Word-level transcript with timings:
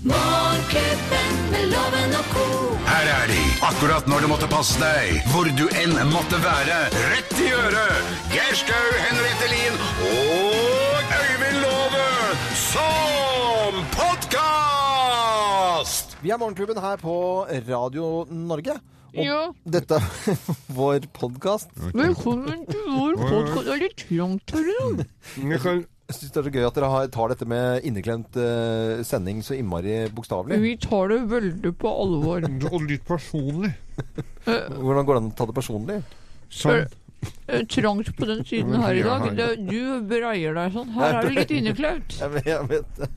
Morgenklubben 0.00 1.32
med 1.52 1.64
loven 1.68 2.14
og 2.16 2.24
ko. 2.32 2.44
Her 2.88 3.06
er 3.20 3.26
de, 3.28 3.40
akkurat 3.68 4.06
når 4.08 4.18
det 4.24 4.28
måtte 4.30 4.46
passe 4.48 4.78
deg, 4.80 5.18
hvor 5.28 5.44
du 5.58 5.66
enn 5.76 5.92
måtte 6.08 6.38
være. 6.40 6.78
Rett 7.12 7.34
i 7.44 7.50
øret! 7.52 8.00
Geir 8.32 8.54
Skau, 8.56 8.86
Henriette 9.04 9.48
Lien 9.52 9.76
og 10.08 10.96
Øyvind 11.18 11.58
Låve 11.66 12.08
som 12.62 13.76
podkast! 13.98 15.36
Vi 16.24 16.32
er 16.32 16.40
Morgenklubben 16.40 16.80
her 16.80 16.96
på 17.04 17.14
Radio 17.68 18.24
Norge. 18.32 18.74
Og 19.10 19.24
Ja. 19.26 19.40
dette 19.68 19.94
er 20.00 20.06
vår 20.80 21.00
podkast. 21.12 21.68
Velkommen 21.92 22.64
til 22.72 22.84
vår 22.88 23.14
podkast. 23.20 23.64
Det 23.68 23.72
er 23.76 23.80
litt 23.84 24.00
trangt 24.08 24.48
her 24.56 24.64
i 24.64 24.74
dag. 24.80 25.84
Jeg 26.10 26.16
syns 26.16 26.32
det 26.34 26.40
er 26.40 26.46
så 26.48 26.50
gøy 26.50 26.64
at 26.66 26.74
dere 26.74 26.86
har, 26.90 27.10
tar 27.14 27.30
dette 27.30 27.46
med 27.46 27.84
inneklemt 27.86 28.34
uh, 28.34 28.98
sending 29.06 29.44
så 29.46 29.54
innmari 29.54 30.08
bokstavelig. 30.10 30.58
Vi 30.58 30.72
tar 30.82 31.12
det 31.12 31.20
veldig 31.30 31.70
på 31.78 31.92
alvor. 32.02 32.46
Og 32.72 32.88
litt 32.88 33.04
personlig. 33.06 33.70
Hvordan 34.82 35.06
går 35.06 35.14
det 35.14 35.20
an 35.20 35.28
å 35.30 35.36
ta 35.38 35.46
det 35.46 35.54
personlig? 35.54 36.00
Sånn. 36.50 36.82
Eh, 37.50 37.64
Trangt 37.68 38.08
på 38.16 38.26
den 38.28 38.44
siden 38.46 38.76
her 38.80 38.94
i 38.96 39.02
dag. 39.04 39.24
Det, 39.36 39.46
du 39.66 40.00
breier 40.08 40.54
deg 40.56 40.72
sånn. 40.76 40.92
Her 40.94 41.18
er 41.18 41.26
det 41.28 41.34
litt 41.34 41.50
det. 41.50 43.08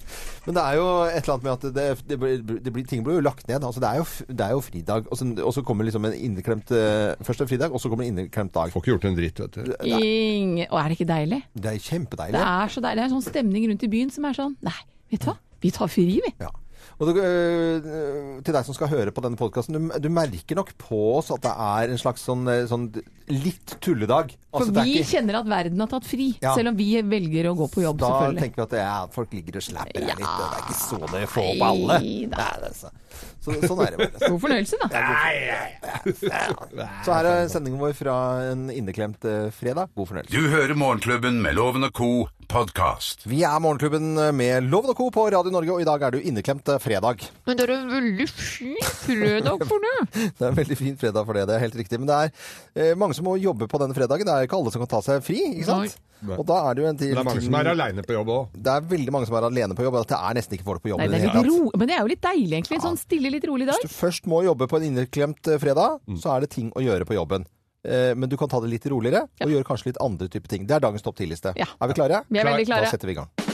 Men 0.43 0.57
det 0.57 0.63
er 0.63 0.77
jo 0.79 0.87
et 1.05 1.19
eller 1.21 1.33
annet 1.35 1.45
med 1.45 1.51
at 1.53 1.67
det, 1.77 1.85
det, 2.09 2.17
blir, 2.19 2.41
det 2.65 2.73
blir, 2.73 2.87
ting 2.89 3.03
blir 3.05 3.19
jo 3.21 3.25
lagt 3.25 3.47
ned. 3.47 3.63
Altså, 3.63 3.83
det, 3.83 3.91
er 3.91 4.01
jo, 4.01 4.07
det 4.33 4.47
er 4.47 4.55
jo 4.57 4.63
fridag, 4.65 5.07
og 5.11 5.19
så, 5.19 5.27
og 5.45 5.53
så 5.55 5.63
kommer 5.65 5.87
liksom 5.87 6.09
en 6.09 6.17
inneklemt 6.17 6.73
eh, 6.75 7.13
Først 7.23 7.45
en 7.45 7.51
fridag, 7.51 7.71
og 7.71 7.79
så 7.83 7.91
kommer 7.91 8.07
en 8.07 8.15
inneklemt 8.17 8.53
dag. 8.57 8.73
Får 8.73 8.83
ikke 8.83 8.95
gjort 8.95 9.07
en 9.11 9.19
dritt, 9.19 9.43
vet 9.45 9.59
du. 9.61 9.71
Inge, 9.93 10.67
Og 10.71 10.81
er 10.81 10.89
det 10.91 10.99
ikke 10.99 11.11
deilig? 11.13 11.43
Det 11.53 11.69
er 11.69 11.77
Det 11.77 11.85
kjempedeilig. 11.87 12.41
er 12.43 12.75
så 12.75 12.83
deilig. 12.83 12.99
Det 12.99 13.05
er 13.05 13.11
en 13.11 13.15
sånn 13.21 13.29
stemning 13.29 13.69
rundt 13.71 13.87
i 13.87 13.93
byen 13.95 14.11
som 14.13 14.27
er 14.27 14.41
sånn 14.41 14.57
Nei, 14.65 14.75
vet 15.13 15.23
du 15.23 15.31
hva? 15.31 15.37
Vi 15.63 15.71
tar 15.71 15.87
fri, 15.87 16.09
vi. 16.19 16.33
Ja. 16.43 16.51
Og 16.99 17.07
det, 17.09 17.23
øh, 17.23 18.41
til 18.43 18.53
deg 18.53 18.65
som 18.67 18.75
skal 18.75 18.89
høre 18.91 19.13
på 19.15 19.23
denne 19.23 19.39
podkasten, 19.39 19.75
du, 19.77 19.93
du 20.03 20.09
merker 20.13 20.59
nok 20.59 20.73
på 20.81 20.99
oss 21.17 21.31
at 21.33 21.43
det 21.45 21.53
er 21.53 21.93
en 21.93 22.01
slags 22.01 22.25
sånn, 22.27 22.43
eh, 22.51 22.65
sånn 22.69 22.89
litt 23.27 23.75
tulledag. 23.81 24.33
For 24.53 24.59
Altså, 24.61 24.73
det 24.73 24.81
er 24.81 24.85
vi 24.85 24.95
ikke- 24.99 25.09
kjenner 25.17 25.35
at 25.39 25.45
verden 25.49 25.79
har 25.79 25.87
tatt 25.87 26.05
fri. 26.05 26.37
Ja. 26.41 26.53
Selv 26.55 26.67
om 26.69 26.75
vi 26.77 27.01
velger 27.01 27.45
å 27.49 27.55
gå 27.57 27.67
på 27.71 27.81
jobb, 27.81 27.97
Da 27.97 28.05
selvfølgelig. 28.09 28.39
tenker 28.43 28.55
vi 28.55 28.61
at 28.61 28.69
det 28.69 28.79
er, 28.79 29.07
folk 29.11 29.31
ligger 29.33 29.55
og 29.55 29.61
slapper 29.63 29.99
Ja. 30.01 30.07
her 30.07 30.15
litt, 30.15 30.27
og 30.27 30.49
det 30.51 30.57
er 30.57 30.63
ikke 30.63 30.79
så 30.83 30.99
det 31.11 31.29
får 31.29 31.47
opp 31.55 31.61
alle. 31.69 31.99
Nei 31.99 32.25
det 32.29 32.37
er 32.37 32.73
så, 32.73 32.89
så, 33.41 33.51
sånn 33.67 33.81
er 33.87 33.91
det 33.91 33.97
bare. 33.97 34.29
God 34.29 34.41
fornøyelse, 34.41 34.75
da. 34.81 34.87
Så 37.03 37.13
her 37.13 37.25
er 37.25 37.47
sendingen 37.51 37.79
vår 37.81 37.93
fra 37.97 38.15
en 38.51 38.69
inneklemt 38.73 39.25
eh, 39.25 39.49
fredag. 39.55 39.89
God 39.95 40.07
fornøyelse. 40.11 40.31
Du 40.31 40.47
hører 40.53 40.75
Morgenklubben 40.77 41.41
med 41.41 41.55
Loven 41.55 41.83
og 41.87 41.93
Co. 41.93 42.27
podkast. 42.53 43.23
Vi 43.25 43.39
er 43.47 43.57
Morgenklubben 43.63 44.13
med 44.35 44.67
Loven 44.69 44.91
og 44.91 44.97
Co. 44.99 45.09
på 45.09 45.23
Radio 45.31 45.49
Norge, 45.49 45.71
og 45.73 45.81
i 45.81 45.87
dag 45.87 46.01
er 46.05 46.11
du 46.11 46.19
inneklemt 46.21 46.67
eh, 46.69 46.77
fredag. 46.83 47.23
Men 47.47 47.57
det 47.57 47.65
er 47.69 47.73
en 47.79 47.89
veldig 47.89 48.27
fin 48.29 48.75
fredag 48.83 49.63
for 49.65 49.79
det. 49.81 49.93
Det 50.37 50.41
er 50.43 50.49
en 50.51 50.55
veldig 50.59 50.77
fin 50.77 50.97
fredag 50.99 51.25
for 51.25 51.33
det, 51.33 51.47
det 51.47 51.55
er 51.55 51.63
helt 51.63 51.75
riktig. 51.79 51.97
Men 52.01 52.07
det 52.11 52.15
er 52.19 52.31
eh, 52.91 52.95
mange 52.99 53.12
som 53.17 53.25
må 53.27 53.35
jobbe 53.41 53.67
på 53.71 53.79
denne 53.81 53.95
fredagen. 53.97 54.27
Det 54.27 54.33
er 54.33 54.47
ikke 54.47 54.57
alle 54.59 54.73
som 54.73 54.83
kan 54.83 54.91
ta 54.91 54.99
seg 55.05 55.23
fri, 55.25 55.39
ikke 55.53 55.67
sant? 55.69 55.95
Nei. 56.23 56.37
Og 56.39 56.45
da 56.47 56.57
er 56.69 56.75
det 56.77 56.83
jo 56.83 56.87
en 56.87 56.99
til 56.99 57.09
Det 57.11 57.19
er 57.19 57.27
mange 57.27 57.41
som 57.43 57.55
er 57.59 57.69
aleine 57.73 58.03
på 58.07 58.13
jobb 58.15 58.29
òg. 58.31 58.53
Det 58.55 58.71
er 58.73 58.85
veldig 58.93 59.11
mange 59.11 59.27
som 59.27 59.35
er 59.35 59.47
alene 59.49 59.75
på 59.75 59.83
jobb, 59.83 59.97
det 60.07 60.19
er 60.19 60.37
nesten 60.37 60.55
ikke 60.57 60.67
folk 60.69 60.83
på 60.85 60.93
jobb 60.93 61.01
Nei, 61.03 61.07
det 61.11 61.19
det 61.19 61.29
er 61.31 61.35
litt 61.41 61.49
ro, 61.51 61.71
men 61.75 61.89
det 61.89 61.97
er 61.97 61.99
jo 62.05 62.11
litt 62.13 62.21
deilig, 62.23 62.53
egentlig. 62.59 62.77
En 62.79 62.85
sånn 62.85 63.01
stille, 63.01 63.31
litt 63.33 63.47
rolig 63.49 63.67
dag. 63.67 63.75
Hvis 63.81 63.91
du 63.91 63.97
først 63.97 64.29
må 64.31 64.39
jobbe 64.47 64.69
på 64.71 64.79
en 64.79 64.87
inneklemt 64.87 65.51
eh, 65.51 65.59
fredag, 65.59 65.99
så 66.23 66.37
er 66.37 66.45
det 66.45 66.53
ting 66.55 66.71
å 66.71 66.83
gjøre 66.85 67.05
på 67.09 67.17
jobben. 67.19 67.43
Eh, 67.83 68.13
Men 68.15 68.29
du 68.31 68.37
kan 68.39 68.47
ta 68.47 68.61
det 68.63 68.71
litt 68.71 68.87
roligere, 68.87 69.25
og 69.43 69.51
gjøre 69.51 69.67
kanskje 69.67 69.91
litt 69.91 69.99
andre 69.99 70.29
typer 70.31 70.47
ting. 70.55 70.63
Det 70.69 70.77
er 70.77 70.85
dagens 70.87 71.03
topp 71.03 71.19
10-liste. 71.19 71.51
Ja. 71.59 71.67
Er 71.81 71.91
vi 71.91 71.99
klare? 71.99 72.23
Vi 72.29 72.39
er 72.39 72.47
veldig 72.47 72.69
klare. 72.71 72.87
Da 72.87 72.95
setter 72.95 73.11
vi 73.11 73.17
i 73.17 73.19
gang. 73.19 73.52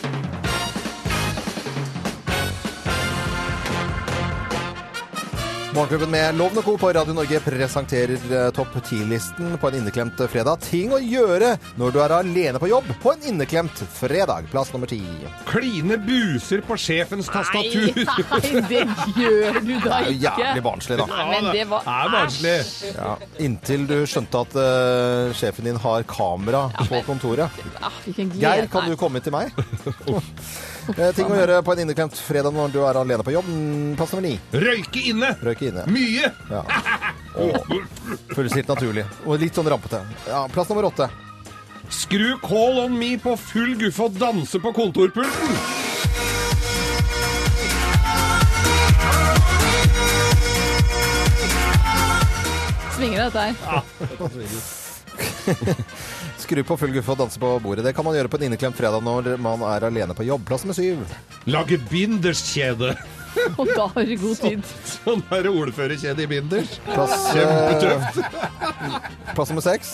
Morgenklubben 5.79 6.11
med 6.11 6.35
Lovende 6.35 6.61
Co. 6.61 6.77
på 6.77 6.93
Radio 6.93 7.13
Norge 7.13 7.39
presenterer 7.39 8.45
eh, 8.45 8.51
topp 8.51 8.67
10-listen 8.83 9.57
på 9.57 9.67
en 9.67 9.75
inneklemt 9.77 10.19
fredag. 10.27 10.59
Ting 10.65 10.91
å 10.91 10.97
gjøre 10.99 11.53
når 11.79 11.93
du 11.95 11.99
er 12.03 12.13
alene 12.17 12.59
på 12.59 12.67
jobb 12.67 12.89
på 12.99 13.13
en 13.13 13.21
inneklemt 13.29 13.79
fredag. 13.95 14.49
Plass 14.51 14.73
nummer 14.73 14.91
ti. 14.91 14.99
Kline 15.47 15.95
buser 16.03 16.59
på 16.67 16.75
sjefens 16.75 17.31
tastatur. 17.31 17.95
Nei, 18.33 18.63
det 18.67 18.81
gjør 19.15 19.61
du 19.61 19.71
da 19.77 19.85
Det 19.85 19.93
er 19.93 20.09
jo 20.09 20.17
ikke. 20.17 20.33
jævlig 20.43 20.65
barnslig, 20.67 20.97
da. 20.99 21.05
Nei, 21.13 21.27
men 21.31 21.47
det 21.55 21.63
var 21.71 21.87
er 21.93 22.11
barnslig. 22.17 22.57
Ja, 22.97 23.13
inntil 23.47 23.87
du 23.87 23.95
skjønte 24.03 24.41
at 24.43 24.57
uh, 24.59 25.37
sjefen 25.39 25.69
din 25.71 25.79
har 25.79 26.03
kamera 26.11 26.65
på 26.81 26.99
kontoret. 27.07 27.63
Ah, 27.79 28.03
glede. 28.03 28.35
Geir, 28.43 28.67
kan 28.75 28.91
du 28.91 28.99
komme 28.99 29.23
til 29.23 29.31
meg? 29.31 29.55
Eh, 30.95 31.11
ting 31.15 31.29
å 31.29 31.35
gjøre 31.37 31.59
på 31.65 31.73
en 31.75 31.81
inneklemt 31.83 32.17
fredag 32.17 32.53
når 32.55 32.71
du 32.73 32.79
er 32.85 32.99
alene 33.01 33.23
på 33.25 33.33
jobb. 33.35 33.47
Mm, 33.49 33.95
Plass 33.99 34.13
nummer 34.15 34.25
ni. 34.27 34.35
Røyke 34.53 35.03
inne. 35.11 35.33
Røyke 35.45 35.69
inne. 35.69 35.85
Mye. 35.91 36.31
Ja. 36.49 36.63
Føles 38.35 38.55
helt 38.57 38.71
naturlig. 38.71 39.05
Og 39.25 39.39
litt 39.41 39.55
sånn 39.57 39.69
rampete. 39.69 40.01
Ja, 40.27 40.45
plass 40.51 40.71
nummer 40.71 40.89
åtte. 40.89 41.09
Skru 41.93 42.35
Call 42.43 42.81
on 42.83 42.97
me 42.99 43.15
på 43.21 43.35
full 43.39 43.75
guffe 43.79 44.09
og 44.09 44.17
danse 44.21 44.59
på 44.61 44.73
kontorpulten. 44.75 45.55
Svinger 52.97 53.23
dette 53.29 53.39
her. 53.39 54.78
Skru 56.43 56.63
på 56.63 56.77
full 56.79 56.93
guffe 56.95 57.13
og 57.13 57.21
danse 57.23 57.41
på 57.41 57.53
bordet. 57.63 57.85
Det 57.85 57.93
kan 57.97 58.05
man 58.07 58.15
gjøre 58.17 58.31
på 58.31 58.39
en 58.39 58.49
inneklemt 58.49 58.77
fredag 58.77 59.03
når 59.05 59.35
man 59.41 59.63
er 59.69 59.87
alene 59.89 60.15
på 60.17 60.25
jobb. 60.27 60.45
Plass 60.49 60.65
med 60.69 60.77
syv. 60.77 61.01
Lage 61.49 61.79
binderskjede. 61.89 62.95
Og 63.61 63.69
da 63.75 63.85
har 63.93 64.07
du 64.09 64.15
god 64.19 64.39
tid. 64.41 64.63
Sånn 64.93 65.21
er 65.35 65.45
det 65.45 65.51
ordførerkjede 65.53 66.25
i 66.25 66.29
binders. 66.31 66.77
Plass, 66.87 67.13
eh, 67.33 67.43
Kjempetøft. 67.43 68.19
plass 69.37 69.53
nummer 69.53 69.65
seks. 69.65 69.91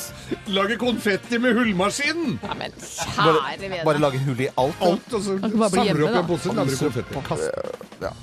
Lage 0.55 0.77
konfetti 0.81 1.39
med 1.43 1.57
hullmaskinen. 1.59 2.37
Ja, 2.43 2.55
men 2.59 2.75
kjære 2.79 3.59
vene. 3.65 3.83
bare 3.87 4.03
lage 4.03 4.21
hull 4.25 4.45
i 4.47 4.49
alt. 4.55 4.81
Alt, 4.85 5.11
og 5.11 5.25
så 5.27 5.35
hjemme, 5.39 5.67
opp 5.67 5.75
da. 5.75 6.21
en 6.21 6.29
pose, 6.31 6.55
lager 6.55 6.79
du 6.79 7.11
konfetti. 7.11 7.51
Ja. 8.03 8.13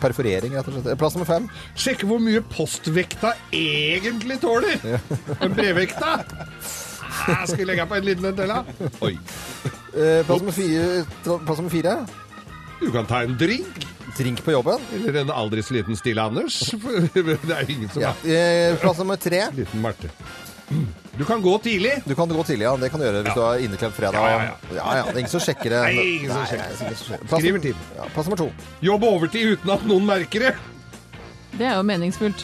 Perforering, 0.00 0.54
rett 0.58 0.68
og 0.68 0.76
slett. 0.80 0.98
Plass 1.00 1.14
nummer 1.16 1.28
fem. 1.28 1.48
Sjekke 1.78 2.06
hvor 2.10 2.20
mye 2.22 2.42
postvekta 2.52 3.34
egentlig 3.54 4.40
tåler. 4.42 4.80
En 5.40 5.54
brevvekta. 5.56 6.16
Jeg 7.24 7.46
skal 7.48 7.60
vi 7.62 7.66
legge 7.68 7.86
på 7.88 7.96
en 7.98 8.04
liten 8.08 8.26
en 8.30 8.36
til, 8.36 8.50
da? 8.50 8.90
Oi. 9.06 9.14
Eh, 9.94 10.20
plass 10.26 10.40
nummer 10.42 10.52
fire. 10.56 11.04
Plass 11.24 11.60
nummer 11.62 11.72
fire. 11.72 11.96
Du 12.80 12.88
kan 12.92 13.06
ta 13.08 13.22
en 13.24 13.36
drink. 13.40 13.84
Drink 14.18 14.42
på 14.46 14.52
jobben. 14.54 14.82
Eller 14.94 15.20
en 15.24 15.30
aldri 15.34 15.62
så 15.64 15.74
liten 15.78 15.96
Stille 15.98 16.22
Anders. 16.22 16.58
Det 17.14 17.38
er 17.54 17.70
ingen 17.70 17.88
som 17.90 18.02
Ja. 18.04 18.12
er 18.24 18.74
Eh, 18.74 18.76
plass 18.82 18.98
nummer 19.00 19.16
tre. 19.16 19.46
liten 19.56 19.80
Marte. 19.82 20.10
Du 21.18 21.24
kan 21.24 21.42
gå 21.42 21.58
tidlig. 21.62 21.92
Du 22.06 22.14
kan 22.18 22.28
gå 22.28 22.42
tidlig, 22.44 22.64
ja. 22.66 22.76
Det 22.76 22.88
kan 22.90 23.00
du 23.00 23.06
gjøre 23.06 23.20
hvis 23.22 23.28
Ja. 23.28 23.34
du 23.34 23.40
har 23.44 23.58
inneklemt 23.62 23.94
fredag. 23.94 24.14
Ja, 24.14 24.30
ja, 24.30 24.44
ja. 24.44 24.76
ja, 24.78 24.96
ja. 24.96 25.02
Det 25.04 25.14
er 25.14 25.18
ingen 25.22 25.30
som 25.34 25.40
sjekker 25.44 25.70
det. 25.70 25.82
Nei, 25.82 26.06
ingen 26.16 26.32
som 26.32 26.46
sjekker. 26.46 27.26
Plass, 27.28 27.40
Skriver 27.40 27.58
tid. 27.62 27.76
Ja, 27.96 28.08
plass 28.14 28.26
nummer 28.26 28.40
to. 28.40 28.48
Jobb 28.80 29.04
overtid 29.04 29.52
uten 29.58 29.70
at 29.76 29.84
noen 29.86 30.06
merker 30.08 30.48
det. 30.48 30.54
Det 31.58 31.68
er 31.70 31.76
jo 31.78 31.84
meningsfullt. 31.86 32.42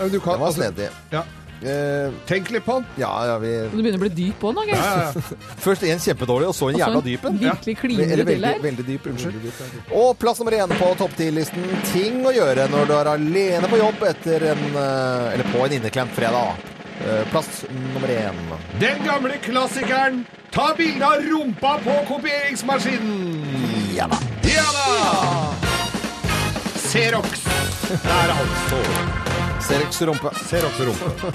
Ja, 0.00 0.08
Du 0.08 0.18
kan, 0.20 0.32
Den 0.34 0.40
var 0.40 0.48
altså, 0.48 0.62
snedig. 0.64 0.88
ja. 1.12 1.22
Eh, 1.62 2.10
Tenk 2.26 2.48
litt 2.50 2.64
på 2.66 2.80
den. 2.80 2.86
ja, 2.98 3.10
ja, 3.28 3.36
vi 3.38 3.52
du 3.70 3.76
begynner 3.78 4.00
å 4.00 4.02
bli 4.02 4.08
dyp 4.08 4.40
på 4.42 4.50
den, 4.50 4.56
da, 4.56 4.62
Geir. 4.66 4.82
Ja, 4.82 5.12
ja. 5.14 5.36
Først 5.66 5.84
en 5.86 6.00
kjempedårlig, 6.02 6.48
og 6.50 6.54
så 6.58 6.72
en 6.72 6.78
jævla 6.80 6.98
en 6.98 7.04
dyp 7.06 7.24
en. 7.28 7.38
Virkelig 7.38 7.76
kliner 7.78 8.16
du 8.18 8.24
til 8.32 8.44
her. 8.48 8.58
veldig 8.64 8.86
dyp. 8.88 9.06
Unnskyld. 9.12 9.46
Og 9.94 10.18
plass 10.18 10.40
nummer 10.42 10.56
én 10.58 10.74
på 10.80 10.88
topp 10.98 11.14
ti-listen 11.20 11.62
Ting 11.92 12.18
å 12.26 12.32
gjøre 12.34 12.66
når 12.72 12.90
du 12.90 12.94
er 12.98 13.12
alene 13.12 13.70
på 13.70 13.78
jobb 13.78 14.02
etter 14.10 14.48
en 14.56 14.64
eh, 14.74 15.34
Eller 15.36 15.46
på 15.54 15.62
en 15.68 15.76
inneklemt 15.78 16.10
fredag. 16.18 16.58
Eh, 17.02 17.24
Plass 17.30 17.64
nummer 17.92 18.08
én. 18.08 18.36
Den 18.80 19.02
gamle 19.06 19.38
klassikeren 19.42 20.24
Ta 20.52 20.74
bilde 20.76 21.06
av 21.06 21.22
rumpa 21.24 21.78
på 21.80 21.94
kopieringsmaskinen! 22.08 23.44
Ja 23.96 24.06
da. 24.12 24.18
Ja 24.44 24.66
da! 24.76 25.54
Xerox. 26.76 27.44
Der 28.04 28.32
altså. 28.36 28.80
Serex 29.62 30.02
rumpe. 30.02 30.30
Xerox 30.44 30.80
rumpe. 30.84 31.30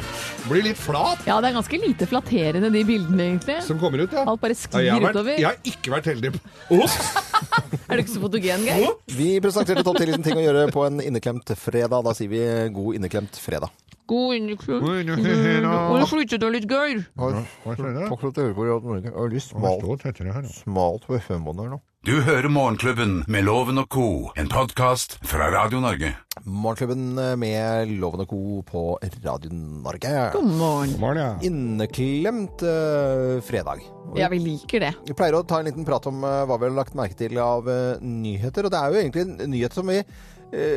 Blir 0.50 0.64
litt 0.68 0.78
flat 0.80 1.24
Ja, 1.26 1.40
det 1.42 1.50
er 1.50 1.56
ganske 1.58 1.80
lite 1.82 2.06
flatterende, 2.12 2.70
de 2.72 2.84
bildene, 2.86 3.24
egentlig. 3.32 3.58
som 3.66 3.80
kommer 3.82 4.04
ut, 4.06 4.14
ja. 4.14 4.26
Alt 4.28 4.42
bare 4.44 4.54
Ja, 4.54 4.60
sklir 4.62 4.86
jeg, 4.86 4.94
har 4.94 5.02
vært, 5.08 5.16
utover. 5.18 5.40
jeg 5.40 5.48
har 5.48 5.58
ikke 5.72 5.94
vært 5.96 6.10
heldig. 6.12 6.34
Ops! 6.78 6.98
Er 7.88 7.96
du 7.96 8.04
ikke 8.04 8.14
så 8.14 8.22
fotogen, 8.22 8.66
Geir? 8.68 8.94
Vi 9.16 9.28
presenterte 9.42 9.84
topp 9.88 9.98
10-listen 10.02 10.24
ting 10.26 10.38
å 10.38 10.44
gjøre 10.44 10.68
på 10.76 10.84
en 10.86 11.00
inneklemt 11.02 11.50
fredag. 11.58 12.04
Da 12.04 12.14
sier 12.18 12.30
vi 12.32 12.42
god 12.76 12.98
inneklemt 13.00 13.38
fredag. 13.40 13.72
God 14.08 14.38
inneklemt. 14.38 14.88
Og 14.88 16.00
det 16.00 16.08
flyttet 16.12 16.44
deg 16.44 16.56
litt, 16.56 16.70
Geir. 16.72 17.04
Det? 17.04 17.44
Takk 17.66 18.20
for 18.22 18.30
at 18.32 18.38
du 18.38 18.42
hører 18.46 18.56
på 18.58 18.68
Radio 18.70 18.94
Norge. 18.94 19.12
Det 19.12 19.14
er 19.14 19.36
litt 19.36 19.48
smalt, 19.48 20.54
smalt 20.62 21.08
på 21.10 21.20
FM-båndet 21.20 21.68
her 21.68 21.76
nå. 21.76 21.82
Du 22.08 22.22
hører 22.24 22.48
Morgenklubben 22.48 23.26
med 23.28 23.44
Loven 23.44 23.82
og 23.82 23.90
co., 23.92 24.08
en 24.40 24.48
podkast 24.48 25.18
fra 25.28 25.50
Radio 25.52 25.82
Norge. 25.84 26.14
Morgenklubben 26.46 27.18
med 27.40 27.90
Loven 28.00 28.22
og 28.24 28.30
Co. 28.30 28.62
på 28.62 28.82
Radio 29.26 29.50
Norge. 29.52 30.32
God 30.34 30.46
morgen. 30.46 30.94
Morgen, 31.02 31.18
ja. 31.18 31.34
Inneklemt 31.42 32.64
uh, 32.64 33.42
fredag. 33.44 33.84
Ja, 34.16 34.30
vi 34.30 34.40
liker 34.40 34.86
det. 34.86 34.94
Vi 35.08 35.16
pleier 35.18 35.40
å 35.40 35.44
ta 35.48 35.60
en 35.60 35.68
liten 35.68 35.88
prat 35.88 36.08
om 36.08 36.24
uh, 36.24 36.46
hva 36.48 36.60
vi 36.62 36.70
har 36.70 36.78
lagt 36.78 36.96
merke 36.96 37.18
til 37.18 37.36
av 37.42 37.68
uh, 37.68 38.00
nyheter. 38.00 38.68
Og 38.68 38.74
det 38.74 38.80
er 38.80 38.94
jo 38.94 39.02
egentlig 39.02 39.26
en 39.26 39.52
nyhet 39.52 39.76
som 39.76 39.90
vi 39.92 40.00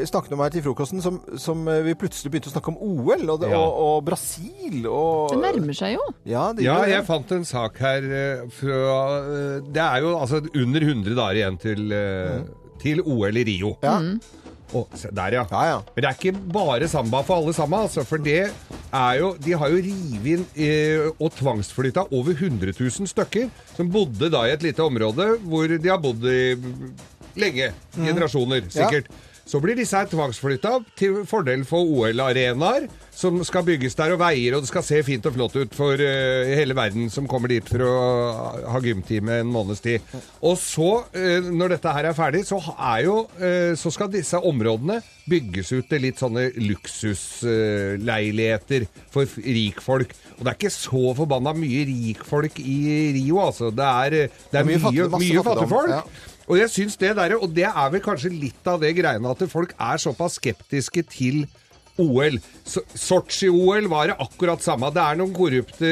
snakket 0.08 0.32
om 0.34 0.40
her 0.42 0.50
til 0.50 0.64
frokosten, 0.64 1.02
som, 1.04 1.20
som 1.38 1.62
eh, 1.70 1.82
vi 1.86 1.94
plutselig 1.98 2.32
begynte 2.32 2.50
å 2.50 2.54
snakke 2.54 2.72
om 2.72 2.80
OL 2.80 3.22
og, 3.30 3.36
det, 3.42 3.52
Ja. 3.52 3.60
og, 3.60 3.76
og 3.84 4.08
Brasil 4.08 4.82
og 4.90 5.30
Det 5.34 5.38
nærmer 5.44 5.76
seg 5.78 5.94
jo. 5.94 6.08
Ja, 6.28 6.48
det 6.56 6.66
Ja, 6.66 6.80
jeg 6.90 7.06
fant 7.06 7.30
en 7.36 7.46
sak 7.48 7.78
her 7.82 8.02
eh, 8.02 8.42
fra 8.50 8.80
eh, 9.20 9.62
Det 9.70 9.84
er 9.84 10.02
jo 10.02 10.16
altså 10.18 10.42
under 10.48 10.88
100 10.88 11.14
dager 11.14 11.40
igjen 11.40 11.60
til, 11.62 11.86
mm. 11.94 12.50
til 12.82 13.02
OL 13.06 13.40
i 13.40 13.46
Rio. 13.46 13.76
Ja. 13.84 13.96
Å, 14.70 14.84
se 14.94 15.08
der, 15.10 15.34
ja. 15.34 15.44
Ja, 15.50 15.62
ja. 15.66 15.78
Men 15.94 16.04
det 16.04 16.10
er 16.10 16.18
ikke 16.18 16.52
bare 16.54 16.88
samba 16.90 17.24
for 17.26 17.40
alle 17.40 17.54
sammen, 17.56 17.86
altså. 17.88 18.04
For 18.06 18.22
det 18.22 18.52
er 18.90 19.14
jo 19.18 19.32
De 19.42 19.54
har 19.58 19.72
jo 19.72 19.80
revet 19.82 20.28
inn 20.34 20.44
eh, 20.54 21.08
og 21.16 21.32
tvangsflytta 21.38 22.08
over 22.10 22.36
100 22.36 22.74
000 22.76 23.10
stykker 23.10 23.50
som 23.76 23.90
bodde 23.90 24.30
da 24.30 24.44
i 24.46 24.54
et 24.54 24.66
lite 24.66 24.84
område 24.84 25.32
hvor 25.46 25.70
de 25.70 25.90
har 25.90 25.98
bodd 26.02 26.26
i 26.26 26.56
lenge. 27.38 27.72
Generasjoner, 27.96 28.66
sikkert. 28.70 29.10
Så 29.50 29.58
blir 29.58 29.74
disse 29.74 29.98
her 29.98 30.06
tvangsflytta 30.06 30.76
til 30.98 31.24
fordel 31.26 31.64
for 31.66 31.82
OL-arenaer 31.82 32.86
som 33.20 33.40
skal 33.44 33.64
bygges 33.66 33.96
der, 33.98 34.12
og 34.14 34.20
veier, 34.22 34.54
og 34.54 34.60
det 34.62 34.68
skal 34.70 34.82
se 34.86 35.00
fint 35.04 35.26
og 35.26 35.34
flott 35.34 35.56
ut 35.58 35.74
for 35.76 35.92
uh, 35.98 36.46
hele 36.54 36.74
verden 36.78 37.10
som 37.12 37.26
kommer 37.28 37.48
dit 37.52 37.66
for 37.68 37.82
å 37.84 37.94
ha 38.70 38.78
gymtime 38.84 39.40
en 39.42 39.50
måneds 39.50 39.80
tid. 39.84 40.00
Og 40.46 40.56
så, 40.60 40.90
uh, 41.12 41.40
når 41.50 41.68
dette 41.74 41.92
her 41.96 42.04
er 42.08 42.14
ferdig, 42.16 42.44
så, 42.48 42.58
er 42.78 43.00
jo, 43.08 43.16
uh, 43.42 43.72
så 43.76 43.90
skal 43.92 44.08
disse 44.14 44.38
områdene 44.38 45.00
bygges 45.30 45.72
ut 45.74 45.86
til 45.90 46.00
litt 46.06 46.18
sånne 46.22 46.44
luksusleiligheter 46.56 48.86
for 49.12 49.24
rikfolk. 49.44 50.10
Og 50.38 50.42
det 50.46 50.50
er 50.54 50.56
ikke 50.56 50.70
så 50.78 51.04
forbanna 51.18 51.52
mye 51.58 51.84
rikfolk 51.90 52.54
i 52.62 52.78
Rio, 53.18 53.36
altså. 53.44 53.70
Det 53.74 53.88
er, 54.06 54.10
det 54.30 54.56
er, 54.56 54.64
mye 54.64 54.78
mye, 54.78 54.84
fattig- 54.86 55.10
masse 55.10 55.24
mye 55.26 55.42
fattigfolk. 55.50 55.90
ja. 55.98 56.02
Og 56.48 56.58
jeg 56.58 56.70
synes 56.70 56.96
det 57.00 57.14
der, 57.16 57.36
og 57.36 57.52
det 57.54 57.66
er 57.68 57.90
vel 57.92 58.02
kanskje 58.04 58.32
litt 58.32 58.66
av 58.70 58.80
det 58.82 58.94
greiene 58.98 59.30
at 59.30 59.44
folk 59.50 59.74
er 59.76 60.00
såpass 60.02 60.38
skeptiske 60.40 61.04
til 61.12 61.44
OL. 61.98 62.38
Sotsji-OL 62.94 63.88
var 63.90 64.06
det 64.08 64.14
akkurat 64.22 64.62
samme. 64.62 64.90
Det 64.94 65.02
er 65.02 65.18
noen 65.18 65.32
korrupte 65.34 65.88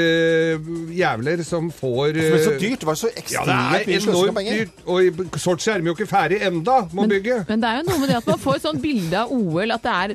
jævler 0.94 1.42
som 1.46 1.70
får 1.74 2.12
Det 2.16 2.28
var 2.32 2.42
så 2.44 2.52
dyrt! 2.60 2.78
Det 2.80 2.88
Var 2.88 2.98
så 3.00 3.10
ekstremt 3.18 3.48
det 3.48 3.88
mye 3.88 4.00
sløsing 4.04 4.30
av 4.30 4.38
penger? 4.38 4.60
dyrt. 4.62 4.82
Og 4.86 5.40
Sotsji 5.42 5.72
er 5.72 5.82
de 5.82 5.90
jo 5.90 5.94
ikke 5.96 6.08
ferdig 6.10 6.38
enda 6.46 6.76
med 6.92 7.02
å 7.04 7.08
bygge. 7.12 7.38
Men 7.48 7.64
det 7.64 7.70
er 7.72 7.80
jo 7.80 7.86
noe 7.90 7.98
med 8.04 8.12
det 8.12 8.16
at 8.20 8.30
man 8.30 8.38
får 8.44 8.56
et 8.60 8.66
sånt 8.68 8.82
bilde 8.84 9.22
av 9.24 9.32
OL 9.34 9.74
at 9.74 9.82
det 9.88 9.96
er 9.98 10.14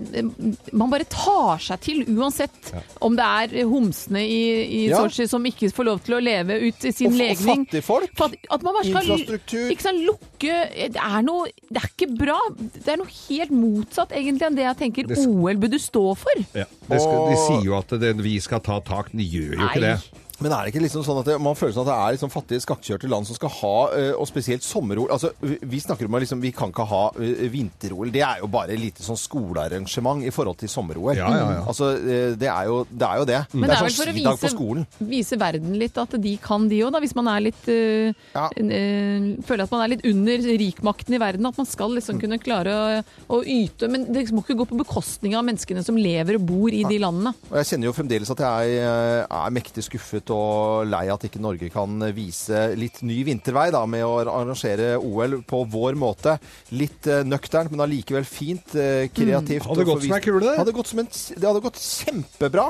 Man 0.74 0.90
bare 0.94 1.08
tar 1.10 1.62
seg 1.68 1.84
til 1.84 2.04
uansett 2.16 2.72
om 3.04 3.16
det 3.20 3.28
er 3.28 3.68
homsene 3.70 4.24
i, 4.24 4.42
i 4.64 4.82
Ja. 4.90 5.04
Sotsji 5.04 5.28
som 5.30 5.44
ikke 5.46 5.72
får 5.74 5.90
lov 5.90 6.02
til 6.06 6.18
å 6.18 6.22
leve 6.24 6.58
ut 6.64 6.88
sin 6.94 7.12
Og 7.12 7.18
legning. 7.20 7.64
og 7.64 7.68
fattige 7.68 7.84
folk. 7.86 8.16
Fatt- 8.18 8.40
At 8.50 8.64
man 8.64 8.74
bare 8.74 8.88
skal 8.90 9.04
Infrastruktur. 9.14 9.70
Ikke 9.74 9.82
sant, 9.90 10.02
lukke 10.08 10.56
Det 10.94 11.00
er 11.02 11.22
noe 11.26 11.48
Det 11.70 11.82
er 11.84 11.90
ikke 11.92 12.10
bra. 12.18 12.40
Det 12.58 12.88
er 12.94 12.98
noe 12.98 13.14
helt 13.30 13.52
motsatt 13.52 14.12
egentlig 14.12 14.48
enn 14.48 14.56
det 14.58 14.66
jeg 14.68 14.78
tenker 14.84 15.08
Det 15.08 15.18
OL 15.28 15.56
burde 15.62 15.80
stå 15.84 16.04
for. 16.20 16.44
Ja. 16.56 16.66
Det 16.88 17.00
skal, 17.04 17.24
de 17.30 17.40
sier 17.46 17.68
jo 17.68 17.78
at 17.80 17.96
det, 18.02 18.14
vi 18.24 18.38
skal 18.44 18.64
ta 18.66 18.80
tak. 18.86 19.12
De 19.14 19.26
gjør 19.26 19.58
jo 19.60 19.70
ikke 19.70 19.84
det. 19.84 20.23
Men 20.42 20.52
er 20.52 20.66
det 20.66 20.74
ikke 20.74 20.82
liksom 20.84 21.04
sånn 21.06 21.20
at 21.22 21.26
det, 21.30 21.36
man 21.40 21.54
føler 21.56 21.74
sånn 21.76 21.86
at 21.86 21.92
det 21.92 21.98
er 22.02 22.16
liksom 22.18 22.32
fattige, 22.34 22.64
skakkjørte 22.66 23.10
land 23.12 23.28
som 23.30 23.36
skal 23.38 23.50
ha, 23.50 23.76
eh, 23.94 24.12
og 24.18 24.26
spesielt 24.28 24.64
sommer-OL 24.66 25.12
Altså, 25.14 25.30
vi- 25.42 25.60
vi 25.62 25.80
snakker 25.80 26.06
om 26.10 26.16
at 26.16 26.22
liksom, 26.26 26.42
vi 26.42 26.52
kan 26.52 26.72
ikke 26.74 26.88
ha 26.90 27.04
eh, 27.22 27.48
vinter-OL. 27.54 28.10
Det 28.12 28.22
er 28.26 28.40
jo 28.42 28.48
bare 28.48 28.72
et 28.74 28.80
lite 28.80 29.04
sånn 29.06 29.16
skolearrangement 29.20 30.24
i 30.26 30.32
forhold 30.34 30.58
til 30.58 30.70
sommer-OL. 30.70 31.16
Ja, 31.16 31.30
ja, 31.30 31.52
ja. 31.60 31.64
Altså, 31.70 31.92
eh, 31.98 32.34
det 32.36 32.50
er 32.50 32.66
jo 32.66 32.84
det. 32.90 33.08
Er 33.08 33.18
jo 33.22 33.26
det. 33.30 33.40
Men 33.54 33.62
det 33.62 33.70
det 33.70 33.76
er 33.76 33.78
er 33.78 33.84
vel 33.84 33.94
sånn 33.94 34.04
for 34.04 34.12
å 34.12 34.86
vise, 34.88 35.08
vise 35.14 35.38
verden 35.40 35.78
litt 35.80 35.98
at 36.02 36.10
de 36.22 36.38
kan 36.42 36.68
de 36.68 36.80
òg, 36.84 36.92
da. 36.92 37.00
Hvis 37.04 37.16
man 37.16 37.28
er 37.28 37.40
litt 37.42 37.64
øh, 37.68 38.14
Ja. 38.34 38.50
eh, 38.58 39.38
Føler 39.44 39.64
at 39.64 39.72
man 39.72 39.82
er 39.84 39.96
litt 39.96 40.06
under 40.06 40.38
rikmakten 40.38 41.14
i 41.16 41.20
verden. 41.22 41.46
At 41.46 41.58
man 41.58 41.66
skal 41.70 41.90
liksom 41.94 42.20
kunne 42.20 42.40
klare 42.42 42.74
å, 42.74 43.04
å 43.30 43.44
yte. 43.46 43.88
Men 43.90 44.12
det 44.12 44.32
må 44.32 44.42
ikke 44.44 44.58
gå 44.58 44.68
på 44.68 44.78
bekostning 44.82 45.36
av 45.36 45.46
menneskene 45.46 45.84
som 45.86 45.96
lever 45.96 46.36
og 46.40 46.46
bor 46.48 46.70
i 46.74 46.84
de 46.84 46.98
landene. 47.00 47.34
Og 47.52 47.58
jeg 47.62 47.70
kjenner 47.74 47.90
jo 47.92 47.94
fremdeles 47.94 48.32
at 48.34 48.40
jeg 48.44 48.78
er, 48.82 49.26
er 49.30 49.54
mektig 49.54 49.84
skuffet 49.86 50.23
og 50.32 50.88
lei 50.88 51.08
at 51.12 51.26
ikke 51.28 51.42
Norge 51.44 51.70
kan 51.74 51.98
vise 52.16 52.76
litt 52.80 53.02
ny 53.04 53.24
vintervei 53.28 53.70
da, 53.74 53.82
med 53.90 54.06
å 54.06 54.22
arrangere 54.24 54.94
OL 55.02 55.42
på 55.48 55.64
vår 55.74 55.98
måte. 56.00 56.38
Litt 56.72 57.08
eh, 57.12 57.24
nøkternt, 57.28 57.72
men 57.74 57.84
allikevel 57.84 58.24
fint, 58.28 58.76
eh, 58.76 59.10
kreativt. 59.12 59.66
Mm. 59.66 59.70
Hadde 59.74 59.88
gått 59.90 60.04
ei 60.04 60.12
vist- 60.12 60.28
kule, 60.28 60.46
det. 60.46 60.58
Hadde 60.62 60.76
gått 60.78 60.88
som 60.94 61.00
en, 61.04 61.08
det 61.12 61.48
hadde 61.50 61.64
gått 61.66 61.82
kjempebra. 61.84 62.68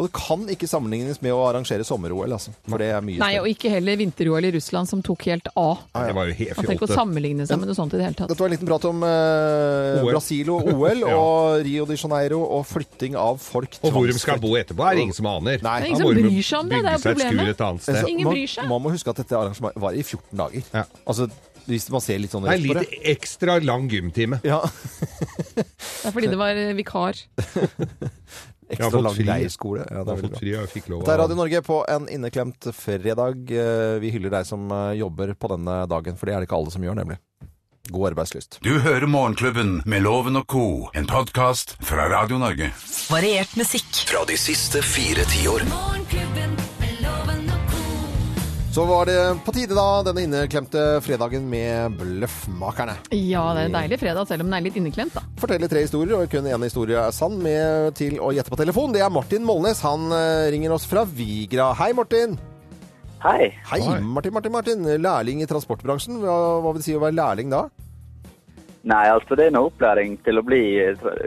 Og 0.00 0.06
det 0.08 0.12
kan 0.16 0.44
ikke 0.48 0.64
sammenlignes 0.70 1.18
med 1.20 1.34
å 1.36 1.40
arrangere 1.44 1.84
sommer-OL, 1.84 2.32
altså. 2.32 2.54
For 2.64 2.80
det 2.80 2.86
er 2.94 3.02
mye 3.04 3.20
Nei, 3.20 3.34
større. 3.34 3.42
og 3.44 3.50
ikke 3.52 3.72
heller 3.74 3.98
vinter-OL 4.00 4.46
i 4.48 4.52
Russland, 4.54 4.88
som 4.88 5.02
tok 5.04 5.26
helt 5.28 5.50
av. 5.52 5.82
Det 5.92 6.14
var 6.16 6.30
jo 6.30 6.36
helt 6.38 6.56
Man 6.56 6.68
trenger 6.70 6.86
å 6.86 6.96
sammenligne 7.02 7.46
seg 7.50 7.60
med 7.60 7.68
noe 7.68 7.76
sånt 7.76 7.92
i 7.92 8.00
det 8.00 8.06
hele 8.06 8.16
tatt. 8.16 8.32
Dette 8.32 8.40
var 8.40 8.48
en 8.48 8.54
liten 8.56 8.70
prat 8.70 8.86
om 8.88 9.04
eh, 9.04 10.00
Brasil 10.08 10.52
og 10.54 10.70
OL 10.72 11.04
Ja. 11.10 11.18
og 11.20 11.66
Rio 11.66 11.84
de 11.90 11.98
Janeiro 12.00 12.40
og 12.46 12.64
flytting 12.70 13.18
av 13.20 13.42
folk. 13.44 13.76
Og 13.84 13.92
hvor 13.92 14.08
de 14.08 14.16
skal 14.22 14.40
bo 14.40 14.54
etterpå, 14.56 14.86
er 14.88 14.96
det 14.96 15.04
ingen 15.10 15.18
som 15.20 15.28
aner. 15.28 15.60
Nei. 15.60 15.76
Det 15.84 15.90
er 15.90 15.92
ingen 15.92 16.02
som 16.02 16.16
bryr 16.16 16.48
seg 16.48 16.58
om 16.64 16.72
det, 16.72 16.80
det 16.86 16.96
er 16.96 17.04
problemet. 17.04 17.62
Ingen 18.08 18.24
man, 18.24 18.34
bryr 18.34 18.54
seg. 18.56 18.72
Man 18.72 18.84
må 18.86 18.94
huske 18.96 19.12
at 19.12 19.20
dette 19.20 19.36
arrangementet 19.36 19.84
var 19.84 20.00
i 20.00 20.02
14 20.06 20.40
dager. 20.40 20.72
Ja. 20.72 20.86
Altså, 21.04 21.28
hvis 21.70 21.86
man 21.92 22.02
ser 22.02 22.18
litt 22.22 22.32
sånn 22.32 22.46
Det 22.46 22.56
er 22.56 22.64
på 22.64 22.76
litt 22.80 22.94
ekstra 23.12 23.58
lang 23.62 23.86
gymtime. 23.90 24.40
Ja, 24.46 24.62
Det 24.64 25.66
er 26.08 26.14
fordi 26.14 26.30
det 26.32 26.40
var 26.40 26.56
eh, 26.56 26.72
vikar. 28.80 28.90
Jeg 28.90 28.90
har 28.90 29.00
ekstra 29.00 29.26
lang 29.28 29.40
leirskole. 29.40 29.86
Ja, 29.86 29.86
det 29.90 30.00
er 30.00 30.04
veldig 30.10 30.22
fått 30.24 30.30
bra. 30.34 30.40
fri 30.40 30.54
jeg 30.56 30.70
fikk 30.74 30.88
lov 30.92 31.04
Det 31.04 31.12
er 31.14 31.18
Radio 31.22 31.36
Norge 31.36 31.62
på 31.66 31.80
en 31.88 32.08
inneklemt 32.08 32.70
fredag. 32.74 33.50
Eh, 33.52 33.98
Vi 34.00 34.10
hyller 34.16 34.30
deg 34.30 34.46
som 34.48 34.70
eh, 34.70 34.94
jobber 35.00 35.34
på 35.34 35.48
denne 35.54 35.82
dagen, 35.90 36.16
for 36.16 36.26
det 36.26 36.34
er 36.34 36.40
det 36.44 36.48
ikke 36.50 36.58
alle 36.60 36.70
som 36.74 36.82
gjør, 36.88 36.96
nemlig. 37.02 37.18
God 37.90 38.10
arbeidslyst. 38.12 38.58
Du 38.62 38.78
hører 38.78 39.06
Morgenklubben 39.10 39.80
med 39.88 40.02
Loven 40.04 40.36
og 40.38 40.46
co., 40.46 40.66
en 40.94 41.06
podkast 41.10 41.74
fra 41.82 42.04
Radio 42.12 42.38
Norge. 42.38 42.68
Variert 43.10 43.56
musikk. 43.58 43.88
Fra 44.06 44.22
de 44.28 44.36
siste 44.38 44.82
fire 44.84 45.24
tiår. 45.32 45.64
Morgenklubben 45.72 46.29
Så 48.70 48.84
var 48.86 49.06
det 49.06 49.18
på 49.44 49.50
tide, 49.52 49.74
da, 49.74 49.84
denne 50.06 50.22
inneklemte 50.22 50.82
fredagen 51.02 51.48
med 51.50 51.96
Bløffmakerne. 51.98 52.92
Ja, 53.10 53.42
det 53.56 53.64
er 53.64 53.66
en 53.66 53.74
deilig 53.74 53.98
fredag, 53.98 54.28
selv 54.30 54.44
om 54.44 54.52
den 54.52 54.58
er 54.60 54.62
litt 54.68 54.76
inneklemt, 54.78 55.16
da. 55.16 55.24
Forteller 55.42 55.70
tre 55.72 55.82
historier, 55.82 56.20
og 56.22 56.30
kun 56.30 56.46
én 56.46 56.62
historie 56.68 57.00
er 57.02 57.10
sann. 57.14 57.34
Med 57.42 57.96
til 57.98 58.20
å 58.22 58.30
gjette 58.36 58.52
på 58.52 58.60
telefon, 58.60 58.94
det 58.94 59.02
er 59.02 59.10
Martin 59.10 59.42
Molnes. 59.48 59.82
Han 59.82 60.06
eh, 60.14 60.46
ringer 60.54 60.76
oss 60.76 60.86
fra 60.86 61.02
Vigra. 61.02 61.72
Hei, 61.80 61.90
Martin. 61.98 62.38
Hei. 63.24 63.50
Hei. 63.72 63.80
Martin, 64.06 64.36
Martin, 64.38 64.54
Martin. 64.54 64.86
Lærling 65.02 65.42
i 65.42 65.50
transportbransjen. 65.50 66.22
Hva, 66.22 66.38
hva 66.62 66.70
vil 66.70 66.78
det 66.78 66.86
si 66.86 66.94
å 66.94 67.02
være 67.02 67.18
lærling 67.18 67.50
da? 67.50 67.64
Nei, 68.86 69.02
altså 69.10 69.34
det 69.36 69.50
er 69.50 69.58
noe 69.58 69.68
opplæring 69.72 70.14
til 70.24 70.38
å 70.40 70.46
bli 70.46 70.62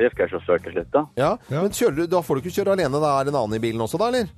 yrkessjåfør 0.08 0.64
til 0.64 0.80
slutt, 0.80 0.90
da. 0.96 1.04
Ja, 1.20 1.36
Ja. 1.52 1.60
Men 1.68 1.76
kjører 1.76 2.00
du, 2.00 2.08
da 2.16 2.24
får 2.24 2.40
du 2.40 2.46
ikke 2.48 2.56
kjøre 2.62 2.80
alene, 2.80 3.04
da 3.04 3.12
er 3.20 3.28
det 3.28 3.36
en 3.36 3.42
annen 3.44 3.60
i 3.60 3.64
bilen 3.68 3.84
også, 3.84 4.00
da, 4.00 4.08
eller? 4.10 4.32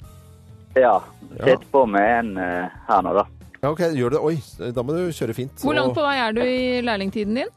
Ja. 0.75 0.97
Ja. 1.39 1.57
På 1.71 1.85
med 1.89 2.05
en 2.19 2.33
uh, 2.37 2.69
her 2.87 3.01
nå, 3.03 3.13
da. 3.17 3.25
Ja, 3.61 3.71
ok, 3.71 3.81
gjør 3.97 4.13
det. 4.15 4.19
Oi, 4.21 4.71
da 4.75 4.83
må 4.85 4.93
du 4.95 5.05
kjøre 5.15 5.33
fint. 5.35 5.57
Hvor 5.63 5.73
langt 5.75 5.95
på 5.97 6.03
vei 6.05 6.15
er 6.21 6.35
du 6.35 6.41
i 6.45 6.81
lærlingtiden 6.85 7.35
din? 7.41 7.53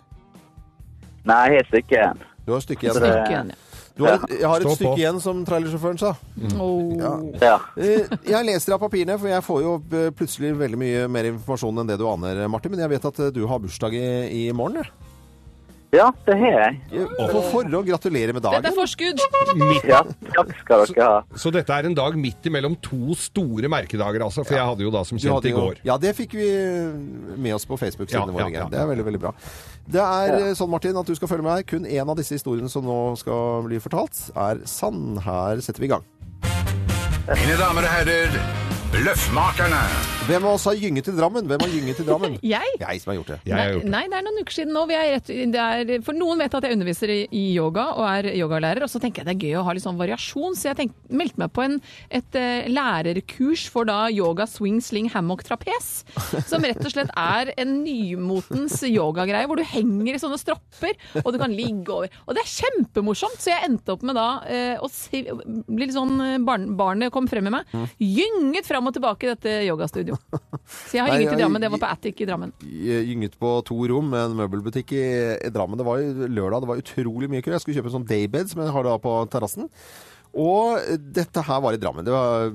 Nei, 1.29 1.43
helt 1.53 1.69
stykke 1.69 1.99
igjen. 1.99 2.23
Du 2.47 2.53
har 2.55 2.63
et 2.63 2.67
stykke 2.69 2.87
igjen. 2.87 2.97
stykke 3.03 3.33
igjen, 3.35 3.51
ja. 3.53 3.65
Du 3.99 4.05
har 4.07 4.15
et, 4.15 4.31
jeg 4.39 4.47
har 4.47 4.63
et 4.63 4.63
Stå 4.63 4.71
på. 4.71 4.77
stykke 4.79 5.01
igjen, 5.03 5.17
som 5.21 5.41
trailersjåføren 5.45 5.99
sa. 5.99 6.13
Oh. 6.63 6.93
Ja. 6.97 7.13
Ja. 7.43 7.57
Eh, 7.77 8.07
Jeg 8.31 8.47
leser 8.47 8.77
av 8.77 8.81
papirene, 8.85 9.17
for 9.19 9.27
jeg 9.29 9.43
får 9.43 9.63
jo 9.65 9.73
eh, 9.99 10.09
plutselig 10.15 10.53
veldig 10.61 10.79
mye 10.79 11.09
mer 11.11 11.29
informasjon 11.33 11.83
enn 11.83 11.91
det 11.91 11.97
du 11.99 12.07
aner, 12.07 12.45
Martin. 12.49 12.71
Men 12.73 12.85
jeg 12.87 12.93
vet 12.95 13.09
at 13.11 13.19
du 13.35 13.43
har 13.51 13.59
bursdag 13.65 13.97
i, 13.99 14.07
i 14.47 14.53
morgen. 14.55 14.81
jeg. 14.85 15.08
Ja, 15.95 16.11
det 16.27 16.35
har 16.37 16.53
jeg. 16.53 16.79
Og 17.19 17.31
På 17.33 17.41
forhånd 17.49 17.87
gratulerer 17.89 18.35
med 18.37 18.45
Dette 18.45 18.69
er 18.71 18.75
forskudd! 18.77 19.23
Midt, 19.57 19.87
Ja, 19.89 20.03
takk 20.35 20.51
skal 20.61 20.83
dere 20.91 21.07
ha. 21.09 21.23
så 21.41 21.53
dette 21.55 21.73
er 21.73 21.89
en 21.89 21.95
dag 21.97 22.17
midt 22.21 22.45
imellom 22.51 22.77
to 22.85 23.15
store 23.17 23.71
merkedager, 23.73 24.21
altså. 24.27 24.45
For 24.45 24.59
jeg 24.59 24.67
hadde 24.69 24.85
jo 24.85 24.93
da 24.93 25.03
som 25.09 25.19
kjent 25.19 25.49
i 25.49 25.55
går. 25.57 25.81
Ja, 25.89 25.97
det 25.97 26.13
fikk 26.19 26.37
vi 26.37 26.51
med 27.41 27.55
oss 27.57 27.65
på 27.65 27.79
Facebook-sidene 27.81 28.29
Ja, 28.29 28.37
våre. 28.37 28.51
ja, 28.53 28.67
ja. 28.67 28.69
Det 28.69 28.83
er 28.83 28.91
veldig, 28.93 29.07
veldig 29.09 29.23
bra. 29.25 29.33
Det 29.89 30.05
er 30.05 30.37
eh, 30.51 30.53
sånn, 30.59 30.71
Martin, 30.71 30.97
at 31.01 31.09
du 31.09 31.15
skal 31.17 31.29
følge 31.33 31.47
med 31.49 31.57
her. 31.57 31.67
Kun 31.73 31.89
én 31.89 32.05
av 32.13 32.17
disse 32.21 32.37
historiene 32.37 32.69
som 32.69 32.85
nå 32.85 32.99
skal 33.17 33.65
bli 33.71 33.81
fortalt, 33.81 34.21
er 34.37 34.61
sann. 34.69 35.17
Her 35.25 35.65
setter 35.65 35.81
vi 35.81 35.89
i 35.89 35.95
gang. 35.97 36.05
Mine 37.29 37.57
damer 37.61 37.85
og 37.89 37.93
herrer, 37.97 38.39
Bløffmakerne. 38.93 40.18
Hvem 40.29 40.45
av 40.45 40.59
oss 40.59 40.67
har 40.69 40.77
gynget 40.77 41.09
i 41.09 41.13
Drammen? 41.17 41.47
Hvem 41.49 41.63
har 41.65 41.71
gynget 41.73 42.01
i 42.03 42.05
Drammen? 42.05 42.35
Jeg? 42.55 42.73
Jeg 42.79 43.01
som 43.03 43.11
har 43.13 43.17
gjort 43.17 43.31
det. 43.33 43.39
Jeg 43.49 43.57
har 43.57 43.73
gjort 43.73 43.85
det. 43.87 43.93
Nei, 43.95 44.03
det 44.13 44.17
er 44.19 44.25
noen 44.27 44.41
uker 44.45 44.57
siden 44.59 44.75
nå. 44.77 44.85
Vi 44.91 44.97
er 44.99 45.09
rett, 45.15 45.31
det 45.55 45.63
er, 45.65 45.93
for 46.05 46.19
noen 46.19 46.43
vet 46.43 46.57
at 46.59 46.67
jeg 46.69 46.77
underviser 46.77 47.13
i, 47.13 47.19
i 47.33 47.43
yoga 47.57 47.87
og 47.97 48.05
er 48.07 48.29
yogalærer, 48.37 48.85
og 48.85 48.93
så 48.93 49.01
tenker 49.01 49.23
jeg 49.23 49.29
det 49.29 49.35
er 49.35 49.47
gøy 49.49 49.57
å 49.61 49.65
ha 49.65 49.75
litt 49.77 49.87
sånn 49.87 49.99
variasjon, 49.99 50.57
så 50.59 50.69
jeg 50.71 50.79
tenk, 50.83 50.95
meldte 51.09 51.41
meg 51.41 51.53
på 51.57 51.65
en, 51.65 51.79
et 52.21 52.39
uh, 52.39 52.69
lærerkurs 52.69 53.65
for 53.73 53.89
da 53.89 53.97
yoga, 54.13 54.45
swing, 54.49 54.79
sling, 54.85 55.09
hammock, 55.15 55.47
trapes. 55.49 55.89
Som 56.51 56.67
rett 56.69 56.85
og 56.85 56.93
slett 56.93 57.13
er 57.17 57.55
en 57.57 57.79
nymotens 57.87 58.79
yogagreie, 58.89 59.49
hvor 59.49 59.61
du 59.61 59.65
henger 59.65 60.13
i 60.13 60.23
sånne 60.23 60.41
stropper, 60.41 60.97
og 61.25 61.33
du 61.33 61.41
kan 61.41 61.57
ligge 61.57 61.95
over. 61.95 62.13
Og 62.27 62.37
det 62.37 62.45
er 62.45 62.53
kjempemorsomt, 62.53 63.41
så 63.41 63.55
jeg 63.55 63.71
endte 63.71 63.97
opp 63.97 64.05
med 64.05 64.21
da 64.21 64.29
uh, 64.45 64.85
å 64.85 64.93
si, 64.93 65.25
bli 65.25 65.89
litt 65.89 65.97
sånn 65.97 66.21
eh, 66.21 66.39
barn, 66.45 66.69
Barnet 66.79 67.13
kom 67.15 67.29
frem 67.31 67.49
med 67.49 67.57
meg. 67.59 67.73
Mm. 67.73 67.89
Gynget 68.05 68.69
fram 68.69 68.89
og 68.91 68.97
tilbake 68.97 69.27
i 69.27 69.33
dette 69.33 69.59
yogastudio. 69.65 70.18
Så 70.69 70.99
jeg 70.99 71.05
har 71.05 71.13
Nei, 71.13 71.23
gynget 71.23 71.39
i 71.39 71.41
Drammen. 71.43 71.65
Det 71.65 71.71
var 71.73 71.83
på 71.83 71.91
Attic 71.93 72.21
i 72.21 72.29
Drammen. 72.29 72.53
Gynget 72.65 73.39
på 73.41 73.55
to 73.69 73.79
rom 73.93 74.11
med 74.13 74.27
en 74.27 74.37
møbelbutikk 74.43 74.93
i, 74.99 75.07
i 75.49 75.55
Drammen. 75.55 75.81
Det 75.81 75.87
var 75.89 76.03
lørdag, 76.03 76.65
det 76.65 76.71
var 76.73 76.85
utrolig 76.85 77.31
mye 77.33 77.45
kø. 77.45 77.55
Jeg 77.55 77.65
skulle 77.65 77.81
kjøpe 77.81 77.93
en 77.93 77.99
sånn 78.01 78.11
daybed 78.11 78.53
som 78.53 78.63
jeg 78.65 78.77
har 78.77 78.89
da 78.89 78.99
på 79.03 79.17
terrassen. 79.33 79.69
Og 80.39 80.77
dette 81.17 81.43
her 81.43 81.61
var 81.65 81.75
i 81.75 81.81
Drammen. 81.81 82.05
Det 82.05 82.13
var, 82.13 82.51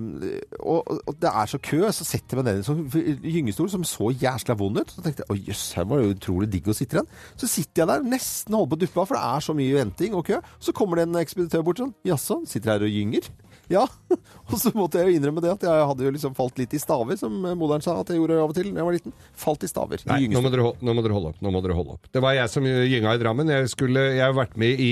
og, 0.61 0.91
og 1.09 1.15
det 1.19 1.31
er 1.31 1.49
så 1.49 1.59
kø, 1.63 1.81
så 1.91 2.05
setter 2.05 2.37
jeg 2.37 2.39
meg 2.39 2.45
ned 2.47 2.59
i 2.59 2.61
en 2.61 2.67
sånn 2.67 3.23
gyngestol 3.33 3.71
som 3.73 3.85
så 3.87 4.11
jæsla 4.13 4.55
vond 4.59 4.77
ut. 4.79 4.93
Så 4.93 5.01
tenkte 5.03 5.25
jeg 5.25 5.33
å 5.33 5.39
jøss, 5.49 5.63
her 5.79 5.87
var 5.89 6.03
det 6.03 6.13
utrolig 6.13 6.51
digg 6.53 6.69
å 6.69 6.77
sitte 6.77 6.99
igjen. 6.99 7.09
Så 7.33 7.49
sitter 7.49 7.83
jeg 7.83 7.91
der, 7.91 8.05
nesten 8.13 8.55
holder 8.55 8.71
på 8.75 8.79
å 8.79 8.83
duppe 8.85 9.01
av, 9.01 9.09
for 9.09 9.17
det 9.17 9.23
er 9.25 9.47
så 9.47 9.57
mye 9.57 9.79
venting 9.79 10.15
og 10.19 10.27
kø. 10.29 10.39
Så 10.63 10.75
kommer 10.77 11.01
det 11.01 11.07
en 11.09 11.19
ekspeditør 11.23 11.65
bort 11.65 11.81
sånn. 11.81 11.95
Jaså, 12.07 12.39
sitter 12.49 12.75
her 12.75 12.85
og 12.87 12.93
gynger? 12.93 13.31
Ja. 13.71 13.85
Og 14.51 14.57
så 14.59 14.71
måtte 14.75 14.99
jeg 14.99 15.11
jo 15.11 15.19
innrømme 15.19 15.43
det 15.43 15.53
at 15.53 15.65
jeg 15.65 15.87
hadde 15.89 16.05
jo 16.05 16.13
liksom 16.13 16.35
falt 16.37 16.59
litt 16.59 16.73
i 16.75 16.81
staver, 16.81 17.17
som 17.19 17.33
moderen 17.57 17.83
sa 17.85 17.95
at 18.01 18.11
jeg 18.11 18.19
gjorde 18.19 18.39
av 18.41 18.51
og 18.51 18.57
til 18.57 18.69
da 18.71 18.81
jeg 18.81 18.89
var 18.89 18.97
liten. 18.97 19.15
Falt 19.39 19.65
i 19.65 19.69
staver. 19.71 20.03
Nei, 20.09 20.19
nå 20.31 20.43
må, 20.43 20.51
dere, 20.53 20.73
nå 20.83 20.95
må 20.95 21.05
dere 21.05 21.17
holde 21.17 21.33
opp. 21.33 21.41
Nå 21.43 21.53
må 21.53 21.63
dere 21.63 21.77
holde 21.77 21.97
opp. 21.97 22.09
Det 22.13 22.23
var 22.23 22.37
jeg 22.37 22.51
som 22.51 22.67
gynga 22.67 23.15
i 23.15 23.21
Drammen. 23.23 23.53
Jeg, 23.53 23.71
skulle, 23.71 24.05
jeg 24.17 24.25
har 24.25 24.35
vært 24.37 24.57
med 24.59 24.81
i 24.83 24.91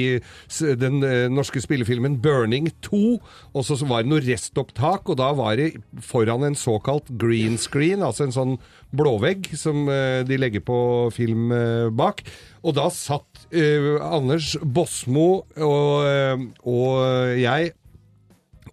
den 0.81 1.01
eh, 1.07 1.25
norske 1.31 1.63
spillefilmen 1.63 2.19
'Burning 2.23 2.71
2'. 2.85 3.19
Og 3.51 3.67
så 3.67 3.79
var 3.85 4.05
det 4.05 4.13
noe 4.13 4.23
restopptak, 4.23 5.11
og 5.11 5.19
da 5.19 5.31
var 5.37 5.59
det 5.59 5.73
foran 6.01 6.47
en 6.47 6.57
såkalt 6.57 7.11
green 7.21 7.59
screen, 7.61 8.05
altså 8.05 8.27
en 8.27 8.35
sånn 8.35 8.55
blåvegg 8.95 9.51
som 9.57 9.85
eh, 9.89 10.21
de 10.27 10.39
legger 10.39 10.63
på 10.65 10.77
film 11.15 11.51
eh, 11.55 11.89
bak. 11.95 12.23
Og 12.61 12.75
da 12.77 12.87
satt 12.93 13.45
eh, 13.49 13.95
Anders 14.03 14.53
Bosmo 14.61 15.43
og, 15.57 16.49
og 16.67 17.37
jeg 17.39 17.71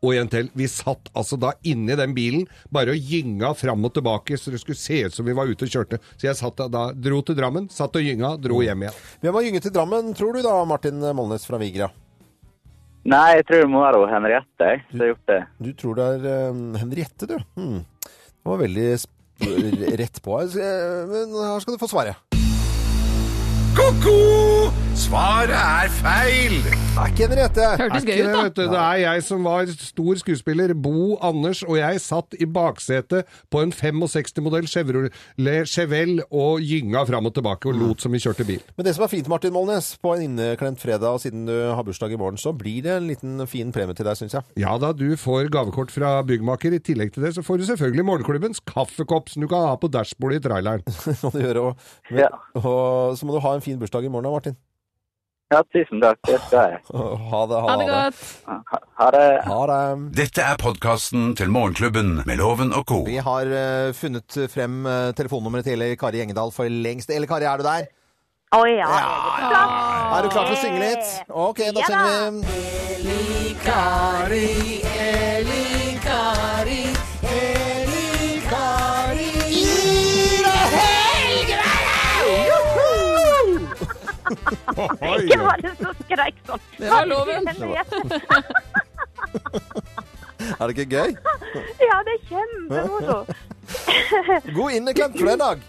og 0.03 0.15
en 0.17 0.31
til. 0.33 0.51
Vi 0.59 0.69
satt 0.71 1.11
altså 1.17 1.39
da 1.41 1.53
inni 1.67 1.97
den 1.99 2.15
bilen 2.17 2.47
bare 2.75 2.95
og 2.95 3.11
gynga 3.13 3.53
fram 3.59 3.85
og 3.89 3.95
tilbake, 3.97 4.39
så 4.39 4.53
det 4.55 4.61
skulle 4.63 4.79
se 4.81 5.05
ut 5.07 5.15
som 5.17 5.27
vi 5.29 5.37
var 5.37 5.51
ute 5.51 5.67
og 5.67 5.73
kjørte. 5.73 6.01
Så 6.17 6.29
jeg 6.29 6.39
satt 6.39 6.59
da, 6.61 6.69
da 6.73 6.85
dro 6.95 7.23
til 7.23 7.39
Drammen, 7.39 7.69
satt 7.73 7.97
og 7.99 8.05
gynga, 8.05 8.35
dro 8.43 8.61
hjem 8.65 8.87
igjen. 8.87 9.01
Hvem 9.23 9.39
har 9.39 9.49
gynget 9.49 9.69
til 9.69 9.75
Drammen, 9.75 10.13
tror 10.19 10.39
du 10.39 10.43
da, 10.47 10.57
Martin 10.69 11.03
Molnes 11.17 11.47
fra 11.49 11.61
Vigra? 11.63 11.91
Nei, 13.09 13.39
jeg 13.39 13.47
tror 13.49 13.63
det 13.63 13.71
må 13.73 13.81
være 13.81 14.09
Henriette 14.11 14.67
jeg, 14.73 14.83
som 14.91 15.01
har 15.05 15.13
gjort 15.15 15.31
det. 15.31 15.39
Du 15.65 15.71
tror 15.79 15.97
det 15.97 16.09
er 16.09 16.51
um, 16.53 16.65
Henriette, 16.77 17.29
du. 17.31 17.37
Hmm. 17.57 17.79
Det 18.05 18.51
var 18.53 18.61
veldig 18.65 18.89
rett 20.03 20.23
på. 20.25 20.41
Eh, 20.43 21.09
Men 21.09 21.33
her 21.39 21.65
skal 21.65 21.77
du 21.79 21.81
få 21.81 21.91
svaret. 21.91 22.21
Ko-ko! 23.79 24.48
Svaret 24.99 25.53
er 25.55 25.87
feil! 26.01 26.57
Det 26.67 26.73
er 26.99 27.11
ikke 27.13 27.27
Henriette. 27.29 27.67
Hørtes 27.79 28.05
gøy 28.09 28.17
ut, 28.19 28.29
da. 28.35 28.41
vet 28.49 28.57
du. 28.57 28.63
det 28.73 28.79
er 28.83 28.97
jeg 29.05 29.23
som 29.23 29.45
var 29.47 29.69
stor 29.71 30.19
skuespiller. 30.19 30.73
Bo, 30.75 31.15
Anders 31.25 31.61
og 31.63 31.77
jeg 31.79 32.01
satt 32.03 32.35
i 32.43 32.49
baksetet 32.51 33.29
på 33.55 33.61
en 33.63 33.71
65-modell 33.73 34.67
Chevrolet 34.69 35.71
Chevelle 35.71 36.27
og 36.35 36.65
gynga 36.67 37.05
fram 37.09 37.31
og 37.31 37.37
tilbake 37.39 37.71
og 37.71 37.79
lot 37.79 38.03
som 38.03 38.13
vi 38.17 38.21
kjørte 38.25 38.45
bil. 38.49 38.59
Men 38.75 38.89
det 38.89 38.97
som 38.99 39.07
er 39.07 39.13
fint, 39.13 39.31
Martin 39.31 39.55
Molnes, 39.55 39.93
på 40.03 40.17
en 40.17 40.25
inneklemt 40.27 40.83
fredag, 40.83 41.07
og 41.15 41.23
siden 41.23 41.47
du 41.47 41.55
har 41.55 41.87
bursdag 41.87 42.17
i 42.17 42.21
morgen, 42.21 42.41
så 42.43 42.51
blir 42.59 42.83
det 42.89 42.97
en 42.99 43.07
liten 43.13 43.47
fin 43.49 43.71
premie 43.73 43.95
til 43.95 44.09
deg, 44.11 44.19
syns 44.19 44.35
jeg. 44.41 44.51
Ja 44.65 44.75
da, 44.83 44.91
du 44.99 45.07
får 45.21 45.53
gavekort 45.55 45.95
fra 45.95 46.17
byggmaker. 46.27 46.75
I 46.75 46.83
tillegg 46.91 47.15
til 47.15 47.23
det 47.29 47.37
så 47.39 47.47
får 47.47 47.63
du 47.63 47.69
selvfølgelig 47.71 48.09
Morgenklubbens 48.11 48.65
kaffekopp 48.75 49.31
som 49.31 49.47
du 49.47 49.49
kan 49.55 49.63
ha 49.71 49.79
på 49.79 49.93
dashbordet 49.95 50.43
i 50.43 50.49
traileren. 50.51 50.83
Kan 51.23 51.39
du 51.39 51.39
gjøre, 51.47 51.69
og, 51.71 51.91
Ja. 52.19 52.33
og 52.59 53.15
så 53.17 53.29
må 53.31 53.39
du 53.39 53.45
ha 53.47 53.55
en 53.55 53.65
fin 53.65 53.79
bursdag 53.79 54.11
i 54.11 54.11
morgen, 54.11 54.27
da, 54.27 54.35
Martin. 54.35 54.59
Ja, 55.49 55.63
tusen 55.73 56.01
takk. 56.03 56.19
Det 56.29 56.39
skal 56.47 56.75
jeg. 56.75 56.81
Ha 57.33 57.41
det. 57.49 57.61
Ha 57.65 57.77
det 57.81 57.87
godt. 57.89 58.25
Ha, 58.49 58.81
ha 59.01 59.11
det. 59.15 59.29
Ha 59.49 59.61
det. 59.71 59.83
Dette 60.19 60.45
er 60.45 60.59
podkasten 60.61 61.31
til 61.39 61.53
Morgenklubben 61.55 62.19
med 62.29 62.37
Loven 62.41 62.75
og 62.77 62.85
co. 62.89 63.03
Vi 63.09 63.17
har 63.25 63.49
eh, 63.61 63.93
funnet 63.97 64.41
frem 64.53 64.83
eh, 64.87 65.13
telefonnummeret 65.17 65.65
til 65.71 65.85
Kari 66.01 66.21
Engedal 66.25 66.53
for 66.53 66.69
lengst. 66.69 67.11
Eller 67.15 67.31
Kari, 67.31 67.49
er 67.49 67.57
du 67.63 67.65
der? 67.69 67.89
Å 68.57 68.63
ja. 68.65 68.89
Ja. 68.89 69.65
Er 70.19 70.25
du 70.25 70.31
klar 70.33 70.49
til 70.49 70.57
å 70.57 70.61
synge 70.63 70.81
litt? 70.81 71.07
Ok, 71.29 71.59
da 71.77 71.81
Ja 71.81 71.89
synger 71.89 72.21
vi. 75.49 75.68
Ikke 84.29 85.39
bare 85.45 85.73
så 85.79 85.95
skreik 86.03 86.43
sånn. 86.47 86.67
Det 86.79 86.91
var 86.93 87.09
loven. 87.09 87.49
Er 90.49 90.71
det 90.71 90.75
ikke 90.79 90.95
gøy? 90.95 91.11
Ja, 91.83 91.97
det 92.07 92.13
er 92.15 92.23
kjempemoro. 92.29 93.19
God 94.57 94.77
inneklemt 94.77 95.19
fredag! 95.21 95.67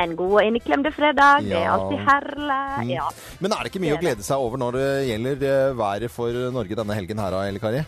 En 0.00 0.14
god 0.16 0.38
og 0.38 0.46
inneklemte 0.48 0.88
fredag. 0.96 1.44
Det 1.44 1.58
er 1.58 1.68
alltid 1.68 2.00
herlig. 2.06 2.94
Ja. 2.94 3.10
Men 3.44 3.52
er 3.52 3.60
det 3.60 3.72
ikke 3.72 3.82
mye 3.84 3.98
å 3.98 4.00
glede 4.00 4.24
seg 4.24 4.40
over 4.40 4.60
når 4.62 4.78
det 4.78 4.86
gjelder 5.10 5.44
eh, 5.50 5.74
været 5.76 6.14
for 6.14 6.38
Norge 6.54 6.78
denne 6.78 6.96
helgen 6.96 7.20
her, 7.20 7.36
Elle 7.44 7.60
Kari? 7.60 7.82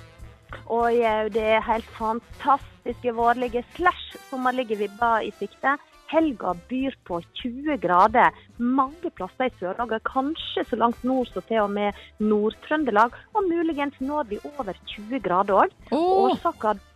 Og 0.71 1.01
det 1.35 1.47
er 1.57 1.65
helt 1.65 1.89
fantastiske 1.97 3.15
vårlige 3.17 3.65
slash 3.75 4.19
sommerlige 4.29 4.77
vibber 4.85 5.25
i 5.25 5.33
sikte. 5.41 5.79
Helga 6.13 6.55
byr 6.69 6.97
på 7.09 7.21
20 7.41 7.79
grader 7.83 8.35
mange 8.59 9.11
plasser 9.17 9.49
i 9.49 9.55
Sør-Norge, 9.59 9.99
kanskje 10.07 10.65
så 10.69 10.79
langt 10.79 11.03
nord 11.07 11.31
som 11.33 11.45
til 11.49 11.63
og 11.65 11.73
med 11.75 11.97
Nord-Trøndelag. 12.23 13.17
Og 13.35 13.49
muligens 13.49 13.97
når 14.01 14.29
vi 14.31 14.39
over 14.55 14.77
20 14.93 15.21
grader 15.25 15.65
òg. 15.65 15.75
Oh. 15.95 16.31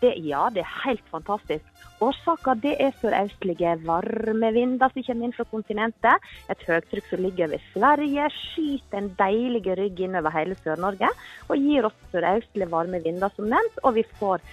Det, 0.03 0.15
ja, 0.23 0.47
det 0.55 0.63
er 0.63 0.75
helt 0.85 1.05
fantastisk. 1.11 1.65
Årsaka 2.05 2.55
det 2.63 2.77
er 2.79 2.95
sørøstlige 3.01 3.75
varmevinder 3.87 4.93
som 4.93 5.07
kommer 5.09 5.27
inn 5.27 5.35
fra 5.35 5.47
kontinentet. 5.51 6.29
Et 6.53 6.63
høytrykk 6.69 7.11
som 7.11 7.25
ligger 7.25 7.49
over 7.49 7.65
Sverige, 7.73 8.29
skyter 8.37 9.01
en 9.01 9.11
deilig 9.19 9.65
rygg 9.81 10.05
innover 10.07 10.37
hele 10.37 10.59
Sør-Norge. 10.63 11.11
Og 11.49 11.59
gir 11.59 11.89
oss 11.89 11.99
sørøstlige 12.13 12.71
varme 12.71 13.03
vinder, 13.03 13.35
som 13.35 13.51
nevnt. 13.51 13.83
Og 13.83 13.99
vi 13.99 14.07
får 14.21 14.45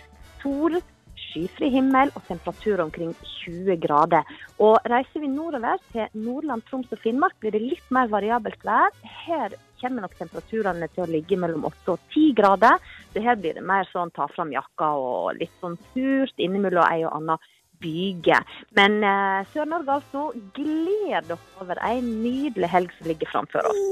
sol, 0.41 0.79
skyfri 1.19 1.69
himmel 1.73 2.11
og 2.15 2.23
temperatur 2.27 2.83
omkring 2.83 3.13
20 3.43 3.77
grader. 3.83 4.27
Og 4.63 4.77
reiser 4.89 5.23
vi 5.23 5.31
nordover 5.31 5.81
til 5.91 6.07
Nordland, 6.13 6.65
Troms 6.69 6.91
og 6.91 7.01
Finnmark, 7.03 7.37
blir 7.39 7.55
det 7.55 7.63
litt 7.63 7.89
mer 7.95 8.11
variabelt 8.11 8.61
vær. 8.65 8.93
Her 9.25 9.57
kommer 9.81 10.05
nok 10.05 10.15
temperaturene 10.19 10.87
til 10.93 11.05
å 11.05 11.09
ligge 11.11 11.37
mellom 11.39 11.67
8 11.67 11.95
og 11.95 12.13
10 12.13 12.31
grader. 12.37 12.79
Så 13.13 13.23
her 13.25 13.37
blir 13.39 13.57
det 13.57 13.65
mer 13.65 13.89
sånn 13.91 14.13
ta 14.15 14.29
fram 14.31 14.53
jakka 14.55 14.93
og 15.01 15.35
litt 15.41 15.53
sånn 15.61 15.77
surt 15.91 16.41
innimellom 16.41 16.87
ei 16.87 17.03
og 17.05 17.13
anna 17.19 17.37
byge. 17.81 18.39
Men 18.77 19.01
eh, 19.03 19.43
Sør-Norge 19.53 19.99
altså, 19.99 20.29
gled 20.55 21.29
dere 21.29 21.37
over 21.61 21.83
ei 21.83 21.99
nydelig 22.05 22.71
helg 22.71 22.95
som 22.97 23.11
ligger 23.11 23.31
framfor 23.33 23.71
oss. 23.71 23.85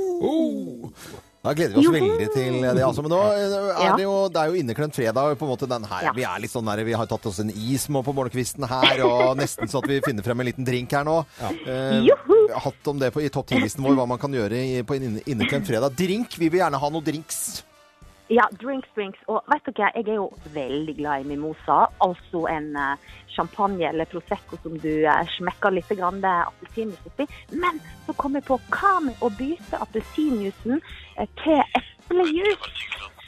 Da 1.44 1.52
gleder 1.52 1.74
vi 1.76 1.82
oss 1.82 1.88
Joho! 1.90 1.94
veldig 1.98 2.28
til 2.32 2.54
det. 2.64 2.84
altså. 2.88 3.04
Men 3.04 3.12
nå 3.12 3.18
eh, 3.34 3.42
er 3.52 3.82
Ja. 3.84 3.96
det 3.98 4.04
jo, 4.06 4.14
det 4.32 4.40
er 4.40 4.48
jo 4.54 4.62
inneklemt 4.62 4.96
fredag. 4.96 5.34
på 5.38 5.44
en 5.44 5.52
måte 5.52 5.68
den 5.68 5.84
her. 5.84 6.04
Ja. 6.08 6.14
Vi 6.16 6.24
er 6.24 6.40
litt 6.40 6.54
sånn 6.54 6.70
der, 6.72 6.84
vi 6.88 6.94
har 6.96 7.06
tatt 7.06 7.26
oss 7.28 7.40
en 7.44 7.50
is 7.52 7.84
på 7.92 8.14
morgenkvisten 8.16 8.64
her, 8.70 9.04
og 9.04 9.36
nesten 9.38 9.68
så 9.68 9.82
at 9.84 9.90
vi 9.92 10.00
finner 10.06 10.24
frem 10.24 10.40
en 10.40 10.48
liten 10.48 10.64
drink 10.64 10.92
her 10.96 11.04
nå. 11.04 11.18
Eh, 11.44 12.00
vi 12.00 12.14
har 12.54 12.64
hatt 12.64 12.88
om 12.88 12.98
det 13.00 13.12
på, 13.12 13.20
i 13.22 13.28
topp 13.28 13.52
10-listen 13.52 13.84
vår, 13.84 13.96
hva 14.00 14.08
man 14.08 14.18
kan 14.24 14.32
gjøre 14.32 14.56
i, 14.56 14.82
på 14.88 14.96
en 14.96 15.20
inneklemt 15.26 15.68
fredag. 15.68 15.92
Drink! 16.00 16.38
Vi 16.40 16.48
vil 16.48 16.62
gjerne 16.64 16.80
ha 16.80 16.90
noen 16.90 17.04
drinks. 17.04 17.64
Ja, 18.32 18.46
drinks, 18.62 18.88
drinks. 18.96 19.20
Og 19.28 19.44
vet 19.52 19.66
dere, 19.68 19.92
jeg 19.96 20.08
er 20.08 20.20
jo 20.22 20.30
veldig 20.54 20.96
glad 20.96 21.24
i 21.24 21.28
mimosa. 21.28 21.80
Altså 22.06 22.46
en 22.52 22.70
eh, 22.80 23.10
champagne 23.36 23.90
eller 23.90 24.08
prosecco 24.12 24.60
som 24.64 24.78
du 24.80 24.92
uh, 25.04 25.20
smekker 25.36 25.76
litt 25.76 25.92
eh, 25.92 26.06
appelsinjuice 26.08 27.12
oppi. 27.12 27.28
Men 27.52 27.82
så 28.06 28.16
kom 28.18 28.40
jeg 28.40 28.48
på 28.48 28.60
hva 28.72 28.96
med 29.04 29.20
å 29.20 29.32
bytte 29.38 29.82
appelsinjuicen 29.84 30.80
eh, 30.80 31.30
til 31.44 31.62
eplejus? 31.82 32.84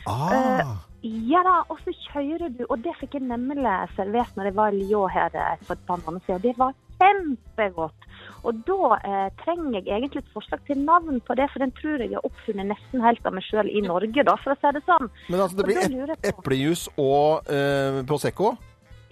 Ah. 0.08 0.78
Ja 1.06 1.44
da, 1.46 1.60
og 1.70 1.78
så 1.84 1.94
kjører 2.08 2.50
du, 2.50 2.64
og 2.66 2.80
det 2.82 2.96
fikk 2.98 3.20
jeg 3.20 3.28
nemlig 3.30 3.66
servert 3.94 4.34
når 4.38 4.50
jeg 4.50 4.58
var 4.58 4.74
i 4.74 4.80
Lyon 4.80 5.12
her 5.14 5.36
eh, 5.38 5.60
for 5.68 5.78
et 5.78 5.86
par 5.86 6.02
måneder 6.06 6.26
siden. 6.26 6.42
Det 6.48 6.56
var 6.58 6.74
kjempegodt. 7.00 8.02
Og 8.46 8.60
da 8.68 8.92
eh, 9.02 9.30
trenger 9.42 9.80
jeg 9.80 9.88
egentlig 9.90 10.22
et 10.22 10.34
forslag 10.36 10.62
til 10.68 10.78
navn 10.86 11.18
på 11.26 11.34
det, 11.40 11.48
for 11.54 11.64
den 11.64 11.72
tror 11.80 12.04
jeg 12.04 12.14
er 12.14 12.28
oppfunnet 12.28 12.70
nesten 12.70 13.02
helt 13.02 13.26
av 13.26 13.34
meg 13.34 13.46
sjøl 13.48 13.70
i 13.72 13.82
Norge, 13.86 14.26
da, 14.28 14.36
for 14.44 14.54
å 14.54 14.60
si 14.62 14.74
det 14.78 14.84
sånn. 14.86 15.10
Men 15.32 15.42
altså, 15.42 15.58
det 15.58 15.66
blir 15.66 15.82
jeg 15.82 16.20
eplejus 16.30 16.86
og 17.02 17.50
eh, 17.50 18.04
Prosecco. 18.06 18.54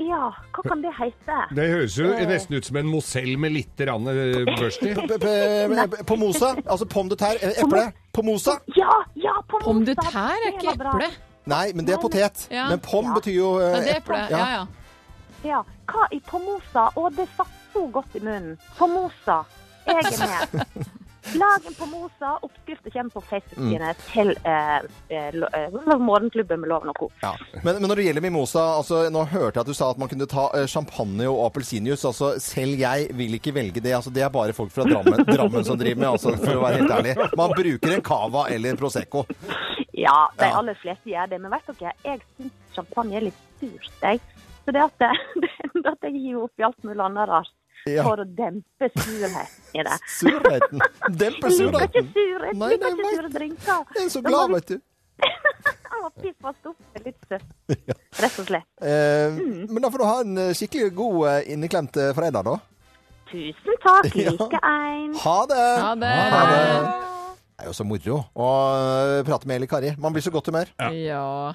Ja, 0.01 0.31
hva 0.53 0.63
kan 0.65 0.81
det 0.81 0.89
hete? 0.97 1.35
Det 1.53 1.65
høres 1.69 1.95
jo 1.99 2.07
nesten 2.27 2.57
ut 2.57 2.65
som 2.65 2.77
en 2.81 2.87
Mozell 2.89 3.35
med 3.39 3.53
litt 3.53 3.81
eh, 3.85 3.91
børst 4.49 4.81
i. 4.89 4.93
Pomosa, 6.09 6.53
altså 6.65 6.87
pomme 6.89 7.13
de 7.13 7.17
terre, 7.21 7.37
eh, 7.41 7.61
eple. 7.63 7.83
Pomosa. 8.13 8.57
Ja, 8.77 8.93
ja, 9.15 9.35
på 9.49 9.61
Pomme 9.63 9.85
de 9.85 9.95
terre 9.97 10.29
er 10.33 10.49
ikke 10.53 10.73
eple. 10.73 11.09
Nei, 11.49 11.65
men 11.75 11.85
det 11.85 11.97
er 11.97 12.01
potet. 12.01 12.47
Ja. 12.53 12.69
Men 12.69 12.79
pom 12.79 13.05
Ja. 13.09 13.13
betyr 13.17 13.35
jo 13.35 13.51
eh, 13.59 13.95
eple. 13.97 14.21
Ja, 14.31 14.45
ja. 14.57 14.63
Ja, 15.43 15.59
hva 15.91 16.05
i 16.15 16.19
pomosa? 16.23 16.87
Og 16.95 17.11
det 17.17 17.25
satt 17.35 17.51
så 17.73 17.87
godt 17.91 18.15
i 18.15 18.23
munnen. 18.23 18.57
Pomosa. 18.77 19.43
Jeg 19.87 20.13
er 20.13 20.27
med. 20.53 20.85
Lag 21.39 21.63
en 21.67 21.73
pomosa. 21.79 22.33
Oppskriften 22.43 22.91
kommer 22.91 23.13
på 23.15 23.21
Facebook-sidene 23.29 23.93
til 24.09 24.33
eh, 24.43 24.81
eh, 25.07 25.29
eh, 25.31 25.95
Morgenklubben 26.03 26.59
med 26.59 26.67
Loven 26.69 26.91
og 26.91 26.97
Co. 26.99 27.07
Ja. 27.23 27.31
Men, 27.63 27.77
men 27.79 27.87
når 27.87 27.95
det 28.01 28.05
gjelder 28.09 28.25
mimosa, 28.25 28.63
altså, 28.81 28.99
nå 29.09 29.21
hørte 29.31 29.55
jeg 29.55 29.63
at 29.63 29.71
du 29.71 29.77
sa 29.77 29.87
at 29.93 30.01
man 30.03 30.11
kunne 30.11 30.27
ta 30.27 30.49
eh, 30.59 30.65
champagne 30.67 31.29
og 31.31 31.45
appelsinjuice. 31.45 32.03
Altså, 32.11 32.33
selv 32.43 32.75
jeg 32.83 33.07
vil 33.15 33.37
ikke 33.39 33.53
velge 33.55 33.79
det. 33.79 33.95
Altså, 33.95 34.11
det 34.11 34.25
er 34.27 34.33
bare 34.35 34.55
folk 34.57 34.75
fra 34.75 34.83
Drammen, 34.89 35.23
Drammen 35.37 35.63
som 35.63 35.79
driver 35.79 36.03
med, 36.03 36.09
altså, 36.11 36.35
for 36.43 36.59
å 36.59 36.65
være 36.65 36.81
helt 36.83 36.95
ærlig. 36.99 37.15
Man 37.39 37.55
bruker 37.55 37.95
en 37.95 38.05
cava 38.11 38.45
eller 38.51 38.75
en 38.75 38.83
prosecco. 38.83 39.23
Ja, 39.95 40.27
de 40.35 40.43
Ja. 40.51 40.57
aller 40.59 40.75
fleste 40.83 41.07
gjør 41.15 41.31
det. 41.31 41.39
Men 41.39 41.55
vet 41.55 41.71
dere, 41.79 41.95
jeg 42.03 42.19
syns 42.35 42.75
champagne 42.75 43.15
er 43.21 43.29
litt 43.31 43.41
surt. 43.63 43.91
Jeg. 44.03 44.19
Så 44.67 44.75
det 44.75 44.83
at, 44.91 45.07
det, 45.43 45.51
at 45.87 46.03
jeg 46.09 46.19
hiver 46.19 46.49
oppi 46.49 46.67
alt 46.67 46.83
mulig 46.83 46.99
annet 47.07 47.31
rart 47.31 47.55
Ja. 47.89 48.03
for 48.07 48.21
å 48.23 48.25
dempe 48.25 48.87
surheten 48.95 49.75
i 49.75 49.83
det. 49.83 49.97
Surheten. 50.19 50.83
Demper 51.19 51.51
surheten? 51.51 51.79
liker 51.79 51.87
ikke 51.89 52.03
surheten. 52.03 52.13
sur, 52.13 52.45
jeg 52.47 52.57
Nei, 52.61 52.69
liker 52.73 52.83
nei, 52.83 52.91
ikke 52.97 53.15
sure 53.17 53.31
drinker. 53.37 53.85
Jeg 53.97 54.05
er 54.05 54.11
så 54.13 54.21
glad, 54.23 54.53
vet 54.55 54.67
du. 54.73 54.77
Han 55.93 56.03
var 56.05 56.13
piss 56.21 56.35
fast 56.41 56.69
opp 56.71 56.79
med 56.95 57.05
litt 57.09 57.27
søtt. 57.29 57.49
Rett 58.23 58.37
og 58.43 58.47
slett. 58.51 58.69
Eh, 58.81 59.33
Mm. 59.33 59.65
Men 59.71 59.81
da 59.85 59.89
får 59.93 60.01
du 60.01 60.05
ha 60.07 60.15
en 60.23 60.37
eh, 60.45 60.53
skikkelig 60.57 60.93
god 60.97 61.19
eh, 61.31 61.51
inneklemt 61.53 61.97
eh, 62.01 62.11
fredag, 62.17 62.47
da. 62.47 62.55
Tusen 63.31 63.77
takk. 63.83 64.09
Ja. 64.19 64.33
ein. 64.61 65.13
Ha 65.23 65.37
det! 65.49 65.63
Ha 65.83 65.93
det. 65.99 66.13
Ha 66.33 66.41
det. 66.51 66.63
Det 67.53 67.65
er 67.65 67.69
jo 67.69 67.75
så 67.77 67.85
moro 67.87 68.17
å 68.35 68.47
prate 69.27 69.47
med 69.49 69.59
Eli 69.61 69.67
Kari. 69.71 69.93
Man 70.01 70.13
blir 70.15 70.23
så 70.25 70.31
godt 70.33 70.49
humør. 70.51 70.69
Ja. 70.91 71.53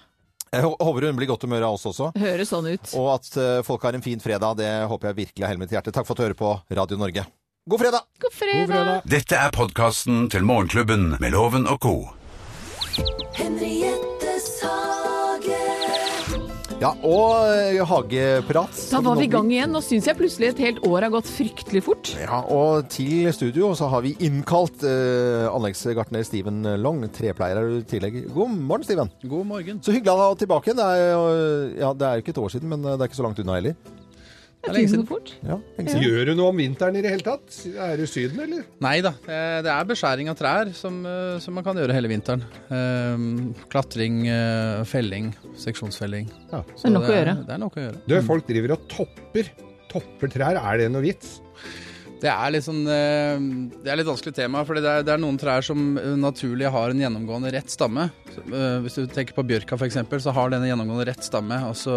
Jeg 0.52 0.64
håper 0.64 1.08
hun 1.08 1.18
blir 1.18 1.28
godt 1.30 1.44
humør 1.46 1.68
av 1.68 1.78
oss 1.78 1.86
også. 1.90 2.12
Høres 2.18 2.52
sånn 2.52 2.70
ut. 2.70 2.92
Og 2.98 3.10
at 3.16 3.32
eh, 3.36 3.58
folk 3.66 3.84
har 3.84 3.98
en 3.98 4.04
fin 4.04 4.22
fredag, 4.22 4.58
det 4.60 4.70
håper 4.90 5.10
jeg 5.10 5.20
virkelig 5.24 5.44
av 5.44 5.52
hele 5.52 5.64
mitt 5.64 5.74
hjerte. 5.74 5.94
Takk 5.94 6.08
for 6.08 6.16
at 6.16 6.22
du 6.22 6.26
hører 6.28 6.38
på 6.38 6.54
Radio 6.80 7.00
Norge. 7.00 7.26
God 7.68 7.82
fredag! 7.82 8.06
God 8.22 8.32
fredag. 8.32 8.62
God 8.64 8.74
fredag. 8.74 9.10
Dette 9.12 9.36
er 9.36 9.52
podkasten 9.52 10.30
til 10.32 10.46
Morgenklubben 10.48 11.10
med 11.20 11.36
Loven 11.36 11.68
og 11.68 11.82
co. 11.84 11.96
Henriettes 13.36 13.77
Ja, 16.78 16.92
og 17.02 17.48
eh, 17.50 17.80
hageprat. 17.90 18.76
Da 18.92 19.00
var 19.02 19.16
vi 19.18 19.24
i 19.26 19.30
gang 19.32 19.48
igjen. 19.50 19.72
Nå 19.74 19.80
syns 19.82 20.06
jeg 20.06 20.14
plutselig 20.14 20.52
et 20.52 20.60
helt 20.62 20.78
år 20.86 21.08
har 21.08 21.10
gått 21.10 21.26
fryktelig 21.26 21.80
fort. 21.82 22.12
Ja, 22.22 22.38
og 22.54 22.86
til 22.94 23.26
studio 23.34 23.72
så 23.78 23.88
har 23.90 24.04
vi 24.04 24.12
innkalt 24.22 24.84
eh, 24.86 25.48
anleggsgartner 25.50 26.22
Steven 26.28 26.62
Long, 26.78 27.02
trepleier 27.14 27.58
er 27.58 27.66
du 27.72 27.80
i 27.80 27.88
tillegg. 27.96 28.20
God 28.30 28.54
morgen, 28.54 28.86
Steven. 28.86 29.10
God 29.26 29.48
morgen. 29.50 29.82
Så 29.82 29.90
hyggelig 29.96 30.14
å 30.14 30.20
ha 30.22 30.28
deg 30.30 30.44
tilbake. 30.44 30.76
Det 30.78 30.86
er, 30.86 31.02
jo- 31.16 31.72
ja, 31.82 31.90
det 31.98 32.06
er 32.12 32.14
jo 32.20 32.24
ikke 32.28 32.36
et 32.36 32.42
år 32.46 32.54
siden, 32.54 32.70
men 32.76 32.86
eh, 32.86 32.94
det 32.94 33.02
er 33.08 33.10
ikke 33.10 33.18
så 33.24 33.26
langt 33.26 33.42
unna 33.42 33.58
heller. 33.58 33.74
Det 34.58 34.70
er 34.72 34.74
lenge 34.74 34.90
siden. 34.90 35.06
fort. 35.06 35.30
Ja, 35.46 35.56
lenge 35.78 35.92
siden. 35.92 36.02
Gjør 36.02 36.26
du 36.26 36.32
noe 36.34 36.48
om 36.52 36.56
vinteren 36.58 36.96
i 36.98 37.02
det 37.04 37.12
hele 37.12 37.22
tatt? 37.24 37.58
Er 37.78 37.96
du 37.96 38.04
Syden, 38.10 38.40
eller? 38.42 38.64
Nei 38.84 38.96
da, 39.06 39.12
eh, 39.30 39.60
det 39.64 39.70
er 39.72 39.84
beskjæring 39.88 40.28
av 40.32 40.36
trær 40.36 40.72
som, 40.74 40.98
eh, 41.06 41.38
som 41.38 41.54
man 41.54 41.64
kan 41.64 41.76
gjøre 41.78 41.94
hele 41.94 42.10
vinteren. 42.10 42.42
Eh, 42.68 43.54
Klatring, 43.70 44.26
eh, 44.28 44.82
felling, 44.84 45.30
seksjonsfelling. 45.56 46.28
Ja. 46.52 46.62
Så 46.74 46.82
Det 46.82 46.90
er 46.90 46.96
nok 46.98 47.02
å 47.04 47.10
er- 47.14 47.24
gjøre. 47.24 47.36
Det 47.46 47.54
er 47.54 47.58
nok 47.58 47.74
å 47.76 47.84
gjøre. 47.86 48.00
Du, 48.08 48.22
folk 48.22 48.46
driver 48.48 48.72
og 48.72 48.88
topper. 48.88 49.50
Topper 49.88 50.28
trær. 50.28 50.56
Er 50.60 50.76
det 50.78 50.90
noe 50.92 51.02
vits? 51.02 51.40
Det 52.20 52.28
er 52.28 52.50
litt 52.50 52.64
sånn 52.64 52.84
Det 52.84 53.86
er 53.92 53.96
litt 53.96 54.06
vanskelig 54.06 54.34
tema, 54.34 54.64
for 54.66 54.74
det 54.74 54.84
er, 54.84 55.02
det 55.04 55.14
er 55.14 55.18
noen 55.22 55.38
trær 55.38 55.62
som 55.62 55.94
naturlig 56.18 56.68
har 56.68 56.90
en 56.90 56.98
gjennomgående 56.98 57.52
rett 57.52 57.70
stamme. 57.70 58.10
Hvis 58.82 58.96
du 58.96 59.06
tenker 59.06 59.34
på 59.34 59.46
bjørka 59.46 59.78
f.eks., 59.78 59.94
så 60.24 60.32
har 60.34 60.50
den 60.50 60.64
en 60.64 60.68
gjennomgående 60.76 61.06
rett 61.06 61.22
stamme. 61.22 61.54
Altså, 61.62 61.94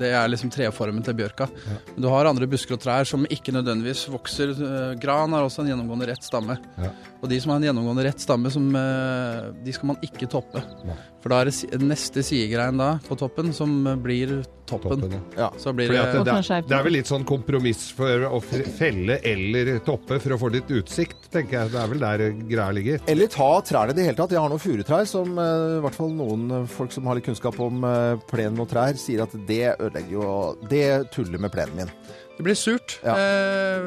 det 0.00 0.10
er 0.14 0.30
liksom 0.30 0.50
treformen 0.52 1.04
til 1.06 1.16
bjørka. 1.18 1.48
Men 1.94 2.04
du 2.04 2.08
har 2.12 2.28
andre 2.28 2.48
busker 2.50 2.76
og 2.76 2.82
trær 2.82 3.08
som 3.08 3.26
ikke 3.26 3.54
nødvendigvis 3.56 4.06
vokser. 4.12 4.52
Eh, 4.56 4.96
Gran 5.02 5.34
har 5.36 5.46
også 5.46 5.64
en 5.64 5.72
gjennomgående 5.72 6.10
rett 6.12 6.26
stamme. 6.26 6.58
Ja. 6.80 6.92
Og 7.20 7.30
de 7.32 7.40
som 7.42 7.52
har 7.52 7.60
en 7.60 7.68
gjennomgående 7.68 8.06
rett 8.08 8.22
stamme, 8.22 8.52
som, 8.52 8.68
eh, 8.76 9.52
de 9.64 9.72
skal 9.72 9.92
man 9.92 10.02
ikke 10.04 10.28
toppe. 10.30 10.62
Ja. 10.86 10.98
For 11.22 11.32
da 11.32 11.40
er 11.40 11.50
det 11.50 11.80
neste 11.82 12.22
sidegrein 12.22 12.78
da 12.78 12.98
på 13.08 13.18
toppen 13.18 13.52
som 13.56 13.72
blir 14.02 14.44
toppen. 14.68 15.00
Toppen, 15.00 15.20
Ja. 15.36 15.50
Så 15.58 15.72
blir 15.76 15.88
det 15.90 16.02
det, 16.12 16.24
det, 16.26 16.34
er, 16.36 16.66
det 16.66 16.76
er 16.76 16.84
vel 16.86 16.96
litt 16.98 17.10
sånn 17.10 17.24
kompromiss 17.28 17.86
for 17.96 18.26
å 18.28 18.40
felle 18.42 19.18
eller 19.26 19.76
toppe 19.86 20.18
for 20.22 20.36
å 20.36 20.40
få 20.40 20.50
litt 20.54 20.70
utsikt, 20.74 21.30
tenker 21.32 21.60
jeg. 21.60 21.72
Det 21.74 21.80
er 21.82 21.92
vel 21.92 22.04
der 22.04 22.26
greia 22.50 22.68
ligger. 22.76 23.00
Eller 23.10 23.30
ta 23.32 23.50
trærne 23.66 23.94
i 23.94 23.98
det 23.98 24.08
hele 24.10 24.18
tatt. 24.18 24.34
Jeg 24.36 24.42
har 24.42 24.52
noen 24.52 24.62
furutrær 24.62 25.08
som 25.10 25.32
eh, 25.38 25.78
i 25.78 25.82
hvert 25.86 25.98
fall 25.98 26.12
noen 26.16 26.68
folk 26.70 26.94
som 26.94 27.08
har 27.08 27.18
litt 27.18 27.28
kunnskap 27.28 27.58
om 27.62 27.86
eh, 27.86 28.14
plenen 28.30 28.62
og 28.62 28.70
trær, 28.70 28.98
sier 29.00 29.24
at 29.26 29.34
det 29.48 29.74
ødelegger 29.76 30.16
jo 30.16 30.30
Det 30.70 30.86
tuller 31.14 31.42
med 31.42 31.54
plenen 31.54 31.84
min. 31.84 31.92
Det 32.36 32.44
blir 32.44 32.54
surt. 32.58 32.98
Ja. 33.04 33.14
Eh, 33.16 33.86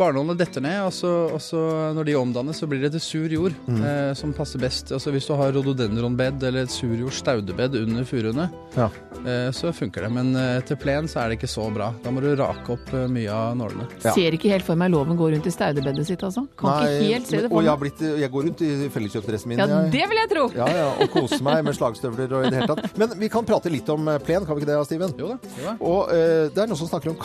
barnålene 0.00 0.36
detter 0.38 0.62
ned, 0.64 0.78
og 0.86 0.92
så, 0.96 1.10
og 1.34 1.40
så 1.44 1.60
når 1.96 2.06
de 2.08 2.14
omdannes, 2.16 2.56
så 2.60 2.68
blir 2.70 2.80
det 2.84 2.92
til 2.96 3.02
sur 3.04 3.28
jord, 3.32 3.52
Mm. 3.68 3.80
eh, 3.84 4.14
som 4.16 4.32
passer 4.32 4.58
best. 4.60 4.90
Altså 4.92 5.10
Hvis 5.12 5.26
du 5.28 5.34
har 5.36 5.52
rododendronbed 5.52 6.42
eller 6.42 6.62
et 6.64 6.70
surjord 6.72 7.12
staudebed 7.12 7.74
under 7.82 8.04
furuene, 8.08 8.50
Ja. 8.76 8.88
eh, 9.24 9.50
så 9.52 9.72
funker 9.72 10.02
det. 10.06 10.10
Men 10.12 10.34
eh, 10.36 10.60
til 10.62 10.76
plen 10.76 11.04
så 11.08 11.20
er 11.24 11.28
det 11.28 11.38
ikke 11.40 11.48
så 11.52 11.68
bra. 11.74 11.92
Da 12.02 12.10
må 12.10 12.20
du 12.24 12.34
rake 12.36 12.72
opp 12.72 12.88
eh, 12.94 13.06
mye 13.06 13.28
av 13.30 13.56
nålene. 13.56 13.86
Ja. 14.02 14.12
Ser 14.16 14.32
ikke 14.32 14.48
helt 14.50 14.64
for 14.64 14.76
meg 14.76 14.90
loven 14.90 15.16
gå 15.16 15.30
rundt 15.32 15.46
i 15.46 15.50
staudebedet 15.52 16.06
sitt, 16.06 16.22
altså. 16.24 16.46
Kan 16.56 16.84
ikke 16.88 17.12
helt 17.12 17.26
se 17.28 17.36
det 17.36 17.44
og 17.46 17.50
for 17.58 17.62
jeg, 17.62 17.68
har 17.70 17.76
meg. 17.78 17.84
blitt, 17.98 18.20
jeg 18.24 18.30
går 18.30 18.42
rundt 18.48 18.62
i 18.64 18.88
felleskjøpdressen 18.96 19.48
min. 19.52 19.58
Ja, 19.58 19.66
jeg. 19.66 19.92
det 19.92 20.08
vil 20.08 20.22
jeg 20.24 20.30
tro! 20.32 20.46
Ja, 20.56 20.66
ja, 20.72 20.88
og 21.04 21.10
koser 21.12 21.42
meg 21.44 21.64
med 21.64 21.74
slagstøvler 21.76 22.32
og 22.32 22.46
i 22.46 22.50
det 22.50 22.62
hele 22.62 22.74
tatt. 22.74 22.96
Men 22.98 23.12
vi 23.20 23.28
kan 23.28 23.44
prate 23.44 23.68
litt 23.70 23.88
om 23.92 24.08
eh, 24.08 24.18
plen, 24.24 24.44
kan 24.48 24.56
vi 24.56 24.64
ikke 24.64 24.72
det, 24.72 24.80
Steven? 24.88 25.14
Jo 25.20 25.28
da. 25.34 25.38
Jo 25.60 25.68
da. 25.68 25.76
Og 25.84 26.12
eh, 26.16 26.48
det 26.54 26.64
er 26.64 26.66
noen 26.72 26.80
som 26.80 26.88
snakker 26.88 27.12
om 27.12 27.20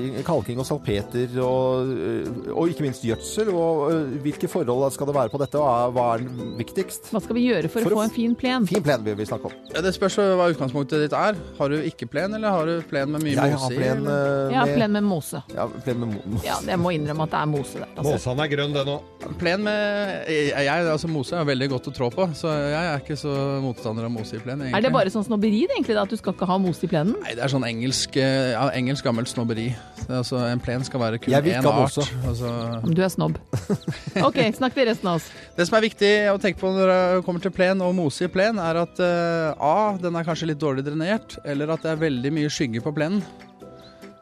kalking, 0.00 0.24
kalking 0.24 0.58
og 0.62 0.66
salpeter 0.66 1.36
og, 1.44 1.90
eh, 1.92 2.52
og 2.54 2.68
ikke 2.72 2.84
minst 2.86 3.02
gjødsel. 3.04 3.50
Og 3.54 3.92
eh, 3.92 4.18
hvilke 4.24 4.48
forhold 4.50 4.92
skal 4.94 5.06
det 5.10 5.14
være 5.16 5.30
på 5.32 5.38
dette, 5.42 5.58
og 5.60 5.68
er- 5.68 5.92
hva 5.94 6.06
er 6.16 6.24
viktigst? 6.58 7.10
Hva 7.12 7.20
skal 7.22 7.34
vi 7.36 7.46
gjøre 7.48 7.68
for, 7.70 7.82
For 7.84 7.90
å 7.90 8.00
få 8.00 8.04
en 8.04 8.10
fin 8.14 8.34
plen? 8.34 8.66
Fin 8.66 8.82
plen 8.82 9.04
vil 9.04 9.16
vi 9.16 9.24
snakke 9.28 9.46
om. 9.50 9.52
Ja, 9.74 9.80
det 9.84 9.94
spørs 9.94 10.16
hva 10.16 10.48
utgangspunktet 10.52 11.04
ditt 11.04 11.12
er. 11.16 11.36
Har 11.58 11.68
du 11.68 11.76
ikke 11.82 12.08
plen, 12.10 12.34
eller 12.34 12.50
har 12.50 12.66
du 12.66 12.82
plen 12.90 13.10
med 13.12 13.22
mye 13.22 13.34
Jeg 13.34 13.40
har 13.40 13.58
mose 13.58 13.72
i? 13.72 13.76
plen, 13.76 13.98
eller? 14.06 14.48
eh, 14.50 14.54
Ja, 14.54 14.64
med, 14.64 14.76
plen 14.76 14.92
med 14.92 15.04
mose. 15.04 15.42
ja, 15.54 15.66
plen 15.84 16.00
med 16.00 16.08
mose. 16.26 16.44
Ja, 16.46 16.56
jeg 16.66 16.78
må 16.78 16.92
innrømme 16.96 17.22
at 17.28 17.30
det 17.30 17.40
er 17.40 17.46
mose 17.46 17.78
der. 17.78 17.88
Altså. 17.96 18.12
Måsan 18.12 18.40
er 18.44 18.48
grønn, 18.56 18.72
den 18.74 18.86
òg. 18.96 19.02
Plen 19.38 19.62
med 19.62 20.26
jeg, 20.30 20.50
jeg, 20.64 20.86
altså 20.88 21.08
Mose 21.10 21.36
er 21.36 21.44
veldig 21.44 21.68
godt 21.70 21.88
å 21.90 21.92
trå 21.92 22.08
på, 22.12 22.24
så 22.34 22.48
jeg 22.48 22.72
er 22.94 23.00
ikke 23.02 23.16
så 23.18 23.32
motstander 23.62 24.04
av 24.04 24.10
mose 24.10 24.36
i 24.36 24.38
plen. 24.40 24.60
egentlig. 24.62 24.76
Er 24.78 24.80
det 24.86 24.92
bare 24.92 25.10
sånn 25.12 25.24
snobberi 25.26 25.66
egentlig, 25.68 25.94
da, 25.94 26.02
at 26.02 26.08
du 26.08 26.16
skal 26.16 26.32
ikke 26.32 26.46
ha 26.48 26.56
mose 26.58 26.84
i 26.84 26.88
plenen? 26.88 27.16
Nei, 27.20 27.34
det 27.34 27.44
er 27.44 27.48
sånn 27.52 27.66
engelsk, 27.68 28.16
ja, 28.16 28.68
engelsk 28.74 29.04
gammelt 29.04 29.28
snobberi. 29.28 29.74
Altså, 30.10 30.38
en 30.48 30.60
plen 30.62 30.84
skal 30.86 31.02
være 31.02 31.18
kun 31.22 31.34
én 31.34 31.66
art. 31.68 31.98
Altså, 32.26 32.52
Om 32.82 32.94
du 32.94 33.02
er 33.04 33.10
snobb. 33.12 33.36
OK, 34.28 34.40
snakk 34.56 34.74
til 34.74 34.88
resten 34.88 35.10
av 35.10 35.20
oss. 35.20 35.28
det 35.56 35.66
som 35.68 35.76
er 35.78 35.86
viktig 35.86 36.10
å 36.32 36.38
tenke 36.42 36.60
på 36.62 36.72
når 36.74 36.90
det 36.92 37.20
kommer 37.26 37.44
til 37.44 37.54
plen 37.54 37.84
og 37.84 37.94
mose 37.98 38.26
i 38.26 38.32
plen, 38.32 38.58
er 38.62 38.80
at 38.82 39.02
uh, 39.02 39.52
A, 39.54 39.76
den 40.00 40.16
er 40.16 40.26
kanskje 40.26 40.50
litt 40.52 40.62
dårlig 40.62 40.86
drenert, 40.86 41.38
eller 41.44 41.74
at 41.74 41.84
det 41.84 41.92
er 41.92 42.02
veldig 42.02 42.34
mye 42.40 42.50
skygge 42.52 42.82
på 42.84 42.94
plenen. 42.96 43.22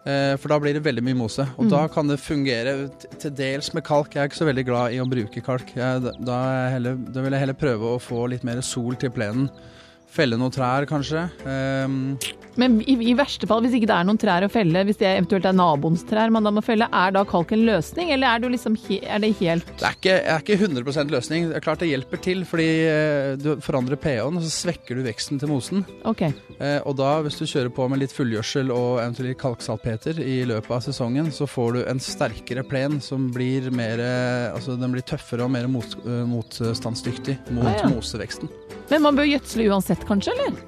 Uh, 0.08 0.34
For 0.40 0.48
da 0.52 0.60
blir 0.62 0.76
det 0.76 0.84
veldig 0.86 1.04
mye 1.04 1.18
mose. 1.18 1.44
Og 1.60 1.70
da 1.72 1.84
kan 1.92 2.08
det 2.08 2.20
fungere 2.22 2.76
til 3.20 3.34
dels 3.36 3.72
med 3.76 3.84
kalk. 3.86 4.14
Jeg 4.14 4.24
er 4.24 4.30
ikke 4.30 4.42
så 4.42 4.48
veldig 4.48 4.68
glad 4.68 4.96
i 4.96 5.02
å 5.02 5.08
bruke 5.08 5.42
kalk. 5.44 5.74
Jeg, 5.76 6.04
da, 6.04 6.36
er 6.36 6.62
jeg 6.62 6.76
heller, 6.78 7.02
da 7.12 7.24
vil 7.24 7.36
jeg 7.36 7.44
heller 7.46 7.58
prøve 7.64 7.96
å 7.96 8.00
få 8.02 8.28
litt 8.32 8.46
mer 8.48 8.62
sol 8.64 8.96
til 9.00 9.12
plenen. 9.14 9.50
Felle 10.08 10.38
noen 10.40 10.50
trær, 10.54 10.86
kanskje. 10.88 11.26
Um, 11.44 12.16
Men 12.58 12.80
i, 12.82 12.94
i 13.10 13.12
verste 13.14 13.46
fall, 13.46 13.60
hvis 13.62 13.74
ikke 13.76 13.86
det 13.86 13.94
er 13.94 14.06
noen 14.08 14.18
trær 14.18 14.42
å 14.42 14.48
felle, 14.50 14.80
hvis 14.88 14.96
det 14.98 15.06
eventuelt 15.12 15.44
er 15.46 15.54
naboens 15.54 16.00
trær 16.08 16.32
man 16.34 16.42
da 16.42 16.50
må 16.50 16.62
felle, 16.64 16.88
er 16.90 17.12
da 17.14 17.20
kalk 17.28 17.52
en 17.54 17.62
løsning, 17.68 18.08
eller 18.10 18.32
er, 18.40 18.48
liksom 18.50 18.74
he, 18.88 18.96
er 19.06 19.20
det 19.22 19.30
helt 19.38 19.68
Det 19.78 19.86
er 19.86 19.94
ikke, 19.98 20.16
er 20.32 20.42
ikke 20.42 20.56
100% 20.66 21.12
løsning. 21.14 21.46
Det 21.52 21.58
er 21.60 21.62
klart 21.62 21.84
det 21.84 21.90
hjelper 21.92 22.22
til, 22.24 22.42
fordi 22.48 22.66
eh, 22.88 23.36
du 23.38 23.50
forandrer 23.62 24.00
pH-en, 24.02 24.40
og 24.40 24.42
så 24.48 24.50
svekker 24.56 24.98
du 24.98 25.04
veksten 25.06 25.38
til 25.38 25.52
mosen. 25.52 25.84
OK. 26.08 26.24
Eh, 26.58 26.80
Og 26.88 26.96
da, 26.98 27.12
hvis 27.22 27.38
du 27.38 27.44
kjører 27.46 27.70
på 27.78 27.86
med 27.92 28.02
litt 28.02 28.16
fullgjødsel 28.16 28.72
og 28.74 28.98
eventuelt 29.04 29.38
kalksalpeter 29.44 30.18
i 30.24 30.40
løpet 30.50 30.74
av 30.80 30.82
sesongen, 30.88 31.30
så 31.36 31.46
får 31.46 31.78
du 31.78 31.80
en 31.84 32.02
sterkere 32.02 32.64
plen 32.66 32.98
som 33.04 33.28
blir 33.34 33.68
mer 33.70 34.02
Altså 34.48 34.74
den 34.80 34.90
blir 34.96 35.04
tøffere 35.06 35.44
og 35.46 35.52
mer 35.54 35.68
mot, 35.70 35.94
eh, 36.02 36.24
motstandsdyktig 36.26 37.38
mot 37.54 37.68
Ah, 37.70 37.78
ja. 37.84 37.88
moseveksten. 37.94 38.50
Men 38.88 39.04
man 39.04 39.18
bør 39.18 39.28
gjødsle 39.28 39.68
uansett, 39.68 40.04
kanskje, 40.08 40.34
eller? 40.36 40.58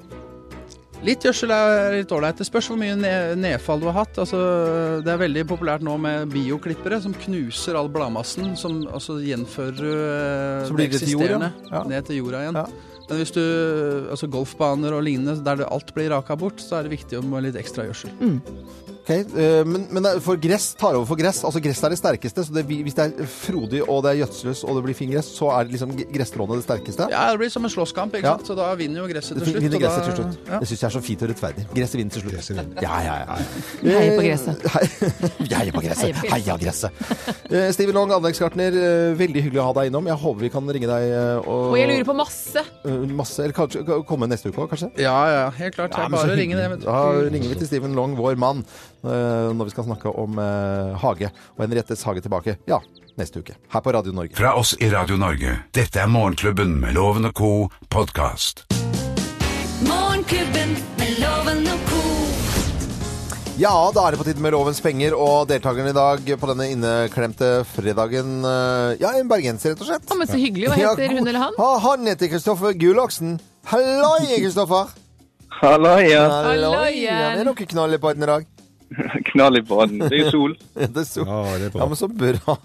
Litt 1.01 1.23
gjødsel 1.25 1.49
er 1.49 1.95
litt 1.95 2.11
ålreit. 2.13 2.37
Det 2.37 2.45
spørs 2.45 2.67
hvor 2.69 2.77
mye 2.77 2.93
nedfall 3.39 3.81
du 3.81 3.87
har 3.89 4.03
hatt. 4.03 4.19
Altså, 4.21 4.37
det 5.01 5.09
er 5.09 5.23
veldig 5.23 5.47
populært 5.49 5.85
nå 5.85 5.95
med 6.01 6.29
bioklippere 6.29 6.99
som 7.01 7.15
knuser 7.23 7.77
all 7.79 7.89
bladmassen, 7.89 8.53
som 8.59 8.83
altså 8.85 9.17
gjenfører 9.25 9.81
eh, 9.89 10.67
Så 10.69 10.77
blir 10.77 10.91
det 10.93 11.01
til 11.01 11.15
jorda, 11.15 11.49
ja. 11.71 11.83
ned 11.89 12.05
til 12.05 12.21
jorda 12.21 12.43
igjen. 12.45 12.61
Ja. 12.61 13.01
Men 13.09 13.19
hvis 13.19 13.33
du, 13.35 13.41
altså 14.13 14.29
golfbaner 14.31 14.93
og 14.95 15.01
lignende, 15.03 15.41
der 15.43 15.65
alt 15.65 15.89
blir 15.97 16.13
raka 16.13 16.37
bort, 16.39 16.61
så 16.63 16.77
er 16.77 16.85
det 16.85 16.93
viktig 16.99 17.23
med 17.25 17.47
litt 17.47 17.57
ekstra 17.59 17.89
gjødsel. 17.89 18.13
Ok, 19.01 19.09
eh, 19.09 19.63
men, 19.65 19.87
men 19.89 20.05
er- 20.05 20.19
for 20.21 20.37
gress 20.37 20.75
tar 20.77 20.93
over 20.93 21.07
for 21.09 21.17
gress. 21.17 21.39
Altså 21.43 21.59
Gress 21.63 21.79
er 21.83 21.89
det 21.89 21.97
sterkeste. 21.97 22.43
Så 22.45 22.53
det, 22.53 22.63
hvis 22.69 22.93
det 22.93 23.05
er 23.19 23.25
frodig 23.25 23.81
og 23.89 24.03
det 24.05 24.11
er 24.11 24.19
gjødseløst 24.21 24.63
og 24.69 24.75
det 24.77 24.83
blir 24.85 24.93
fin 24.97 25.09
gress, 25.09 25.31
så 25.39 25.49
er 25.55 25.65
det 25.65 25.73
liksom 25.73 25.95
gresstråene 26.13 26.59
det 26.59 26.65
sterkeste? 26.67 27.07
Ja, 27.09 27.23
det 27.31 27.39
blir 27.41 27.49
som 27.49 27.65
en 27.65 27.71
slåsskamp, 27.73 28.13
ikke 28.13 28.27
Ja. 28.29 28.35
sant? 28.37 28.45
Så 28.51 28.55
da 28.59 28.67
vinner 28.77 29.01
jo 29.01 29.07
gresset 29.09 29.37
til 29.41 29.47
slutt. 29.47 29.61
vinner 29.63 29.77
og 29.79 29.81
gresset 29.81 30.03
da- 30.03 30.05
til 30.05 30.15
slutt. 30.21 30.37
Ja. 30.51 30.59
Det 30.61 30.67
syns 30.69 30.81
jeg 30.81 30.89
er 30.91 30.95
så 30.95 31.01
fint 31.01 31.21
og 31.25 31.29
rettferdig. 31.33 31.65
Gresset 31.73 31.97
vinner 31.97 32.11
til 32.11 32.21
slutt. 32.21 32.81
Ja, 32.81 32.95
ja, 33.01 33.15
ja. 33.25 33.39
Heier 33.81 34.13
på 34.17 34.25
gresset. 34.27 34.61
Heia 34.69 34.91
gresset. 35.01 35.51
Heier 35.51 35.73
på 35.73 35.81
gresset. 35.81 36.21
Heia 36.31 36.57
gresset. 36.61 36.91
Eh, 37.51 37.71
Steven 37.73 37.95
Long, 37.97 38.11
anleggsgartner. 38.11 38.71
eh, 38.77 39.15
Veldig 39.17 39.41
hyggelig 39.47 39.61
å 39.61 39.67
ha 39.71 39.73
deg 39.81 39.89
innom. 39.91 40.05
Jeg 40.07 40.17
håper 40.21 40.39
vi 40.45 40.49
kan 40.53 40.69
ringe 40.69 40.87
deg 40.87 41.09
eh, 41.09 41.41
og, 41.41 41.71
Og 41.73 41.77
jeg 41.77 41.89
lurer 41.89 42.05
på 42.05 42.15
masse. 42.15 42.57
eh, 42.85 42.91
masse 43.17 43.39
Eller 43.43 43.53
kanskje 43.57 43.83
komme 44.05 44.29
neste 44.29 44.49
uke 44.53 44.61
òg, 44.61 44.69
kanskje? 44.69 44.91
Ja, 45.01 45.17
ja, 45.33 45.49
helt 45.57 45.75
klart. 45.75 45.97
Ja, 45.97 46.07
bare 46.07 46.37
ringer 46.37 46.57
det. 46.61 46.83
Da 46.85 47.01
ringer 47.25 47.49
vi 47.49 47.55
til 47.55 47.67
Steven 47.67 47.93
Long, 47.97 48.15
vår 48.15 48.37
mann, 48.37 48.61
eh, 48.61 48.90
når 49.09 49.65
vi 49.69 49.73
skal 49.73 49.87
snakke 49.87 50.11
om 50.13 50.39
eh, 50.41 50.95
hage. 51.01 51.31
Og 51.57 51.63
Henriettes 51.65 52.03
hage 52.07 52.21
tilbake. 52.25 52.57
Ja, 52.69 52.79
neste 53.17 53.41
uke. 53.41 53.55
Her 53.73 53.81
på 53.85 53.93
Radio 53.95 54.13
Norge. 54.15 54.35
Fra 54.37 54.53
oss 54.59 54.75
i 54.79 54.89
Radio 54.93 55.17
Norge. 55.21 55.57
Dette 55.75 56.03
er 56.03 56.11
Morgenklubben 56.11 56.77
med 56.81 56.93
Loven 56.97 57.25
og 57.29 57.33
co. 57.37 57.51
podkast. 57.89 58.65
Morgenklubben 59.87 60.75
med 61.01 61.17
Loven 61.21 61.65
og 61.73 61.85
co. 61.89 62.01
Ja, 63.61 63.73
da 63.93 64.07
er 64.07 64.15
det 64.15 64.21
på 64.21 64.25
tide 64.25 64.41
med 64.41 64.55
Lovens 64.55 64.79
penger, 64.81 65.13
og 65.13 65.49
deltakerne 65.51 65.91
i 65.91 65.97
dag 65.97 66.29
på 66.39 66.47
denne 66.49 66.69
inneklemte 66.71 67.49
fredagen 67.75 68.39
eh, 68.47 68.95
Ja, 69.03 69.11
en 69.19 69.29
bergenser, 69.29 69.75
rett 69.75 69.83
og 69.83 69.89
slett. 69.91 70.07
Ja, 70.09 70.17
men 70.17 70.29
så 70.31 70.39
hyggelig. 70.41 70.71
Hva 70.71 70.79
Ja, 70.81 70.95
heter 70.95 71.17
hun 71.17 71.27
eller 71.27 71.43
han? 71.47 71.57
Ha, 71.59 71.69
han 71.89 72.09
heter 72.09 72.31
Kristoffer 72.31 72.73
Gulaksen. 72.77 73.35
Halloi, 73.69 74.39
Kristoffer! 74.39 74.95
Halloi, 75.61 76.07
ja. 76.09 76.23
Halloi, 76.47 77.03
Ja, 77.03 77.35
det 77.35 77.43
er 77.43 77.49
noe 77.51 77.67
knall 77.75 77.93
i 77.93 77.99
dag. 78.01 78.47
Knall 79.31 79.57
i 79.57 79.61
baden. 79.61 79.99
Det 80.03 80.11
er 80.11 80.23
jo 80.25 80.31
sol. 80.31 80.55
Det 80.95 81.03
er 81.03 81.07
sol. 81.07 81.27
Ja, 81.27 81.57
det 81.57 81.69
er 81.69 81.79
ja, 81.79 81.87
men 81.87 81.99
så 81.99 82.09
bra. 82.11 82.55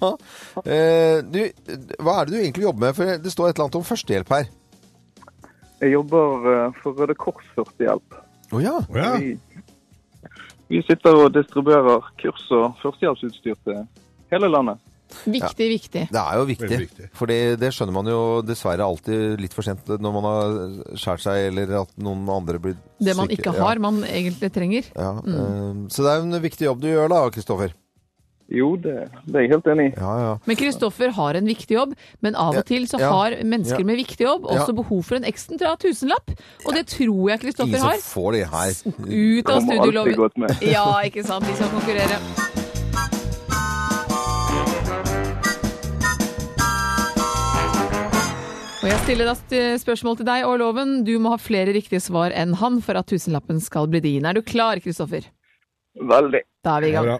Eh, 0.64 1.18
du, 1.22 1.42
hva 2.02 2.20
er 2.20 2.28
det 2.28 2.34
du 2.34 2.38
egentlig 2.40 2.66
jobber 2.66 2.86
med? 2.86 2.96
For 2.98 3.18
det 3.22 3.32
står 3.32 3.50
et 3.50 3.56
eller 3.56 3.66
annet 3.66 3.78
om 3.80 3.86
førstehjelp 3.86 4.32
her. 4.34 4.48
Jeg 5.82 5.92
jobber 5.92 6.48
eh, 6.52 6.80
for 6.82 6.98
Røde 6.98 7.16
Kors 7.20 7.52
førstehjelp. 7.54 8.18
Å 8.54 8.62
ja. 8.62 8.74
Oh, 8.80 8.98
ja. 8.98 9.12
Vi, 9.20 9.36
vi 10.72 10.82
sitter 10.86 11.18
og 11.20 11.34
distribuerer 11.34 12.10
kurs 12.22 12.44
og 12.54 12.78
førstehjelpsutstyr 12.82 13.58
til 13.66 13.82
hele 14.32 14.50
landet. 14.50 14.82
Viktig, 15.26 15.66
viktig. 15.70 16.02
Det 16.10 16.20
er 16.22 16.34
jo 16.40 16.44
viktig. 16.48 16.78
Viktig. 16.82 17.08
For 17.14 17.26
det 17.30 17.70
skjønner 17.72 17.92
man 17.92 18.06
jo 18.10 18.42
dessverre 18.42 18.82
alltid 18.84 19.40
litt 19.40 19.54
for 19.54 19.62
sent 19.62 19.86
når 19.86 20.12
man 20.18 20.24
har 20.28 20.96
skjært 20.98 21.20
seg, 21.22 21.46
eller 21.52 21.80
at 21.82 21.96
noen 21.98 22.26
andre 22.28 22.58
blir 22.58 22.76
Det 22.98 23.16
man 23.16 23.28
syke. 23.28 23.38
ikke 23.38 23.54
Ja. 23.56 23.64
har, 23.64 23.78
man 23.78 24.02
egentlig 24.04 24.52
trenger. 24.52 24.84
Ja, 24.96 25.12
Mm. 25.22 25.88
Så 25.90 26.02
det 26.02 26.10
er 26.12 26.22
en 26.22 26.42
viktig 26.42 26.66
jobb 26.66 26.80
du 26.80 26.88
gjør 26.88 27.08
da, 27.08 27.28
Kristoffer. 27.30 27.72
Jo, 28.48 28.76
det, 28.76 29.10
det 29.26 29.34
er 29.34 29.40
jeg 29.42 29.50
helt 29.50 29.64
enig 29.66 29.86
i. 29.90 29.94
Ja, 29.98 30.12
ja. 30.22 30.38
Men 30.46 30.56
Kristoffer 30.56 31.10
har 31.10 31.34
en 31.34 31.46
viktig 31.46 31.74
jobb, 31.74 31.94
men 32.22 32.36
av 32.36 32.54
og 32.56 32.64
til 32.66 32.86
så 32.86 33.00
Ja. 33.00 33.10
har 33.10 33.30
mennesker 33.42 33.80
Ja. 33.80 33.84
med 33.84 33.96
viktig 33.98 34.20
jobb 34.22 34.44
også 34.46 34.68
Ja. 34.68 34.72
behov 34.82 35.02
for 35.04 35.16
en 35.16 35.24
ekstra 35.24 35.76
tusenlapp. 35.76 36.30
Og 36.64 36.72
det 36.74 36.86
tror 36.86 37.30
jeg 37.30 37.40
Kristoffer 37.40 37.78
har. 37.78 37.90
Ingen 37.94 38.00
som 38.02 38.22
får 38.22 38.32
det 38.32 38.46
her. 38.46 38.70
Ut 39.02 39.50
av 39.50 39.62
studioloven. 39.62 40.62
Ja, 40.62 41.02
ikke 41.02 41.24
sant. 41.26 41.44
De 41.44 41.54
skal 41.54 41.68
konkurrere. 41.74 42.55
Og 48.86 48.92
jeg 48.92 49.00
stiller 49.02 49.26
da 49.26 49.34
spørsmål 49.82 50.14
til 50.20 50.26
deg 50.28 50.44
og 50.46 50.60
Loven. 50.62 51.02
Du 51.02 51.16
må 51.18 51.32
ha 51.32 51.38
flere 51.42 51.72
riktige 51.74 51.98
svar 51.98 52.30
enn 52.30 52.54
han 52.60 52.78
for 52.86 52.94
at 52.94 53.08
tusenlappen 53.10 53.58
skal 53.58 53.90
bli 53.90 53.98
din. 54.04 54.22
Er 54.22 54.38
du 54.38 54.46
klar, 54.46 54.78
Kristoffer? 54.78 55.26
Veldig. 55.98 56.46
Da 56.62 56.76
er 56.76 56.84
vi 56.84 56.92
i 56.92 56.94
gang. 56.94 57.18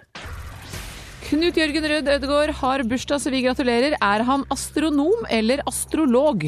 Knut 1.27 1.59
Jørgen 1.59 1.83
Rød 1.91 2.07
Ødegaard 2.13 2.53
har 2.61 2.87
bursdag, 2.87 3.19
så 3.19 3.35
vi 3.35 3.43
gratulerer. 3.43 3.99
Er 3.99 4.23
han 4.29 4.47
astronom 4.55 5.27
eller 5.27 5.59
astrolog? 5.67 6.47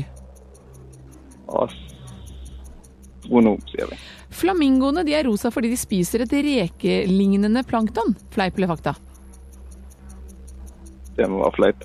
Astronom, 1.51 3.59
sier 3.73 3.91
vi. 3.91 3.99
Flamingoene 4.39 5.03
de 5.03 5.19
er 5.19 5.27
rosa 5.27 5.51
fordi 5.51 5.75
de 5.75 5.83
spiser 5.83 6.23
et 6.23 6.31
rekelignende 6.47 7.67
plankton. 7.67 8.15
Fleip 8.31 8.55
eller 8.55 8.71
fakta? 8.77 8.95
Det 11.19 11.27
var 11.33 11.55
fleip. 11.57 11.83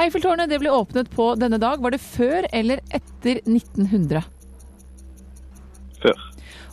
Eiffeltårnet 0.00 0.48
det 0.48 0.58
ble 0.62 0.72
åpnet 0.72 1.10
på 1.12 1.34
denne 1.36 1.58
dag. 1.60 1.82
Var 1.84 1.92
det 1.92 2.00
før 2.00 2.46
eller 2.56 2.80
etter 2.96 3.42
1900? 3.44 4.22
Før. 6.00 6.22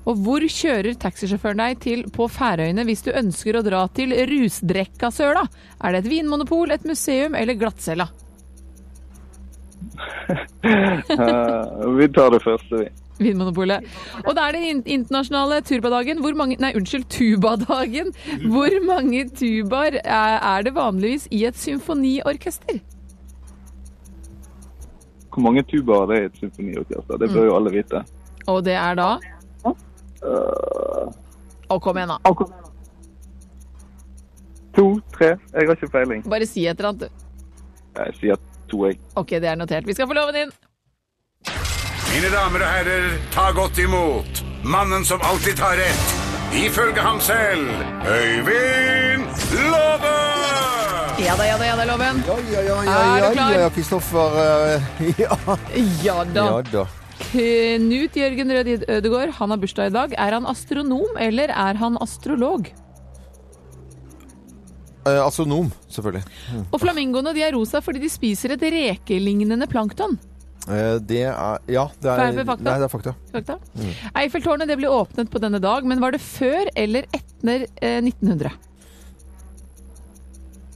Og 0.08 0.22
hvor 0.24 0.46
kjører 0.48 0.96
taxisjåføren 0.96 1.60
deg 1.60 1.82
til 1.84 2.06
på 2.16 2.30
Færøyene 2.32 2.86
hvis 2.88 3.04
du 3.04 3.12
ønsker 3.12 3.58
å 3.60 3.64
dra 3.66 3.82
til 3.92 4.16
Rusdrekkasøla? 4.30 5.44
Er 5.84 5.94
det 5.94 6.06
et 6.06 6.10
vinmonopol, 6.14 6.72
et 6.72 6.88
museum 6.88 7.36
eller 7.36 7.60
glattcella? 7.60 8.08
Eh, 10.68 11.86
vi 11.96 12.08
tar 12.12 12.34
det 12.34 12.42
første, 12.44 12.82
vi. 12.82 12.88
Vinmonopolet. 13.24 13.86
Og 14.26 14.36
da 14.38 14.48
er 14.48 14.58
det 14.58 14.84
internasjonale 14.86 15.62
turbadagen. 15.66 16.22
Hvor 16.22 16.36
mange 16.38 16.58
Nei, 16.62 16.74
unnskyld, 16.78 17.08
tubadagen. 17.14 18.12
Hvor 18.46 18.76
mange 18.86 19.26
tubaer 19.30 20.00
er 20.04 20.62
det 20.68 20.74
vanligvis 20.76 21.28
i 21.32 21.44
et 21.50 21.58
symfoniorkester? 21.58 22.80
Hvor 25.34 25.44
mange 25.46 25.62
tubaer 25.70 26.06
det 26.10 26.18
er 26.18 26.22
i 26.22 26.30
et 26.32 26.38
symfoniorkester? 26.42 27.18
Det 27.22 27.30
bør 27.34 27.46
jo 27.52 27.56
alle 27.60 27.74
vite. 27.76 28.04
Og 28.48 28.64
det 28.66 28.74
er 28.80 28.96
da 28.98 29.10
Å, 31.68 31.76
kom 31.84 31.98
igjen, 32.00 32.10
da. 32.16 32.34
to, 34.78 34.86
tre. 35.14 35.34
Jeg 35.52 35.68
har 35.68 35.76
ikke 35.76 35.90
peiling. 35.92 36.22
Bare 36.32 36.48
si 36.48 36.64
et 36.66 36.80
eller 36.80 36.94
annet. 36.94 37.02
du. 37.10 37.26
Jeg 37.98 38.16
sier 38.22 38.40
to, 38.72 38.86
jeg. 38.88 39.00
Ok, 39.20 39.36
det 39.44 39.50
er 39.52 39.60
notert. 39.60 39.86
Vi 39.88 39.94
skal 39.98 40.08
få 40.08 40.16
loven 40.16 40.36
inn. 40.46 40.54
Mine 42.14 42.30
damer 42.34 42.64
og 42.66 42.72
herrer, 42.72 43.08
ta 43.34 43.48
godt 43.56 43.78
imot 43.84 44.40
mannen 44.68 45.04
som 45.08 45.22
alltid 45.28 45.58
tar 45.60 45.78
rett, 45.80 46.14
ifølge 46.58 47.04
ham 47.04 47.20
selv, 47.24 47.68
Øyvind 48.08 49.28
Låve! 49.68 50.14
Ja 51.18 51.34
da, 51.38 51.46
ja 51.50 51.56
da, 51.58 51.66
ja 51.66 51.76
da, 51.80 51.86
loven. 51.90 52.20
Ja, 52.28 52.36
ja, 52.54 52.62
ja, 52.62 52.76
ja, 52.86 52.98
Er 53.18 53.24
du 53.26 53.36
klar? 53.36 53.52
ja, 53.56 53.62
ja, 53.66 53.70
Kristoffer. 53.74 54.36
eh, 54.38 55.08
Ja. 55.24 55.38
Ja 56.06 56.18
da. 56.30 56.44
ja 56.46 56.62
da. 56.72 56.84
Knut 57.32 58.18
Jørgen 58.22 58.54
Rød 58.54 58.84
Ødegård, 58.88 59.32
han 59.40 59.50
har 59.54 59.58
bursdag 59.58 59.90
i 59.90 59.96
dag. 59.96 60.14
Er 60.14 60.36
han 60.38 60.46
astronom, 60.46 61.18
eller 61.20 61.50
er 61.50 61.80
han 61.82 61.98
astrolog? 62.02 62.70
Eh, 65.08 65.20
astronom, 65.26 65.72
selvfølgelig. 65.90 66.24
Og 66.72 66.80
flamingoene 66.86 67.34
de 67.34 67.42
er 67.48 67.56
rosa 67.58 67.82
fordi 67.82 68.04
de 68.06 68.10
spiser 68.14 68.54
et 68.54 68.62
rekelignende 68.78 69.66
plankton. 69.68 70.20
Eh, 70.68 70.96
det 71.00 71.22
er 71.30 71.34
Ja, 71.72 71.88
det 72.02 72.12
er, 72.12 72.32
det 72.36 72.44
er 72.44 72.50
fakta? 72.52 72.64
Nei, 72.68 72.78
det 72.82 72.88
er 72.88 72.94
fakta. 72.94 73.16
Fakta. 73.32 73.58
Eiffeltårnet 74.24 74.68
det 74.68 74.78
ble 74.82 74.90
åpnet 74.92 75.32
på 75.32 75.40
denne 75.44 75.62
dag, 75.64 75.86
men 75.88 76.02
var 76.04 76.12
det 76.16 76.22
før 76.24 76.68
eller 76.76 77.08
etter 77.16 77.68
eh, 77.82 78.02
1900? 78.04 78.52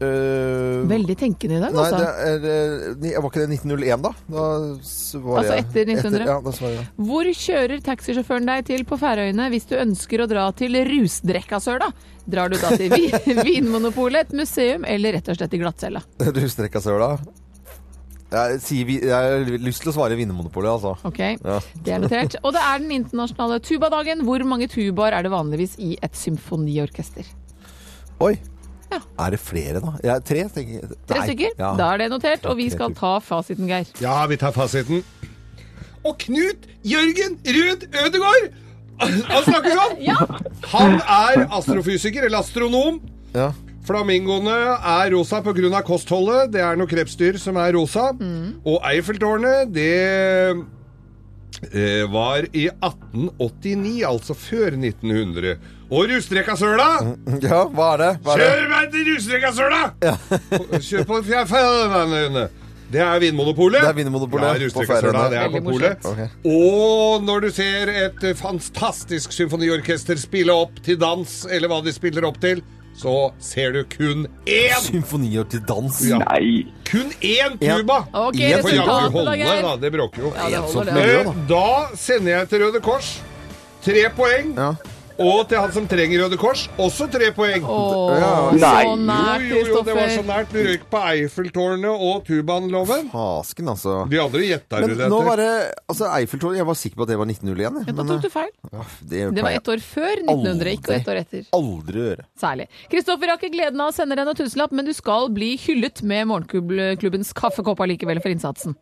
Uh, 0.02 0.82
Veldig 0.90 1.14
tenkende 1.14 1.60
i 1.60 1.62
dag, 1.62 1.76
Nei, 1.76 1.82
altså. 1.84 1.98
det 2.02 2.50
er, 2.50 3.12
eh, 3.12 3.18
var 3.22 3.28
ikke 3.30 3.44
det 3.44 3.52
1901, 3.54 4.02
da? 4.02 4.10
da 4.34 4.46
Altså 5.38 5.58
etter 5.60 5.84
1900? 5.92 6.24
ja, 6.26 6.38
da 6.42 6.54
svarer 6.58 6.74
jeg. 6.80 6.88
Hvor 7.06 7.30
kjører 7.38 7.84
taxisjåføren 7.86 8.50
deg 8.50 8.66
til 8.72 8.86
på 8.90 8.98
Færøyene 8.98 9.46
hvis 9.54 9.70
du 9.70 9.76
ønsker 9.78 10.24
å 10.24 10.28
dra 10.32 10.48
til 10.58 10.80
Rusdrekkasøla? 10.90 11.92
Drar 12.34 12.50
du 12.50 12.58
da 12.58 12.74
til 12.82 12.90
vi- 12.96 13.12
Vinmonopolet, 13.46 14.32
et 14.32 14.34
museum 14.42 14.88
eller 14.90 15.20
rett 15.20 15.30
og 15.30 15.38
slett 15.38 15.54
til 15.54 15.62
glattcella? 15.62 16.02
Rusdrekkasøla. 16.40 17.12
Jeg, 18.32 18.60
sier 18.64 18.86
vi, 18.88 18.96
jeg 19.04 19.12
har 19.12 19.50
lyst 19.60 19.82
til 19.84 19.92
å 19.92 19.96
svare 19.98 20.16
Vinmonopolet, 20.16 20.72
altså. 20.72 20.94
Ok, 21.08 21.20
Ja. 21.44 21.58
det 21.84 21.94
er 21.94 22.00
notert. 22.00 22.36
Og 22.44 22.54
det 22.56 22.62
er 22.64 22.78
den 22.80 22.92
internasjonale 22.96 23.58
tubadagen. 23.60 24.22
Hvor 24.24 24.44
mange 24.48 24.70
tubaer 24.72 25.18
er 25.18 25.26
det 25.28 25.32
vanligvis 25.34 25.76
i 25.84 25.98
et 26.02 26.16
symfoniorkester? 26.16 27.28
Oi! 28.24 28.38
Ja. 28.92 29.00
Er 29.26 29.32
det 29.32 29.40
flere, 29.40 29.80
da? 29.84 29.92
Ja, 30.04 30.16
tre, 30.20 30.44
tenker 30.52 30.80
jeg. 30.80 30.90
Tre 31.08 31.22
stykker? 31.28 31.54
Ja. 31.60 31.74
Da 31.80 31.92
er 31.94 32.02
det 32.04 32.10
notert, 32.12 32.46
og 32.52 32.58
vi 32.60 32.70
skal 32.72 32.94
ta 32.96 33.18
fasiten, 33.24 33.68
Geir. 33.72 33.88
Ja, 34.04 34.18
vi 34.28 34.36
tar 34.40 34.52
fasiten. 34.56 35.04
Og 36.04 36.18
Knut 36.24 36.66
Jørgen 36.88 37.38
Ruud 37.46 37.84
Ødegård! 38.06 38.48
Han 39.02 39.44
snakker 39.48 39.76
sånn! 39.76 40.02
Han 40.74 40.98
er 41.02 41.46
astrofysiker, 41.58 42.26
eller 42.28 42.44
astronom. 42.44 43.00
Ja. 43.34 43.52
Flamingoene 43.88 44.56
er 44.78 45.12
rosa 45.16 45.42
pga. 45.42 45.82
kostholdet. 45.86 46.52
Det 46.54 46.62
er 46.62 46.78
noe 46.78 46.88
krepsdyr 46.90 47.40
som 47.42 47.58
er 47.58 47.74
rosa. 47.74 48.12
Og 48.66 48.78
Eiffeltårnet, 48.92 49.74
det 49.74 50.56
eh, 51.74 52.06
var 52.12 52.46
i 52.54 52.68
1889, 52.70 54.04
altså 54.08 54.38
før 54.38 54.78
1900. 54.78 55.58
Og 55.92 56.08
Rustrekkasøla! 56.08 56.90
ja, 57.48 57.66
hva 57.68 57.94
er 57.96 58.04
det? 58.04 58.12
Hva 58.24 58.38
er 58.38 58.42
det? 58.42 58.50
Kjør 58.50 58.72
meg 58.72 58.90
til 58.94 59.08
Rustrekkasøla! 59.12 59.84
Kjør 60.88 61.08
på 61.10 61.22
fjærfellene! 61.28 62.50
Det 62.92 63.00
er 63.00 63.22
Vinmonopolet. 63.24 63.80
Det 63.80 63.88
er 63.88 63.96
Vinmonopolet 63.96 64.64
Ja, 64.66 64.70
på 64.76 64.84
Færøyene. 64.84 65.30
det 65.32 65.38
er 65.40 65.52
på 65.54 65.62
polet. 65.64 66.04
morsomt. 66.04 66.34
Og 66.44 67.24
når 67.24 67.46
du 67.46 67.50
ser 67.56 67.92
et 68.02 68.26
fantastisk 68.36 69.32
symfoniorkester 69.32 70.20
spille 70.20 70.52
opp 70.52 70.82
til 70.84 71.00
dans, 71.00 71.36
eller 71.48 71.72
hva 71.72 71.80
de 71.86 71.94
spiller 71.96 72.28
opp 72.28 72.42
til, 72.44 72.60
så 73.02 73.32
ser 73.42 73.74
du 73.74 73.82
kun 73.90 74.28
én 74.46 74.78
Symfonier 74.84 75.48
til 75.50 75.64
dans. 75.66 76.02
Ja. 76.06 76.20
Nei. 76.22 76.68
Kun 76.86 77.10
én 77.26 77.58
tuba! 77.58 78.02
Ok, 78.14 78.38
Jeg 78.40 78.62
For 78.62 78.70
resultatet 78.70 78.88
da, 78.88 79.10
holde, 79.16 79.36
Geir. 79.42 79.62
da. 79.66 79.76
Det 79.82 79.92
bråker 79.96 80.22
jo. 80.28 80.34
Ja, 80.38 80.50
det 80.50 80.64
holder 80.76 80.94
det. 81.26 81.36
Da 81.50 81.66
sender 81.98 82.32
jeg 82.36 82.50
til 82.52 82.66
Røde 82.66 82.82
Kors 82.86 83.12
tre 83.82 84.04
poeng. 84.16 84.54
Ja. 84.58 84.74
Og 85.22 85.48
til 85.50 85.60
han 85.62 85.72
som 85.76 85.88
trenger 85.88 86.24
Røde 86.24 86.38
Kors 86.42 86.64
også 86.82 87.08
tre 87.12 87.30
poeng. 87.36 87.64
Oh, 87.64 88.12
Ja. 88.18 88.32
så 88.52 88.96
nært, 89.00 89.46
jo, 89.50 89.56
jo, 89.62 89.66
jo, 89.76 89.82
det 89.88 89.96
var 89.96 90.10
så 90.10 90.24
nært. 90.26 90.52
Du 90.52 90.60
røyk 90.66 90.84
på 90.92 91.02
Eiffeltårnet 91.12 91.92
og 92.10 92.24
Tubanloven. 92.28 93.10
Fasken, 93.14 93.70
altså. 93.72 93.96
De 94.10 94.20
andre 94.22 94.40
gjetta 94.48 94.82
du 94.82 94.96
det 94.96 95.10
nå 95.10 95.20
etter. 95.22 95.28
var 95.30 95.38
det 95.38 95.52
altså 95.90 96.10
Eiffeltårnet 96.18 96.58
Jeg 96.62 96.68
var 96.72 96.80
sikker 96.82 96.96
på 96.98 97.04
at 97.04 97.10
det 97.14 97.18
var 97.22 97.26
1901. 97.26 97.58
jeg, 97.62 97.88
Ja, 97.88 97.94
Da 98.02 98.04
tok 98.12 98.22
du 98.22 98.30
feil. 98.30 98.52
eh, 98.74 98.96
det, 99.02 99.36
Det 99.36 99.44
var 99.44 99.52
ett 99.52 99.68
år 99.76 99.80
før 99.82 100.16
1900, 100.26 100.72
ikke 100.78 100.94
ett 101.00 101.08
år 101.08 101.18
etter. 101.22 101.46
aldri 101.54 102.00
gjøre. 102.06 102.26
Særlig. 102.40 102.68
Kristoffer, 102.90 103.28
har 103.28 103.38
ikke 103.38 103.54
gleden 103.54 103.82
av 103.82 103.92
å 103.92 103.94
sende 103.96 104.16
deg 104.16 104.26
noen 104.26 104.36
tusenlapp, 104.36 104.72
men 104.72 104.86
du 104.86 104.94
skal 104.94 105.30
bli 105.30 105.58
hyllet 105.58 106.02
med 106.04 106.28
Morgenklubbens 106.28 107.34
kaffekopp 107.34 107.80
allikevel 107.80 108.22
for 108.22 108.30
innsatsen. 108.34 108.76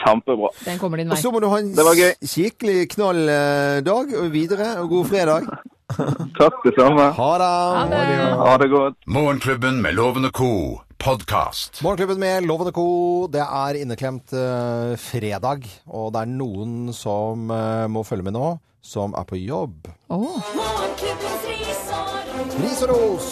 Kjempebra. 0.00 0.48
Den 0.64 0.78
kommer 0.80 0.96
din 1.02 1.12
Og 1.12 1.18
så 1.20 1.30
må 1.30 1.40
du 1.42 1.48
ha 1.52 1.58
en 1.60 1.74
Det 1.76 1.84
var 1.84 1.94
gøy. 1.98 2.12
skikkelig 2.24 2.88
knall 2.94 3.20
eh, 3.28 3.80
dag 3.84 4.14
og 4.22 4.30
videre, 4.32 4.70
og 4.80 4.88
god 4.88 5.10
fredag. 5.12 5.50
Takk 6.40 6.62
det 6.64 6.72
samme. 6.78 7.10
Ha 7.12 7.32
Ha 7.36 7.84
det! 7.90 8.00
det. 8.08 8.30
Ha 8.40 8.54
det 8.62 8.70
godt. 8.72 8.96
Morgenklubben 9.06 9.82
med 9.84 9.92
Loven 9.94 10.24
og 10.24 10.32
co. 10.32 10.80
podkast. 10.98 11.82
Morgenklubben 11.82 12.18
med 12.20 12.46
Loven 12.46 12.66
og 12.70 12.74
Co. 12.74 13.26
Det 13.26 13.40
er 13.42 13.74
inneklemt 13.82 14.32
uh, 14.32 14.96
fredag, 14.96 15.66
og 15.90 16.12
det 16.14 16.20
er 16.22 16.30
noen 16.30 16.92
som 16.94 17.50
uh, 17.50 17.88
må 17.90 18.04
følge 18.06 18.22
med 18.22 18.32
nå, 18.38 18.56
som 18.82 19.12
er 19.18 19.24
på 19.28 19.36
jobb. 19.36 19.88
Oh. 20.08 20.38
Morgenklubbens 20.56 21.44
ris 21.50 21.84
og 21.92 22.62
Ris 22.62 22.82
og 22.86 22.94
ros! 22.94 23.28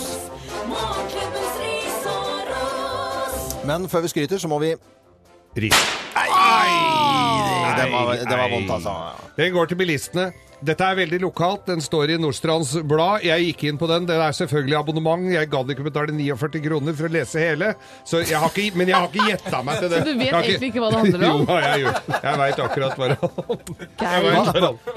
Morgenklubbens 0.68 1.56
ris 1.62 2.06
og 2.10 2.50
ros. 2.50 3.54
Men 3.70 3.88
før 3.88 4.00
vi 4.04 4.08
skryter, 4.12 4.38
så 4.42 4.48
må 4.50 4.58
vi 4.58 4.74
Ris. 5.56 5.74
det 7.76 7.90
var, 7.92 8.14
det 8.28 8.36
var 8.36 8.50
vondt, 8.50 8.70
altså. 8.70 8.94
Den 9.36 9.52
går 9.52 9.66
til 9.66 9.76
bilistene. 9.80 10.30
Dette 10.60 10.84
er 10.84 10.96
veldig 10.98 11.18
lokalt. 11.22 11.62
Den 11.70 11.80
står 11.80 12.10
i 12.12 12.16
Nordstrands 12.20 12.74
Blad. 12.84 13.22
Jeg 13.24 13.46
gikk 13.46 13.62
inn 13.70 13.78
på 13.80 13.86
den. 13.88 14.04
Det 14.04 14.18
er 14.20 14.34
selvfølgelig 14.36 14.76
abonnement. 14.76 15.24
Jeg 15.32 15.48
gadd 15.48 15.72
ikke 15.72 15.86
betale 15.86 16.12
49 16.12 16.60
kroner 16.66 16.96
for 16.98 17.08
å 17.08 17.12
lese 17.14 17.40
hele. 17.40 17.70
Så 18.04 18.20
jeg 18.28 18.36
har 18.36 18.52
ikke, 18.52 18.76
men 18.76 18.92
jeg 18.92 18.98
har 18.98 19.08
ikke 19.08 19.28
gjetta 19.30 19.62
meg 19.64 19.80
til 19.80 19.88
det. 19.94 20.02
Så 20.02 20.10
du 20.10 20.20
vet 20.20 20.36
egentlig 20.36 20.68
ikke 20.68 20.84
hva 20.84 20.90
det 20.92 21.00
handler 21.00 21.24
om? 21.30 21.40
Jo, 21.50 21.56
jeg, 21.64 21.80
gjør. 21.86 21.98
jeg 22.28 22.40
veit 22.42 22.62
akkurat 22.66 23.00
hva 23.00 23.08
det 23.08 23.18
handler 23.24 23.50
om. 23.56 23.58
Jeg. 24.00 24.20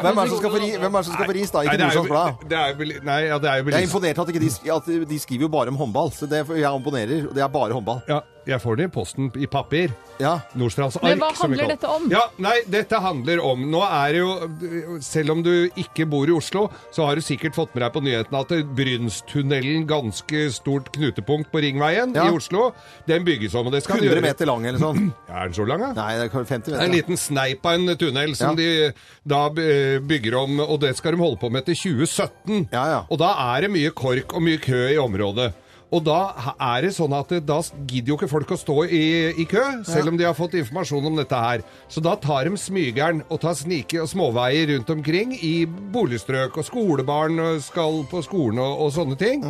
Hvem 0.04 0.20
er 0.20 0.20
det 0.20 0.30
som 0.34 0.38
skal 0.42 0.52
få, 0.52 0.60
ri, 0.60 0.70
hvem 0.84 0.96
er 1.00 1.06
som 1.08 1.16
skal 1.16 1.28
få 1.32 1.38
ris, 1.40 1.52
da? 1.56 1.64
Ikke 1.64 1.78
det 1.80 1.88
Nordstrands 1.88 2.12
Blad? 2.12 2.46
det 2.52 2.60
er 2.60 3.04
Nei, 3.08 3.18
ja, 3.30 3.40
det 3.40 3.50
er 3.54 3.62
jo 3.64 3.72
Jeg 3.72 3.80
er 3.80 3.88
imponert 3.88 4.20
at, 4.24 4.32
ikke 4.34 4.44
de, 4.44 4.52
at 4.76 4.92
de 5.14 5.20
skriver 5.24 5.48
jo 5.48 5.52
bare 5.56 5.72
om 5.72 5.80
håndball. 5.80 6.12
Så 6.16 6.28
det, 6.28 6.44
jeg 6.60 6.68
imponerer. 6.84 7.30
Det 7.32 7.44
er 7.48 7.52
bare 7.56 7.80
håndball. 7.80 8.04
Ja, 8.12 8.20
jeg 8.46 8.60
får 8.62 8.76
det 8.78 8.86
i 8.90 8.92
posten 8.94 9.32
i 9.40 9.46
papir. 9.48 9.94
Ja. 10.20 10.40
Nordstrands 10.56 10.98
ark. 11.00 11.04
Men 11.04 11.20
hva 11.24 11.32
handler 11.40 11.68
dette 11.74 11.90
om? 11.90 12.10
Ja, 12.12 12.22
nei, 12.38 12.60
dette 12.70 13.00
handler 13.02 13.40
om 13.42 13.64
Nå 13.72 13.80
er 13.82 14.12
det 14.14 14.20
jo 14.22 14.98
Selv 15.02 15.32
om 15.34 15.42
du 15.44 15.70
ikke 15.80 16.06
bor 16.08 16.30
i 16.30 16.36
Oslo, 16.36 16.68
så 16.94 17.08
har 17.08 17.16
du 17.18 17.22
sikkert 17.26 17.56
fått 17.58 17.74
med 17.74 17.82
deg 17.82 17.94
på 17.96 18.04
nyhetene 18.06 18.42
at 18.44 18.54
Brynstunnelen, 18.78 19.88
ganske 19.90 20.44
stort 20.54 20.92
knutepunkt 20.96 21.50
på 21.52 21.62
Ringveien 21.66 22.14
Ja. 22.16 22.28
i 22.30 22.36
Oslo, 22.38 22.74
den 23.08 23.26
bygges 23.26 23.56
om. 23.56 23.68
Og 23.68 23.74
det 23.74 23.84
skal 23.84 24.00
den 24.00 24.10
100 24.10 24.20
gjøre. 24.22 24.28
meter 24.30 24.46
lang 24.52 24.66
eller 24.70 24.80
sånn. 24.80 25.12
Ja, 25.30 25.34
Er 25.44 25.50
den 25.50 25.54
så 25.58 25.66
lang, 25.68 25.80
da? 25.82 25.92
Nei, 25.98 26.18
det 26.20 26.28
er 26.30 26.30
50 26.30 26.46
Det 26.48 26.54
er 26.54 26.78
meter. 26.78 26.86
en 26.86 26.92
liten 26.98 27.18
sneip 27.18 27.66
av 27.66 27.74
en 27.74 27.98
tunnel 27.98 28.36
som 28.36 28.54
Ja. 28.54 28.56
de 28.56 28.94
da 29.26 29.42
eh, 29.48 30.00
bygger 30.00 30.36
om, 30.44 30.60
og 30.60 30.80
det 30.82 30.96
skal 30.98 31.14
de 31.18 31.18
holde 31.24 31.40
på 31.42 31.50
med 31.52 31.66
til 31.66 31.76
2017. 31.76 32.70
Ja, 32.72 32.86
ja. 32.92 33.02
Og 33.10 33.18
da 33.20 33.34
er 33.56 33.62
det 33.62 33.72
mye 33.72 33.90
kork 33.92 34.34
og 34.36 34.42
mye 34.44 34.58
kø 34.62 34.88
i 34.94 34.98
området. 35.02 35.54
Og 35.94 36.04
da 36.08 36.20
er 36.58 36.88
det 36.88 36.94
sånn 36.96 37.14
at 37.16 37.32
da 37.46 37.60
gidder 37.86 38.14
jo 38.14 38.18
ikke 38.18 38.32
folk 38.32 38.54
å 38.56 38.60
stå 38.60 38.78
i, 38.88 39.04
i 39.44 39.46
kø, 39.50 39.62
selv 39.88 40.14
om 40.14 40.20
de 40.20 40.26
har 40.26 40.38
fått 40.38 40.58
informasjon 40.58 41.10
om 41.12 41.20
dette 41.22 41.42
her. 41.46 41.64
Så 41.92 42.02
da 42.04 42.16
tar 42.20 42.50
de 42.50 42.60
smygeren 42.60 43.22
og 43.30 43.44
tar 43.44 43.58
snike- 43.60 44.02
og 44.02 44.10
småveier 44.10 44.74
rundt 44.74 44.90
omkring 44.94 45.36
i 45.38 45.56
boligstrøk, 45.68 46.58
og 46.58 46.68
skolebarn 46.68 47.42
skal 47.64 48.02
på 48.10 48.24
skolen 48.26 48.64
og, 48.64 48.88
og 48.88 48.96
sånne 48.98 49.20
ting. 49.20 49.46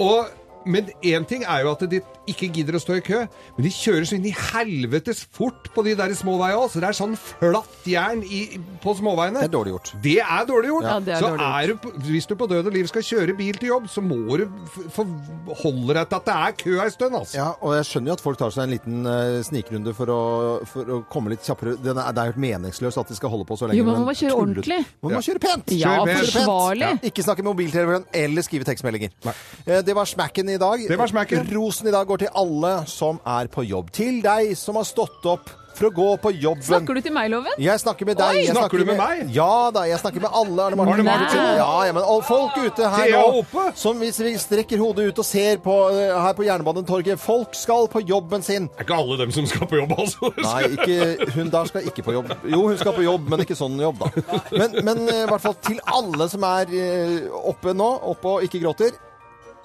Og 0.00 0.38
men 0.64 0.90
én 1.02 1.24
ting 1.26 1.42
er 1.42 1.64
jo 1.64 1.72
at 1.72 1.82
de 1.90 1.98
ikke 2.30 2.48
gidder 2.54 2.76
å 2.78 2.80
stå 2.82 2.96
i 2.98 3.02
kø, 3.04 3.20
men 3.56 3.66
de 3.66 3.70
kjører 3.74 4.06
så 4.06 4.14
inn 4.18 4.26
i 4.30 4.34
helvetes 4.36 5.24
fort 5.34 5.70
på 5.74 5.82
de 5.86 5.94
der 5.98 6.12
småveiene 6.14 6.60
òg. 6.62 6.68
Så 6.72 6.80
det 6.82 6.88
er 6.92 6.96
sånn 6.98 7.16
flatt 7.18 7.86
jern 7.88 8.22
i, 8.22 8.42
på 8.82 8.94
småveiene. 8.98 9.40
Det 9.42 9.48
er 9.50 9.54
dårlig 9.56 9.72
gjort. 9.74 9.92
Det 10.04 10.16
er 10.22 10.46
dårlig 10.48 10.70
gjort. 10.72 10.86
Ja, 10.86 10.98
det 11.02 11.14
er 11.16 11.20
så 11.24 11.30
dårlig 11.32 11.42
gjort. 11.72 11.88
er 11.90 11.98
du, 11.98 12.06
hvis 12.12 12.28
du 12.30 12.34
på 12.38 12.46
død 12.52 12.70
og 12.70 12.76
liv 12.78 12.86
skal 12.92 13.02
kjøre 13.08 13.36
bil 13.38 13.58
til 13.58 13.72
jobb, 13.72 13.88
så 13.90 14.04
må 14.04 14.20
du 14.38 14.46
forholde 14.94 15.96
deg 15.96 16.08
til 16.10 16.18
at 16.18 16.26
det 16.28 16.36
er 16.36 16.56
kø 16.62 16.76
ei 16.82 16.88
stund, 16.94 17.16
altså. 17.18 17.36
Ja, 17.38 17.48
og 17.60 17.74
jeg 17.76 17.86
skjønner 17.88 18.12
jo 18.12 18.16
at 18.18 18.24
folk 18.24 18.38
tar 18.40 18.52
seg 18.54 18.64
en 18.66 18.72
liten 18.74 19.08
uh, 19.08 19.40
snikrunde 19.46 19.94
for 19.96 20.12
å, 20.12 20.20
for 20.68 20.92
å 20.96 21.00
komme 21.12 21.32
litt 21.34 21.44
kjappere. 21.46 21.74
Det 21.82 21.92
er, 21.92 22.00
det 22.14 22.22
er 22.22 22.30
helt 22.32 22.40
meningsløst 22.42 23.00
at 23.02 23.10
de 23.12 23.18
skal 23.18 23.32
holde 23.32 23.46
på 23.48 23.58
så 23.58 23.68
lenge. 23.68 23.80
Jo, 23.80 23.86
men 23.88 23.98
man 24.00 24.08
må 24.08 24.14
kjøre 24.18 24.38
ordentlig. 24.38 24.80
Man 25.02 25.14
må 25.16 25.18
Ja. 25.18 25.24
kjøre 25.28 25.42
pent! 25.42 25.74
Ja, 25.78 25.94
forsvarlig. 26.06 26.88
Ja. 26.88 27.00
Ikke 27.10 27.24
snakke 27.26 27.44
med 27.44 27.50
mobiltelefon 27.52 28.06
eller 28.22 28.46
skrive 28.46 28.66
tekstmeldinger. 28.68 29.12
Nei. 29.26 29.34
Eh, 29.66 29.82
Det 29.82 29.94
var 29.96 30.08
smacken 30.08 30.48
i 30.52 30.58
dag. 30.60 30.86
Det 30.88 30.98
var 30.98 31.10
smacken. 31.10 31.46
Rosen 31.52 31.88
i 31.90 31.94
dag 31.94 32.08
går 32.12 32.26
til 32.26 32.36
alle 32.36 32.76
som 32.90 33.18
er 33.24 33.50
på 33.52 33.64
jobb. 33.64 33.90
Til 33.94 34.22
deg 34.24 34.54
som 34.58 34.78
har 34.80 34.88
stått 34.88 35.24
opp 35.32 35.50
for 35.72 35.88
å 35.88 35.90
gå 35.96 36.06
på 36.20 36.30
jobben. 36.36 36.64
Snakker 36.66 36.98
du 36.98 37.00
til 37.00 37.14
meg, 37.16 37.30
Loven? 37.32 37.54
Jeg 37.56 37.80
snakker 37.80 38.04
med 38.04 38.18
deg. 38.20 38.36
Oi! 38.36 38.42
Jeg 38.44 38.52
Snakker 38.52 38.82
du 38.82 38.88
med 38.90 38.98
meg? 39.00 39.20
Ja 39.32 39.70
da, 39.72 39.86
jeg 39.88 40.00
snakker 40.02 40.20
med 40.20 40.34
alle. 40.36 40.66
Arne 40.66 40.76
Martin. 40.76 40.92
Arne 40.92 41.06
Martin. 41.06 41.46
Ja, 41.56 41.68
ja, 41.88 41.94
men 41.96 42.04
og 42.04 42.20
folk 42.28 42.58
ute 42.60 42.90
her 42.92 43.12
nå, 43.14 43.62
som 43.80 44.02
hvis 44.02 44.20
vi 44.20 44.34
strekker 44.40 44.82
hodet 44.82 45.06
ut 45.08 45.22
og 45.22 45.24
ser 45.24 45.62
på 45.64 45.76
eh, 45.94 46.12
her 46.12 46.36
på 46.36 46.44
Jernbanetorget 46.44 47.20
Folk 47.22 47.56
skal 47.56 47.88
på 47.92 48.02
jobben 48.04 48.44
sin. 48.44 48.68
Det 48.68 48.84
er 48.84 48.88
ikke 48.88 48.98
alle 49.00 49.16
dem 49.22 49.32
som 49.32 49.48
skal 49.48 49.70
på 49.70 49.80
jobb, 49.80 49.94
altså. 49.96 50.32
Nei, 50.44 50.60
ikke, 50.76 51.30
hun 51.38 51.52
der 51.56 51.70
skal 51.72 51.88
ikke 51.88 52.04
på 52.04 52.16
jobb. 52.18 52.34
Jo, 52.52 52.66
hun 52.68 52.76
skal 52.82 52.96
på 52.98 53.06
jobb, 53.06 53.32
men 53.32 53.46
ikke 53.46 53.56
sånn 53.56 53.80
jobb, 53.80 54.04
da. 54.04 54.42
Men, 54.52 54.76
men 54.84 55.06
eh, 55.08 55.22
i 55.24 55.30
hvert 55.32 55.46
fall 55.46 55.56
til 55.64 55.80
alle 55.88 56.28
som 56.32 56.44
er 56.52 56.76
eh, 56.76 57.32
oppe 57.48 57.72
nå, 57.76 57.88
oppe 58.12 58.36
og 58.36 58.46
ikke 58.48 58.60
gråter. 58.60 58.92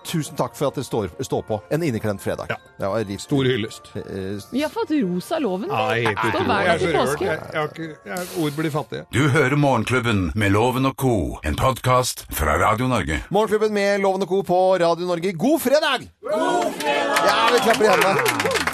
Tusen 0.07 0.37
takk 0.39 0.55
for 0.55 0.69
at 0.69 0.77
dere 0.77 0.85
står, 0.87 1.09
står 1.25 1.41
på 1.47 1.57
en 1.75 1.83
inneklemt 1.83 2.21
fredag. 2.23 2.45
Ja. 2.49 2.55
Det 2.79 2.87
var 2.93 3.03
litt 3.09 3.21
Stor 3.21 3.43
hyllest. 3.49 3.89
eh, 3.95 4.39
Vi 4.51 4.61
har 4.63 4.69
fått 4.71 4.91
rosa 4.95 5.39
loven. 5.43 5.67
Nei, 5.67 6.05
helt 6.05 6.23
utrolig. 6.29 7.27
Er 7.27 7.67
jeg, 8.05 8.27
ord 8.39 8.55
blir 8.55 8.71
fattige. 8.71 9.05
Du 9.11 9.27
hører 9.33 9.55
Morgenklubben 9.59 10.31
med 10.35 10.51
Loven 10.55 10.85
og 10.85 10.95
co., 10.95 11.39
en 11.43 11.55
podkast 11.59 12.25
fra 12.31 12.55
Radio 12.61 12.87
Norge. 12.87 13.19
Morgenklubben 13.29 13.73
med 13.73 13.99
Loven 14.01 14.21
og 14.23 14.29
Co. 14.29 14.41
på 14.43 14.61
Radio 14.79 15.05
Norge. 15.07 15.33
God 15.33 15.59
fredag! 15.61 16.07
God 16.23 16.71
fredag! 16.79 17.27
Ja, 17.27 17.49
vi 17.53 17.59
klapper 17.67 17.83
i 17.83 17.87
hendene. 17.87 18.66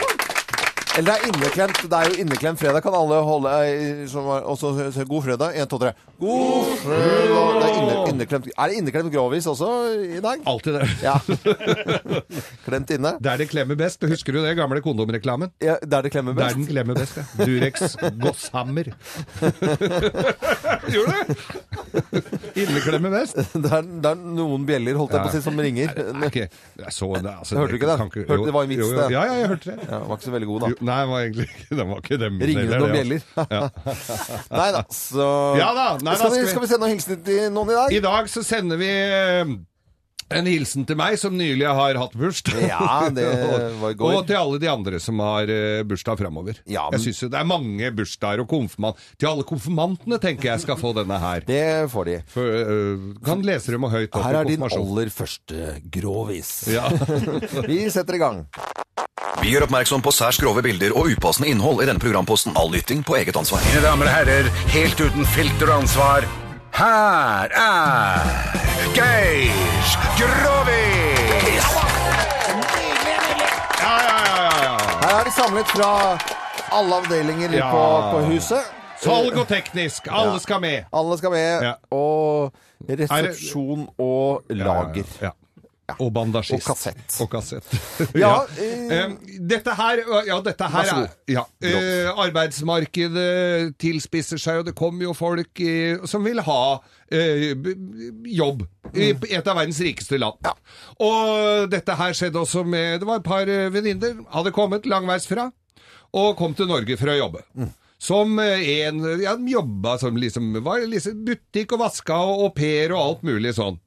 Eller 0.98 1.08
det 1.10 1.14
er 1.14 1.24
inneklemt. 1.32 1.80
Det 1.90 1.98
er 2.00 2.10
jo 2.12 2.18
inneklemt 2.22 2.60
fredag. 2.62 2.84
Kan 2.86 2.94
alle 2.94 3.18
holde 3.26 3.50
eh, 3.66 4.04
som 4.12 4.26
var- 4.30 4.44
Og 4.46 4.58
så 4.60 4.74
god 5.10 5.24
fredag. 5.26 5.56
En, 5.58 5.68
to, 5.68 5.80
tre. 5.82 5.94
God 6.22 6.70
fredag! 6.84 7.54
Det 7.54 7.66
er, 7.66 7.78
inne, 7.80 7.96
inneklemt. 8.14 8.48
er 8.58 8.68
det 8.70 8.78
inneklemt 8.82 9.12
grovis 9.14 9.48
også 9.50 9.70
i 10.18 10.20
dag? 10.24 10.44
Alltid 10.46 10.78
det. 10.78 10.90
Ja. 11.02 11.16
Klemt 12.68 12.94
inne. 12.94 13.16
Der 13.26 13.38
det 13.42 13.50
klemmer 13.52 13.76
best. 13.80 14.04
Husker 14.08 14.34
du 14.38 14.42
det 14.46 14.54
gamle 14.60 14.82
kondomreklamen? 14.86 15.52
Ja, 15.64 15.76
der 15.82 16.06
det 16.06 16.12
klemmer 16.14 16.34
Der 16.38 16.46
best. 16.46 16.56
den 16.62 16.68
klemmer 16.70 16.94
best, 17.00 17.18
ja. 17.18 17.24
Durex 17.42 17.98
Gosshammer. 18.22 18.92
Gjorde 20.94 21.14
det? 21.14 22.24
Inneklemmer 22.64 23.10
best. 23.18 23.36
Det 23.64 23.70
er, 23.72 23.86
det 24.04 24.10
er 24.10 24.18
noen 24.20 24.66
bjeller, 24.68 24.98
holdt 25.00 25.14
jeg 25.16 25.24
på 25.24 25.30
å 25.30 25.34
si, 25.34 25.42
som 25.46 25.60
ringer. 25.62 25.94
Det 25.96 26.06
er 26.12 26.30
ikke 26.30 26.46
er 26.84 26.94
så, 26.94 27.08
er- 27.18 27.28
altså, 27.34 27.58
Hørte 27.58 27.74
du 27.74 27.78
ikke 27.80 27.90
det? 27.90 27.98
kan 28.02 28.10
Hørte 28.14 28.48
det 28.50 28.54
var 28.56 28.66
en 28.68 28.72
vits, 28.74 28.82
jo, 28.84 28.90
jo. 28.92 28.98
det. 29.00 29.08
Ja, 29.14 29.24
ja, 29.30 29.36
jeg 29.42 29.52
hørte 29.54 29.72
det. 29.72 29.78
Ja, 29.90 30.00
var 30.10 30.18
ikke 30.20 30.28
så 30.28 30.34
veldig 30.36 30.50
god, 30.52 30.66
Jo, 30.68 30.74
da. 30.76 30.83
Nei, 30.86 31.00
den 31.04 31.12
var 31.14 31.26
egentlig 31.26 31.48
ikke 31.50 31.78
Den 31.80 31.90
var 31.94 32.02
ikke 32.04 32.20
dem. 32.22 32.40
Ringer 32.44 32.64
heller, 32.64 32.80
noen 32.86 32.96
bjeller? 33.00 33.28
altså. 33.36 33.50
Ja. 33.52 33.68
Nei 34.62 34.70
da, 34.78 34.84
så 34.94 35.28
Ja 35.60 35.70
da, 35.78 35.88
nei 36.00 36.14
da, 36.14 36.18
skal, 36.22 36.32
vi, 36.32 36.40
skal 36.40 36.46
vi- 36.46 36.54
skal 36.56 36.66
vi 36.68 36.72
sende 36.74 36.86
noen 36.88 36.96
hilsener 36.98 37.22
til 37.28 37.46
noen 37.58 37.70
i 37.76 37.78
dag? 37.82 37.94
I 38.00 38.02
dag 38.10 38.34
så 38.34 38.44
sender 38.46 38.80
vi 38.82 38.90
eh, 38.94 39.54
en 40.34 40.48
hilsen 40.50 40.86
til 40.90 40.98
meg 40.98 41.14
som 41.22 41.36
nylig 41.38 41.68
har 41.78 41.98
hatt 42.00 42.14
bursdag. 42.18 42.64
Ja, 42.66 43.10
det 43.14 43.26
var 43.84 43.92
i 43.92 43.98
går. 44.00 44.16
Og 44.18 44.24
til 44.26 44.38
alle 44.40 44.58
de 44.64 44.70
andre 44.72 44.98
som 45.04 45.20
har 45.22 45.52
eh, 45.52 45.84
bursdag 45.86 46.18
framover. 46.24 46.58
Ja, 46.66 46.88
men- 46.90 46.96
Jeg 46.98 47.04
synes 47.04 47.20
jo 47.26 47.30
det 47.36 47.38
er 47.38 47.46
mange 47.52 47.92
bursdager 47.94 48.42
og 48.42 48.48
konfirmant. 48.50 48.98
Til 49.22 49.30
alle 49.30 49.46
konfirmantene 49.46 50.18
tenker 50.24 50.50
jeg 50.54 50.64
skal 50.64 50.80
få 50.80 50.94
denne 50.98 51.20
her. 51.22 51.46
Det 51.46 51.62
får 51.94 52.10
de. 52.10 52.16
For, 52.34 52.50
uh, 52.66 53.12
kan 53.28 53.44
lese 53.46 53.76
dem 53.76 53.86
og 53.86 53.94
høyt 53.94 54.10
opp 54.10 54.24
Her 54.26 54.40
er 54.42 54.50
din 54.50 54.66
aller 54.66 55.14
første 55.14 55.76
grovis. 55.94 56.54
Ja. 56.72 56.88
Vi 57.70 57.84
setter 57.94 58.18
i 58.18 58.24
gang. 58.24 58.46
Vi 59.44 59.52
gjør 59.52 59.66
oppmerksom 59.66 60.00
på 60.06 60.12
særs 60.16 60.38
grove 60.40 60.62
bilder 60.64 60.94
og 60.96 61.10
upassende 61.12 61.50
innhold 61.52 61.82
i 61.84 61.88
denne 61.90 62.00
programposten. 62.00 62.54
All 62.60 62.70
lytting 62.72 63.02
på 63.04 63.18
eget 63.20 63.36
ansvar. 63.36 63.60
Mine 63.68 63.82
damer 63.84 64.08
og 64.08 64.14
herrer, 64.16 64.48
helt 64.72 65.02
uten 65.04 65.26
filter 65.34 65.68
og 65.74 65.82
ansvar, 65.84 66.24
her 66.78 67.52
er 67.60 68.30
Geir 68.96 69.52
Grovis! 70.16 71.68
Ja, 73.84 73.98
ja, 74.00 74.16
ja, 74.24 74.56
ja. 74.64 74.78
Her 75.04 75.20
er 75.20 75.28
de 75.28 75.36
samlet 75.36 75.76
fra 75.76 75.92
alle 76.74 77.02
avdelinger 77.04 77.54
Ja. 77.60 77.68
på, 77.72 77.84
på 78.16 78.24
huset. 78.32 78.72
Salg 79.04 79.36
og 79.38 79.48
teknisk, 79.52 80.08
alle 80.08 80.38
Ja. 80.38 80.40
skal 80.40 80.62
med. 80.64 80.86
Alle 80.94 81.18
skal 81.20 81.32
med. 81.36 81.64
Ja. 81.68 81.74
Og 81.92 82.54
resepsjon 82.90 83.90
og 84.00 84.42
lager. 84.50 85.04
Ja. 85.22 85.36
Og 86.00 86.14
bandasjist. 86.16 86.64
Og 86.64 86.76
kassett. 86.78 87.16
Og 87.22 87.30
kassett. 87.34 87.68
Ja, 88.24 88.46
Eh, 88.58 89.12
dette 89.40 89.74
her, 89.76 90.00
ja, 90.28 90.38
dette 90.46 90.68
her 90.72 90.90
er 90.94 91.10
ja, 91.28 91.44
uh, 91.44 92.22
Arbeidsmarkedet 92.24 93.76
tilspisser 93.82 94.40
seg, 94.42 94.62
og 94.62 94.66
det 94.70 94.76
kommer 94.80 95.04
jo 95.10 95.14
folk 95.18 95.60
i, 95.64 95.96
som 96.10 96.24
vil 96.26 96.40
ha 96.46 96.60
jobb 97.14 98.64
i 98.94 99.12
Mm. 99.14 99.24
et 99.30 99.48
av 99.48 99.56
verdens 99.58 99.80
rikeste 99.82 100.18
land. 100.20 100.38
Og 101.02 101.70
dette 101.72 101.96
her 101.98 102.14
skjedde 102.14 102.40
også 102.42 102.64
med 102.66 103.00
Det 103.02 103.08
var 103.08 103.20
et 103.22 103.24
par 103.28 103.46
venninner, 103.46 104.20
hadde 104.34 104.52
kommet 104.54 104.86
langveisfra, 104.86 105.52
og 106.14 106.38
kom 106.38 106.54
til 106.54 106.68
Norge 106.70 106.98
for 106.98 107.08
å 107.10 107.18
jobbe. 107.18 107.42
Mm. 107.58 107.72
Som 108.00 108.40
en 108.40 109.22
Ja, 109.22 109.36
jobba 109.38 109.98
som 110.00 110.16
liksom 110.20 110.54
Var 110.64 110.86
liksom 110.92 111.24
butikk 111.26 111.72
og 111.74 111.80
vaska 111.80 112.18
og 112.20 112.44
au 112.44 112.50
pair 112.52 112.92
og 112.94 113.00
alt 113.02 113.24
mulig 113.24 113.54
sånn. 113.56 113.80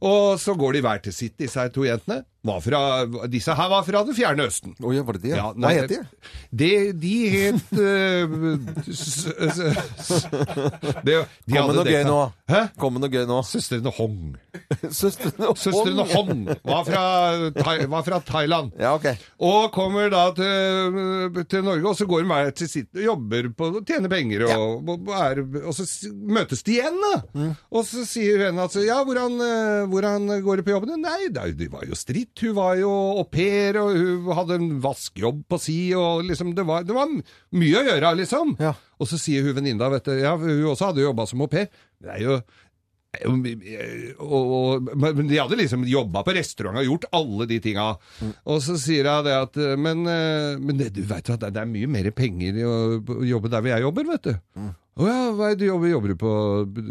Og 0.00 0.40
så 0.40 0.54
går 0.56 0.72
de 0.72 0.80
hver 0.84 1.02
til 1.04 1.12
sitt, 1.12 1.38
disse 1.38 1.60
her 1.60 1.68
to 1.68 1.84
jentene. 1.84 2.22
Var 2.40 2.60
fra, 2.64 2.78
disse 3.28 3.52
her 3.52 3.68
var 3.68 3.82
fra 3.84 4.00
det 4.08 4.14
fjerne 4.16 4.46
Østen. 4.48 4.72
Oh, 4.80 4.94
ja, 4.96 5.02
var 5.04 5.18
det 5.18 5.26
det? 5.26 5.34
Ja, 5.36 5.50
Hva 5.52 5.72
het 5.76 5.90
de? 5.90 5.98
de? 6.56 6.70
de 6.96 7.16
het 7.34 7.72
uh, 7.76 8.24
de 11.04 11.18
Kom 11.50 11.66
med 11.68 11.76
noe 11.76 11.84
gøy 11.84 12.04
nå. 12.08 12.20
Hæ? 12.48 12.60
Kom 12.80 12.96
med 12.96 13.04
noe 13.04 13.12
gøy 13.12 13.26
nå. 13.28 13.40
Søstrene 13.44 13.92
Hong. 13.98 14.38
Søstrene 15.00 15.50
Søstrene 15.60 16.06
Hong 16.14 16.46
var 16.64 16.88
fra, 16.88 17.02
Thai, 17.58 17.76
var 17.92 18.06
fra 18.08 18.22
Thailand. 18.24 18.72
Ja, 18.80 18.94
ok. 18.96 19.10
Og 19.44 19.68
kommer 19.76 20.08
da 20.12 20.24
til, 20.36 21.44
til 21.44 21.66
Norge, 21.66 21.92
og 21.92 21.98
så 22.00 22.08
går 22.08 22.24
de 22.24 22.30
hver 22.32 22.50
til 22.56 22.72
sitt 22.72 23.02
jobber 23.04 23.50
på 23.56 23.68
å 23.68 23.84
tjener 23.84 24.12
penger, 24.12 24.46
og, 24.56 24.88
og, 24.88 25.12
er, 25.20 25.42
og 25.60 25.76
så 25.76 25.84
møtes 26.08 26.64
de 26.64 26.78
igjen, 26.78 26.96
da. 27.04 27.12
Mm. 27.36 27.52
Og 27.76 27.86
så 27.88 28.06
sier 28.08 28.46
hun 28.48 28.64
altså 28.64 28.80
Ja, 28.86 29.02
hvordan, 29.04 29.36
eh, 29.44 29.84
hvordan 29.92 30.28
går 30.44 30.60
det 30.60 30.66
på 30.66 30.74
jobben? 30.74 30.96
Nei, 31.04 31.28
det, 31.28 31.68
var 31.68 31.84
jo- 31.84 32.00
det 32.08 32.29
var. 32.30 32.40
Hun 32.40 32.56
var 32.56 32.78
jo 32.80 32.94
au 33.20 33.24
pair, 33.24 33.78
og 33.80 33.92
hun 33.96 34.32
hadde 34.38 34.58
en 34.60 34.72
vaskejobb 34.80 35.44
på 35.48 35.58
si, 35.60 35.78
og 35.94 36.24
liksom 36.24 36.54
Det 36.54 36.66
var, 36.66 36.82
det 36.84 36.94
var 36.94 37.10
mye 37.10 37.82
å 37.82 37.86
gjøre, 37.90 38.16
liksom. 38.22 38.56
Ja. 38.60 38.74
Og 39.00 39.08
så 39.08 39.18
sier 39.18 39.42
hun 39.42 39.56
venninna, 39.56 39.90
vet 39.90 40.04
du 40.04 40.18
Ja, 40.18 40.36
hun 40.36 40.66
også 40.72 40.90
hadde 40.90 41.06
jobba 41.06 41.26
som 41.26 41.40
au 41.40 41.48
pair. 41.48 41.68
Det 42.00 42.16
er 42.16 42.26
jo 42.26 42.40
og, 43.20 44.50
og, 44.54 44.90
men 44.94 45.26
de 45.26 45.38
hadde 45.40 45.56
liksom 45.58 45.82
jobba 45.90 46.22
på 46.22 46.34
restaurant 46.36 46.78
og 46.78 46.86
gjort 46.86 47.08
alle 47.18 47.48
de 47.50 47.58
tinga. 47.62 47.86
Og 48.46 48.60
så 48.62 48.76
sier 48.78 49.08
hun 49.10 49.26
det 49.26 49.34
at 49.34 49.58
Men, 49.80 50.04
eh, 50.06 50.54
men 50.62 50.78
det, 50.78 50.92
du 50.94 51.02
veit 51.08 51.26
at 51.34 51.42
det 51.42 51.58
er 51.58 51.66
mye 51.66 51.90
mer 51.90 52.10
penger 52.14 52.60
i 52.60 52.66
å 52.66 52.76
jobbe 53.26 53.50
der 53.50 53.64
hvor 53.64 53.72
jeg 53.72 53.82
jobber, 53.88 54.06
vet 54.12 54.28
du. 54.30 54.34
Å 55.00 55.06
ja, 55.08 55.20
hva 55.32 55.46
er 55.48 55.54
det 55.56 55.62
du 55.62 55.70
jobber, 55.70 55.88
jobber 55.88 56.10
du 56.12 56.16
på 56.20 56.30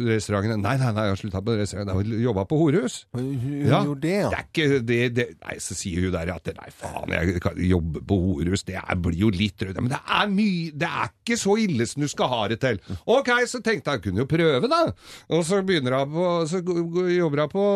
restauranten? 0.09 0.61
Nei, 0.63 0.71
nei, 0.81 0.87
nei, 0.97 1.03
jeg 1.05 1.13
har 1.13 1.19
slutta 1.19 1.41
på 1.45 1.53
restauranten. 1.59 1.99
Jeg 2.09 2.23
jobba 2.25 2.45
på 2.49 2.57
horehus. 2.57 2.95
Hun 3.13 3.27
Ja. 3.67 3.83
gjorde 3.85 4.01
det, 4.01 4.13
ja. 4.23 4.29
Det 4.33 4.39
er 4.39 4.47
ikke 4.49 4.79
det, 4.89 4.97
det 5.13 5.25
Nei, 5.43 5.57
så 5.61 5.77
sier 5.77 6.07
hun 6.07 6.11
der 6.15 6.31
at 6.33 6.49
nei, 6.57 6.69
faen, 6.73 7.13
jeg 7.13 7.41
kan 7.43 7.59
jobbe 7.61 8.01
på 8.09 8.17
horehus, 8.23 8.63
det 8.65 8.79
er, 8.81 8.95
blir 8.97 9.19
jo 9.19 9.29
litt 9.29 9.61
rødt. 9.61 9.77
Men 9.83 9.91
det 9.93 10.01
er 10.07 10.27
mye 10.33 10.71
Det 10.73 10.89
er 10.89 11.13
ikke 11.13 11.37
så 11.37 11.55
ille 11.61 11.85
som 11.91 12.01
du 12.01 12.07
skal 12.09 12.27
ha 12.33 12.41
det 12.49 12.59
til. 12.63 12.81
Ok, 13.05 13.29
så 13.45 13.61
tenkte 13.61 13.93
jeg, 13.93 14.01
kunne 14.07 14.23
jo 14.25 14.29
prøve, 14.31 14.67
da. 14.73 14.81
Og 15.29 15.45
så 15.45 15.61
begynner 15.61 15.99
hun 16.01 16.11
på 16.17 16.27
Så 16.49 16.63
jobber 16.65 17.45
hun 17.45 17.53
på 17.53 17.67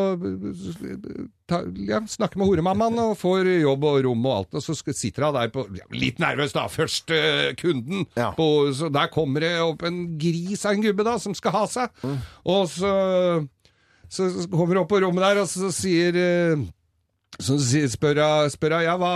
ta, 1.50 1.62
ja, 1.88 2.02
Snakker 2.10 2.42
med 2.42 2.50
horemammaen 2.52 3.00
og 3.04 3.16
får 3.20 3.50
jobb 3.62 3.88
og 3.90 4.00
rom 4.08 4.28
og 4.30 4.36
alt. 4.38 4.60
Og 4.60 4.66
så 4.66 4.78
sitter 4.94 5.28
hun 5.28 5.40
der 5.40 5.52
på 5.54 5.66
ja, 5.78 5.88
Litt 5.96 6.22
nervøs, 6.24 6.56
da. 6.56 6.68
Første 6.72 7.18
kunden. 7.60 8.06
Ja. 8.20 8.32
På, 8.38 8.70
så 8.76 8.92
der 8.94 9.12
kommer 9.14 9.46
det 9.46 9.56
opp 9.64 9.84
en 9.88 10.06
gris 10.22 10.64
av 10.66 10.78
en 10.78 10.86
gubbe, 10.86 11.08
da, 11.08 11.18
som 11.22 11.36
skal 11.38 11.58
ha 11.58 11.66
seg. 11.80 12.08
Og 12.44 12.70
så 12.72 12.94
så 14.14 14.30
kommer 14.52 14.76
hun 14.76 14.84
opp 14.84 14.92
på 14.92 15.00
rommet 15.02 15.24
der, 15.26 15.40
og 15.42 15.48
så 15.50 15.72
sier 15.74 16.14
uh, 16.14 16.66
så 17.42 17.56
spør 17.90 18.20
jeg, 18.20 18.52
spør 18.54 18.76
jeg 18.78 18.86
ja, 18.86 18.94
hva 19.02 19.14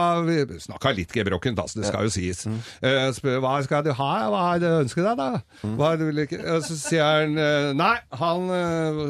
Snakka 0.64 0.94
litt 0.98 1.12
gebrokkent, 1.14 1.60
altså, 1.62 1.82
det 1.82 1.92
skal 1.92 2.08
jo 2.08 2.14
sies. 2.14 2.48
Eh, 2.82 3.04
spør 3.14 3.44
hva 3.44 3.60
skal 3.66 3.84
du 3.86 3.92
ha, 3.94 4.10
hva 4.34 4.42
er 4.56 4.64
det 4.64 4.72
du 4.72 4.78
ønsker 4.88 5.06
deg, 5.06 5.20
da? 5.20 5.68
Hva 5.78 5.92
er 5.92 6.00
det 6.00 6.08
du 6.08 6.10
vil? 6.10 6.24
Og 6.56 6.66
så 6.66 6.80
sier 6.80 7.06
han 7.06 7.38
eh, 7.38 7.70
nei, 7.78 7.94
han 8.18 8.50
eh, 8.58 9.04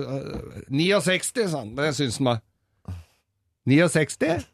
69, 0.67 1.47
sa 1.47 1.63
han. 1.63 1.71
Det 1.79 1.93
syns 1.95 2.19
han 2.19 2.33
var. 2.33 2.43
69? 3.67 4.45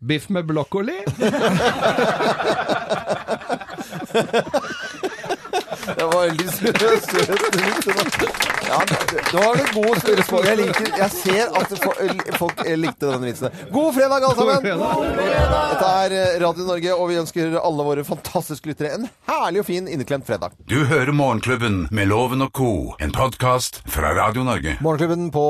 Biff 0.00 0.28
med 0.28 0.46
brokkoli? 0.48 0.96
Det 5.86 6.04
var 6.04 6.26
veldig 6.26 6.48
søt. 6.56 6.82
Ja, 8.66 8.78
nå 9.32 9.42
var 9.42 9.56
du 9.60 9.64
god 9.76 10.00
spørsmål. 10.02 10.46
Jeg, 10.50 10.58
liker, 10.58 10.88
jeg 10.98 11.10
ser 11.14 11.52
at 11.60 11.74
folk 12.40 12.62
likte 12.80 13.12
den 13.12 13.26
vitsen. 13.28 13.54
God 13.74 13.92
fredag, 13.94 14.26
alle 14.26 14.34
sammen! 14.34 14.82
Dette 15.70 15.90
er 16.02 16.16
Radio 16.42 16.66
Norge, 16.66 16.96
og 16.96 17.10
vi 17.12 17.18
ønsker 17.20 17.54
alle 17.60 17.86
våre 17.86 18.04
fantastiske 18.08 18.72
lyttere 18.72 18.96
en 18.96 19.06
herlig 19.30 19.62
og 19.62 19.68
fin 19.70 19.86
inneklemt 19.90 20.26
fredag. 20.28 20.56
Du 20.66 20.80
hører 20.90 21.14
Morgenklubben 21.14 21.84
med 21.94 22.10
Loven 22.10 22.42
og 22.46 22.52
Co., 22.56 22.72
en 23.02 23.14
podkast 23.14 23.82
fra 23.92 24.10
Radio 24.18 24.42
Norge. 24.46 24.76
Morgenklubben 24.82 25.30
på 25.34 25.46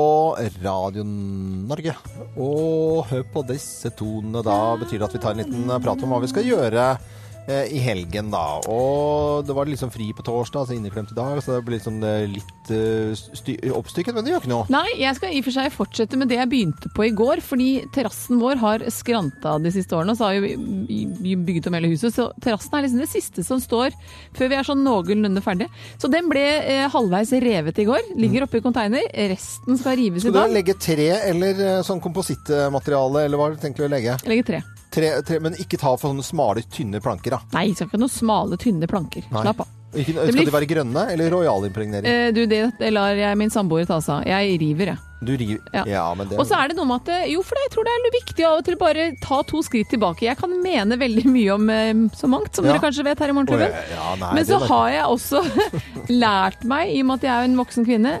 Radio 0.63 1.03
Norge. 1.07 1.97
Og 2.37 3.07
hør 3.09 3.25
på 3.33 3.45
disse 3.49 3.89
tonene. 3.97 4.43
Da 4.45 4.59
betyr 4.79 5.01
det 5.01 5.09
at 5.09 5.17
vi 5.17 5.23
tar 5.25 5.33
en 5.37 5.41
liten 5.41 5.71
prat 5.81 6.03
om 6.05 6.13
hva 6.13 6.21
vi 6.23 6.29
skal 6.31 6.45
gjøre 6.47 6.89
eh, 6.93 7.15
i 7.47 7.79
helgen, 7.79 8.31
da. 8.33 8.59
Og 8.67 9.45
det 9.47 9.55
var 9.55 9.69
liksom 9.69 9.91
fri 9.93 10.09
på 10.15 10.25
torsdag, 10.25 10.65
altså 10.65 10.75
inneklemt 10.75 11.13
i 11.13 11.17
dag, 11.17 11.39
så 11.43 11.57
det 11.57 11.63
ble 11.67 11.77
liksom 11.77 11.99
eh, 12.03 12.25
litt 12.29 12.71
uh, 12.73 13.77
oppstykket, 13.77 14.15
men 14.15 14.25
det 14.25 14.33
gjør 14.33 14.43
ikke 14.43 14.51
noe. 14.51 14.67
Nei, 14.73 14.85
jeg 14.99 15.15
skal 15.17 15.33
i 15.33 15.41
og 15.41 15.47
for 15.47 15.55
seg 15.55 15.75
fortsette 15.75 16.19
med 16.19 16.31
det 16.31 16.39
jeg 16.39 16.51
begynte 16.51 16.91
på 16.95 17.07
i 17.07 17.13
går, 17.15 17.41
fordi 17.45 17.69
terrassen 17.95 18.41
vår 18.41 18.61
har 18.63 18.85
skranta 18.93 19.57
de 19.63 19.71
siste 19.73 19.95
årene. 19.95 20.15
og 20.15 20.19
Så 20.19 20.29
har 20.29 20.41
vi 20.43 21.35
bygget 21.35 21.69
om 21.69 21.77
hele 21.77 21.91
huset, 21.93 22.15
så 22.15 22.29
terrassen 22.43 22.77
er 22.77 22.87
liksom 22.87 23.03
det 23.03 23.11
siste 23.11 23.45
som 23.47 23.61
står 23.63 23.95
før 24.37 24.51
vi 24.51 24.59
er 24.59 24.67
sånn 24.67 24.83
noenlunde 24.85 25.43
ferdig. 25.45 25.69
Så 26.01 26.11
den 26.11 26.29
ble 26.31 26.45
eh, 26.59 26.87
halvveis 26.91 27.31
revet 27.43 27.79
i 27.79 27.87
går. 27.87 28.13
Ligger 28.19 28.47
oppe 28.47 28.59
i 28.59 28.65
container. 28.65 29.05
Resten 29.31 29.79
skal 29.79 29.97
rives 29.99 30.25
Skal 30.25 30.35
i 30.35 30.47
du 30.51 30.57
legge 30.57 30.77
tre 30.81 31.11
eller 31.31 31.63
eh, 31.69 31.83
sånn 31.87 32.03
komposittmateriale, 32.03 33.27
eller 33.27 33.39
hva 33.39 33.49
har 33.49 33.55
du 33.55 33.63
tenkt 33.63 33.83
å 33.83 33.91
legge? 33.91 34.17
Jeg 34.19 34.33
legger 34.33 34.51
tre. 34.51 34.65
Tre, 34.97 35.09
tre, 35.27 35.39
men 35.45 35.53
ikke 35.61 35.77
ta 35.77 35.93
for 35.95 36.09
sånne 36.09 36.25
smale, 36.25 36.63
tynne 36.73 36.99
planker, 37.03 37.37
da. 37.37 37.41
Nei, 37.53 37.67
skal 37.77 37.85
ikke 37.91 37.99
ha 37.99 38.05
noen 38.05 38.13
smale, 38.17 38.57
tynne 38.61 38.87
planker. 38.89 39.27
Nei. 39.29 39.43
Slapp 39.45 39.61
av. 39.65 39.73
Ikke, 39.97 40.13
skal 40.17 40.33
blir- 40.35 40.45
de 40.49 40.51
være 40.51 40.67
grønne, 40.69 41.03
eller 41.13 41.29
royalimpregnering? 41.31 42.05
Eh, 42.27 42.31
du, 42.35 42.41
det, 42.49 42.63
det 42.77 42.89
lar 42.91 43.13
jeg 43.15 43.37
min 43.39 43.49
samboer 43.53 43.85
ta 43.87 44.01
seg 44.03 44.17
av. 44.19 44.25
Jeg 44.27 44.57
river, 44.61 44.91
jeg. 44.91 45.03
Du 45.25 45.31
river 45.33 45.61
Ja. 45.73 45.83
ja. 45.89 46.01
men 46.13 46.27
det 46.29 46.37
Og 46.37 46.45
så 46.45 46.53
er 46.59 46.67
det 46.69 46.75
noe 46.77 46.85
med 46.85 46.99
at 47.01 47.07
eh, 47.09 47.31
Jo, 47.31 47.39
for 47.41 47.57
jeg 47.57 47.71
tror 47.73 47.87
det 47.87 47.93
er 47.95 48.11
viktig 48.13 48.43
av 48.45 48.57
og 48.59 48.65
til 48.67 48.75
bare 48.77 49.05
ta 49.23 49.39
to 49.49 49.63
skritt 49.65 49.89
tilbake. 49.89 50.27
Jeg 50.27 50.37
kan 50.37 50.51
mene 50.61 50.97
veldig 51.01 51.23
mye 51.31 51.55
om 51.55 51.69
eh, 51.73 51.93
så 52.19 52.29
mangt, 52.29 52.53
som 52.53 52.67
Ja. 52.67 52.73
dere 52.75 52.83
kanskje 52.83 53.05
vet 53.07 53.23
her 53.23 53.31
i 53.33 53.37
Morgenklubben. 53.37 53.71
Oh, 53.73 53.95
ja, 53.95 54.11
nei, 54.21 54.33
Men 54.37 54.45
så 54.45 54.59
har 54.67 54.89
jeg 54.93 55.05
også 55.15 55.41
lært 56.25 56.67
meg, 56.69 56.91
i 56.93 57.01
og 57.01 57.09
med 57.09 57.19
at 57.23 57.27
jeg 57.29 57.33
er 57.37 57.49
en 57.49 57.57
voksen 57.63 57.87
kvinne, 57.87 58.13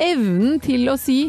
evnen 0.00 0.58
til 0.64 0.88
å 0.90 0.96
si 0.98 1.20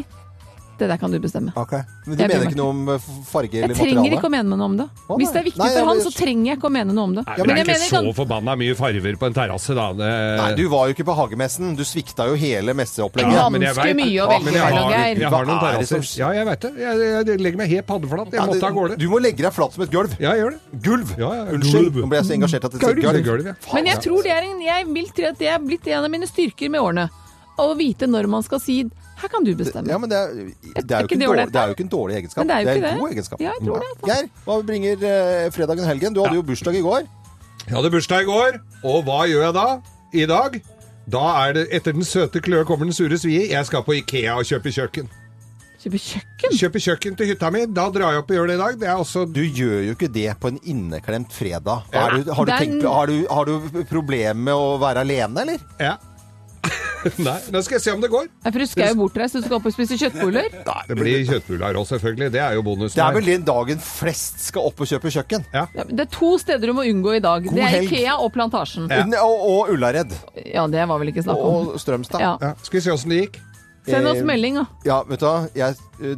det 0.78 0.88
der 0.88 0.96
kan 0.98 1.10
du 1.12 1.18
bestemme. 1.22 1.52
Okay. 1.54 1.82
Men 2.06 2.16
du 2.16 2.22
Jeg 2.22 2.28
mener 2.32 2.46
ikke 2.50 2.56
noe 2.58 2.70
om 2.72 2.86
farge 3.28 3.54
eller 3.54 3.68
materiale? 3.68 3.68
Jeg 3.68 3.76
trenger 3.76 4.02
materiale? 4.02 4.18
ikke 4.18 4.26
å 4.26 4.32
mene 4.32 4.56
noe 4.56 4.66
om 4.66 4.76
det. 4.80 4.86
Å, 5.06 5.16
Hvis 5.20 5.30
det 5.32 5.38
er 5.38 5.44
viktig 5.46 5.60
Nei, 5.62 5.68
for 5.76 5.86
han, 5.92 6.00
så 6.02 6.10
trenger 6.16 6.46
jeg 6.50 6.56
ikke 6.58 6.66
å 6.66 6.72
mene 6.72 6.92
noe 6.96 7.04
om 7.04 7.14
det. 7.14 7.22
Nei, 7.26 7.36
Men 7.36 7.46
men 7.46 7.52
det 7.52 7.52
jeg 7.52 7.62
er 7.62 7.62
ikke 7.62 7.78
mener 7.78 7.92
så 7.92 8.02
kan- 8.02 8.16
forbanna 8.22 8.56
mye 8.62 8.74
farver 8.80 9.14
på 9.20 9.26
en 9.28 9.34
terrasse, 9.36 9.74
da. 9.78 9.86
Det, 9.92 10.10
Nei, 10.42 10.48
du 10.58 10.64
var 10.72 10.88
jo 10.88 10.94
ikke 10.96 11.06
på 11.06 11.14
hagemessen. 11.20 11.76
Du 11.76 11.84
svikta 11.84 12.26
jo 12.26 12.34
hele 12.34 12.74
messeopplegget. 12.74 13.32
Ja, 13.36 13.48
men 13.48 13.60
jeg 13.62 13.74
vet- 13.76 13.96
mye 13.96 14.08
å 14.08 14.14
Ja, 14.16 14.26
velge 14.32 14.44
men 14.44 14.54
jeg 14.54 14.62
mellom, 14.62 14.82
har- 14.82 14.92
Geir. 14.92 15.16
Jeg 15.22 15.30
har 15.30 15.44
noen 15.46 15.56
er 15.56 15.62
terrasser. 15.78 16.18
Ja, 16.18 16.28
jeg 16.32 16.46
veit 16.46 16.60
det. 16.60 16.72
Jeg, 16.82 16.98
jeg, 16.98 17.26
jeg 17.26 17.40
legger 17.46 17.56
meg 17.62 17.68
helt 17.70 17.86
paddeflat. 17.86 18.26
Jeg 18.32 18.40
Ja, 18.40 18.46
måtte 18.46 18.62
av 18.66 18.72
du, 18.72 18.78
gårde. 18.80 18.98
du 18.98 19.08
må 19.08 19.20
legge 19.22 19.42
deg 19.46 19.52
flat 19.52 19.72
som 19.72 19.82
et 19.84 19.90
gulv. 19.90 20.10
Ja, 20.18 20.32
jeg 20.34 20.40
gjør 20.42 20.50
det. 20.50 20.82
Gulv! 20.82 21.08
Ja, 21.18 21.30
ja, 21.34 21.44
Unnskyld. 21.52 21.94
Nå 21.94 22.08
ble 22.08 22.18
jeg 22.18 22.26
så 22.26 22.34
engasjert 22.40 22.64
at 22.64 22.72
jeg 22.72 22.80
sier 22.80 22.94
gulv. 23.02 23.24
gulv, 23.24 23.44
ja. 23.46 23.54
Men 23.74 23.84
jeg 23.86 23.98
tror 24.02 24.22
det 24.22 24.32
er 24.32 24.42
en, 24.50 24.60
jeg 24.60 24.86
vil 24.88 25.08
tro 25.14 25.24
at 25.30 25.38
det 25.38 25.48
er 25.48 25.58
blitt 25.58 25.86
en 25.86 26.04
av 26.04 26.10
mine 26.10 26.26
styrker 26.26 26.70
med 26.70 26.80
årene. 26.80 27.10
Å 27.58 27.76
vite 27.76 28.08
når 28.08 28.26
man 28.28 28.42
skal 28.42 28.58
si 28.58 28.84
her 29.22 29.30
kan 29.32 29.46
du 29.46 29.52
bestemme. 29.58 29.90
Ja, 29.90 29.98
men 30.02 30.10
det 30.10 30.18
er, 30.18 30.28
det 30.34 30.42
er, 30.42 31.04
jo 31.04 31.08
ikke 31.08 31.14
ikke 31.14 31.18
en 31.18 31.24
dårlig, 31.28 31.46
det 31.54 31.60
er 31.62 31.70
jo 31.70 31.76
ikke 31.76 31.86
en 31.86 31.94
dårlig 31.94 32.18
egenskap. 32.18 32.42
Men 32.42 32.50
det 32.50 32.56
er 32.56 32.60
jo 32.60 32.68
en 32.68 32.76
ikke 32.76 32.98
god 32.98 33.08
det. 33.08 33.16
egenskap. 33.16 33.40
Ja, 33.40 33.54
jeg 33.56 33.66
tror 33.68 33.86
det. 33.86 33.90
Geir, 34.10 34.28
hva 34.46 34.58
bringer 34.72 35.08
eh, 35.12 35.48
fredagen 35.54 35.88
helgen? 35.88 36.16
Du 36.16 36.22
hadde 36.24 36.38
jo 36.40 36.44
bursdag 36.50 36.78
i 36.78 36.84
går. 36.84 37.08
Jeg 37.62 37.76
hadde 37.76 37.90
bursdag 37.94 38.26
i 38.26 38.30
går, 38.30 38.60
og 38.82 39.02
hva 39.06 39.22
gjør 39.30 39.48
jeg 39.48 39.56
da? 39.58 39.66
I 40.12 40.28
dag? 40.28 40.60
Da 41.12 41.24
er 41.46 41.56
det 41.56 41.66
etter 41.74 41.94
den 41.96 42.06
søte 42.06 42.42
kløe 42.42 42.66
kommer 42.66 42.86
den 42.88 42.94
sure 42.94 43.18
svie. 43.18 43.48
Jeg 43.50 43.66
skal 43.68 43.84
på 43.86 43.96
Ikea 44.02 44.38
og 44.38 44.46
kjøpe 44.46 44.74
kjøkken. 44.74 45.10
Kjøpe 45.82 45.98
kjøkken? 45.98 46.52
Kjøpe 46.60 46.80
kjøkken 46.82 47.16
til 47.18 47.32
hytta 47.32 47.48
mi. 47.50 47.64
Da 47.66 47.88
drar 47.90 48.14
jeg 48.14 48.22
opp 48.22 48.28
og 48.30 48.36
gjør 48.36 48.50
det 48.52 48.54
i 48.54 48.60
dag. 48.60 48.76
Det 48.78 48.86
er 48.86 49.00
også 49.02 49.24
Du 49.26 49.40
gjør 49.42 49.80
jo 49.88 49.96
ikke 49.96 50.10
det 50.14 50.28
på 50.38 50.52
en 50.52 50.60
inneklemt 50.62 51.34
fredag. 51.34 51.88
Ja. 51.90 52.04
Er 52.04 52.14
du, 52.14 52.30
har, 52.30 52.46
du 52.46 52.52
er 52.54 52.62
tenkt, 52.62 52.86
har, 52.86 53.10
du, 53.10 53.26
har 53.26 53.50
du 53.50 53.82
problemer 53.90 54.38
med 54.38 54.54
å 54.54 54.76
være 54.82 55.02
alene, 55.02 55.42
eller? 55.42 55.64
Ja. 55.82 55.96
Nei, 57.26 57.38
nå 57.54 57.62
skal 57.64 57.76
jeg 57.78 57.84
se 57.84 57.92
om 57.94 58.02
det 58.02 58.10
går. 58.12 58.28
Nei, 58.30 58.50
for 58.52 58.62
du 58.62 58.66
skal 58.70 58.90
jo 58.92 58.98
bortreist, 59.02 59.36
du 59.38 59.44
skal 59.46 59.56
opp 59.58 59.68
og 59.70 59.74
spise 59.74 59.98
kjøttboller. 60.00 60.48
Det 60.88 60.96
blir 60.98 61.22
kjøttbuller 61.28 61.78
òg, 61.80 61.86
selvfølgelig. 61.88 62.30
Det 62.34 62.40
er 62.42 62.56
jo 62.58 62.64
bonusen. 62.66 62.96
Det 62.98 63.04
er 63.04 63.16
vel 63.16 63.28
den 63.30 63.46
dagen 63.46 63.82
flest 63.82 64.42
skal 64.48 64.68
opp 64.70 64.82
og 64.82 64.90
kjøpe 64.90 65.12
kjøkken. 65.14 65.46
Ja. 65.54 65.66
Ja, 65.76 65.86
Det 65.88 66.06
er 66.06 66.10
to 66.14 66.32
steder 66.42 66.72
du 66.72 66.76
må 66.76 66.86
unngå 66.88 67.16
i 67.18 67.22
dag. 67.24 67.46
God 67.46 67.58
det 67.58 67.64
er 67.66 67.74
helg. 67.76 67.92
Ikea 67.92 68.16
og 68.22 68.32
Plantasjen. 68.34 68.90
Ja. 68.92 69.04
Og, 69.22 69.46
og 69.52 69.72
Ullared. 69.74 70.14
Ja, 70.46 70.66
det 70.70 70.86
var 70.90 71.00
vel 71.02 71.12
ikke 71.14 71.24
snakk 71.26 71.42
om. 71.42 71.72
Og 71.72 71.80
Strømstad. 71.82 72.22
Ja. 72.22 72.34
Ja. 72.42 72.52
Skal 72.62 72.80
vi 72.80 72.84
se 72.86 72.94
åssen 72.94 73.14
det 73.14 73.22
gikk? 73.26 73.40
Send 73.88 74.06
oss 74.06 74.20
Eh, 74.20 74.26
melding, 74.26 74.60
da. 74.60 74.66
Ja, 74.86 75.00
vet 75.08 75.22
du 75.22 75.26
hva. 75.26 75.38
Jeg, 75.58 75.74
eh, 76.02 76.14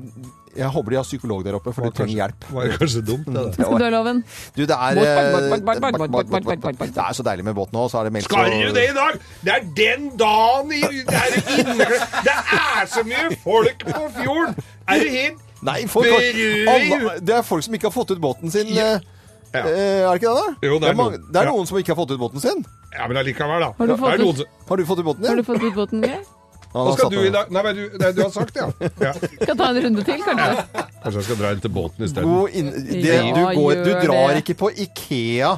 jeg 0.55 0.71
håper 0.75 0.95
de 0.95 0.97
har 0.97 1.07
psykolog 1.07 1.45
der 1.45 1.57
oppe, 1.59 1.73
for 1.75 1.89
du 1.89 1.95
trenger 1.95 2.15
hjelp. 2.15 2.47
Var 2.55 2.69
det 2.69 2.79
kanskje 2.79 3.03
dumt, 3.07 3.27
det 3.35 3.45
der. 3.57 3.79
Dørloven. 3.85 4.23
Du, 4.57 4.63
det 4.63 4.77
er 4.77 5.01
Det 5.01 5.07
er 6.97 7.13
så 7.13 7.27
deilig 7.27 7.45
med 7.45 7.55
båt 7.55 7.73
nå, 7.75 7.87
og 7.87 7.91
så 7.91 8.03
er 8.03 8.11
det 8.11 8.15
meldt 8.19 8.31
Skal 8.31 8.53
du 8.53 8.75
det 8.77 8.85
i 8.91 8.95
dag? 8.97 9.19
Det 9.45 9.57
er 9.57 9.65
den 9.81 10.11
dagen 10.19 10.73
i 10.73 10.83
Det 10.83 11.17
er, 11.23 11.97
det 12.29 12.37
er 12.37 12.87
så 12.93 13.03
mye 13.07 13.35
folk 13.43 13.85
på 13.89 14.05
fjorden! 14.21 14.55
Er 14.89 15.03
du 15.03 15.11
helt 15.11 15.43
Nei, 15.65 15.87
folk, 15.89 16.07
alle, 16.13 17.15
det 17.25 17.33
er 17.33 17.45
folk 17.47 17.65
som 17.65 17.75
ikke 17.77 17.89
har 17.89 17.95
fått 17.95 18.11
ut 18.13 18.21
båten 18.21 18.53
sin. 18.53 18.69
Ja. 18.77 18.99
Eh, 18.99 19.55
ja. 19.55 19.63
Eh, 19.65 20.03
er 20.05 20.11
det 20.11 20.21
ikke 20.21 20.33
det, 20.35 20.43
da? 20.43 20.67
Jo, 20.67 20.79
det, 20.83 20.91
er 20.91 20.99
noen, 20.99 21.15
det 21.31 21.41
er 21.41 21.49
noen 21.49 21.63
ja. 21.63 21.69
som 21.71 21.79
ikke 21.81 21.95
har 21.95 21.99
fått 22.03 22.13
ut 22.13 22.21
båten 22.21 22.43
sin. 22.43 22.65
Ja, 22.93 23.07
Men 23.09 23.23
allikevel, 23.23 23.65
da. 23.65 23.71
Har 23.79 23.89
du 23.89 23.95
fått, 23.97 24.43
ut, 24.43 24.43
har 24.69 24.77
du 24.77 24.85
fått 24.91 25.01
ut 25.01 25.07
båten 25.09 25.25
din? 25.25 25.31
Har 25.31 25.41
du 25.41 25.47
fått 25.47 25.65
ut 25.65 25.79
båten 25.79 26.05
din? 26.05 26.25
Hva 26.75 26.93
skal 26.97 27.07
satt 27.07 27.15
du 27.15 27.23
i 27.23 27.31
dag? 27.31 27.51
Nei, 27.55 27.73
du, 27.77 27.83
nei, 28.03 28.11
du 28.17 28.21
har 28.25 28.31
sagt 28.35 28.57
det, 28.57 28.65
ja. 28.65 28.91
ja. 29.07 29.13
Skal 29.15 29.59
ta 29.61 29.69
en 29.71 29.81
runde 29.85 30.07
til, 30.07 30.23
kanskje? 30.27 30.85
Kanskje 31.05 31.21
jeg 31.21 31.27
skal 31.29 31.39
dra 31.39 31.53
inn 31.55 31.61
til 31.63 31.75
båten 31.75 32.07
isteden. 32.09 32.33
Ja, 32.99 33.19
du, 33.31 33.43
går, 33.61 33.75
du 33.85 33.93
drar 34.03 34.33
det. 34.33 34.41
ikke 34.43 34.57
på 34.65 34.73
Ikea. 34.87 35.53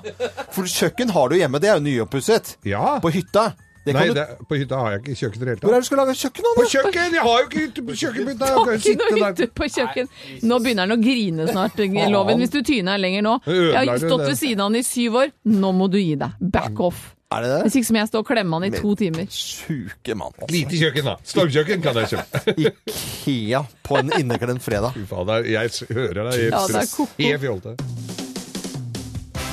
For 0.52 0.68
kjøkken 0.68 1.14
har 1.16 1.32
du 1.32 1.38
hjemme, 1.40 1.62
det 1.62 1.72
er 1.72 1.80
jo 1.80 1.86
nyoppusset. 1.86 2.58
Ja. 2.68 2.98
På 3.00 3.14
hytta. 3.14 3.54
Det 3.86 3.94
kan 3.94 4.02
Nei, 4.02 4.14
det, 4.18 4.24
på 4.50 4.56
hytta 4.58 4.78
har 4.82 4.94
jeg 4.96 5.02
ikke 5.04 5.12
kjøkken 5.20 5.42
i 5.42 5.44
det 5.44 5.52
hele 5.52 5.60
tatt. 5.60 5.66
hvor 5.68 5.74
er 5.76 5.78
det 5.78 5.84
du 5.84 5.86
skal 5.86 6.00
lage 6.02 6.14
kjøkken? 6.18 6.46
På 6.46 6.62
da? 6.62 6.70
kjøkken! 6.74 7.12
Jeg 7.14 7.22
har 7.22 7.36
jo 7.36 7.46
ikke 7.46 7.60
hytte 7.62 7.84
på 7.86 7.98
der. 8.40 9.26
hytte 9.30 9.46
på 9.60 9.68
kjøkken. 9.76 10.08
Nå 10.50 10.58
begynner 10.64 10.88
han 10.88 10.96
å 10.96 11.00
grine 11.00 11.46
snart, 11.52 11.78
Loven, 12.10 12.42
hvis 12.42 12.50
du 12.52 12.60
tyner 12.66 12.96
her 12.96 13.04
lenger 13.04 13.22
nå. 13.24 13.36
Jeg 13.46 13.78
har 13.78 14.02
stått 14.02 14.26
ved 14.26 14.40
siden 14.40 14.64
av 14.64 14.72
han 14.72 14.80
i 14.80 14.82
syv 14.86 15.20
år. 15.22 15.36
Nå 15.54 15.70
må 15.78 15.86
du 15.92 16.00
gi 16.02 16.16
deg. 16.18 16.34
Back 16.42 16.82
off. 16.82 17.12
Er 17.34 17.42
det 17.42 17.48
det? 17.50 17.62
Hvis 17.66 17.74
ikke 17.80 17.86
som 17.88 17.96
må 17.96 18.00
jeg 18.04 18.08
stå 18.12 18.20
og 18.22 18.26
klemme 18.28 18.54
han 18.60 18.64
i 18.68 18.70
to 18.78 18.92
timer. 18.94 19.24
Sjuke 19.34 20.14
mann. 20.14 20.30
altså. 20.38 20.52
Lite 20.54 20.78
kjøkken, 20.78 21.08
da. 21.10 21.14
Stormkjøkken 21.26 21.82
kan 21.82 21.98
jeg 21.98 22.12
kjøpe. 22.12 22.72
Ikea 22.92 23.64
på 23.82 23.98
en 23.98 24.12
inneklemt 24.20 24.62
fredag. 24.62 24.94
Fy 24.94 25.02
faen, 25.10 25.26
det 25.26 25.40
er- 25.40 25.50
jeg 25.56 25.90
hører 25.96 26.30
deg 26.30 26.44
Ja, 26.52 26.62
det 26.70 26.82
er 26.84 26.90
ko-ko. 26.94 27.08
helt 27.18 27.42
fjolte. 27.42 27.76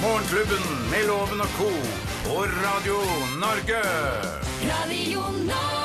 Morgenklubben 0.04 0.66
med 0.92 1.08
Loven 1.08 1.42
og 1.42 1.48
co. 1.58 1.70
på 2.28 2.38
Radio 2.62 3.00
Norge. 3.42 3.82
Radio 4.70 5.26
Norge. 5.48 5.83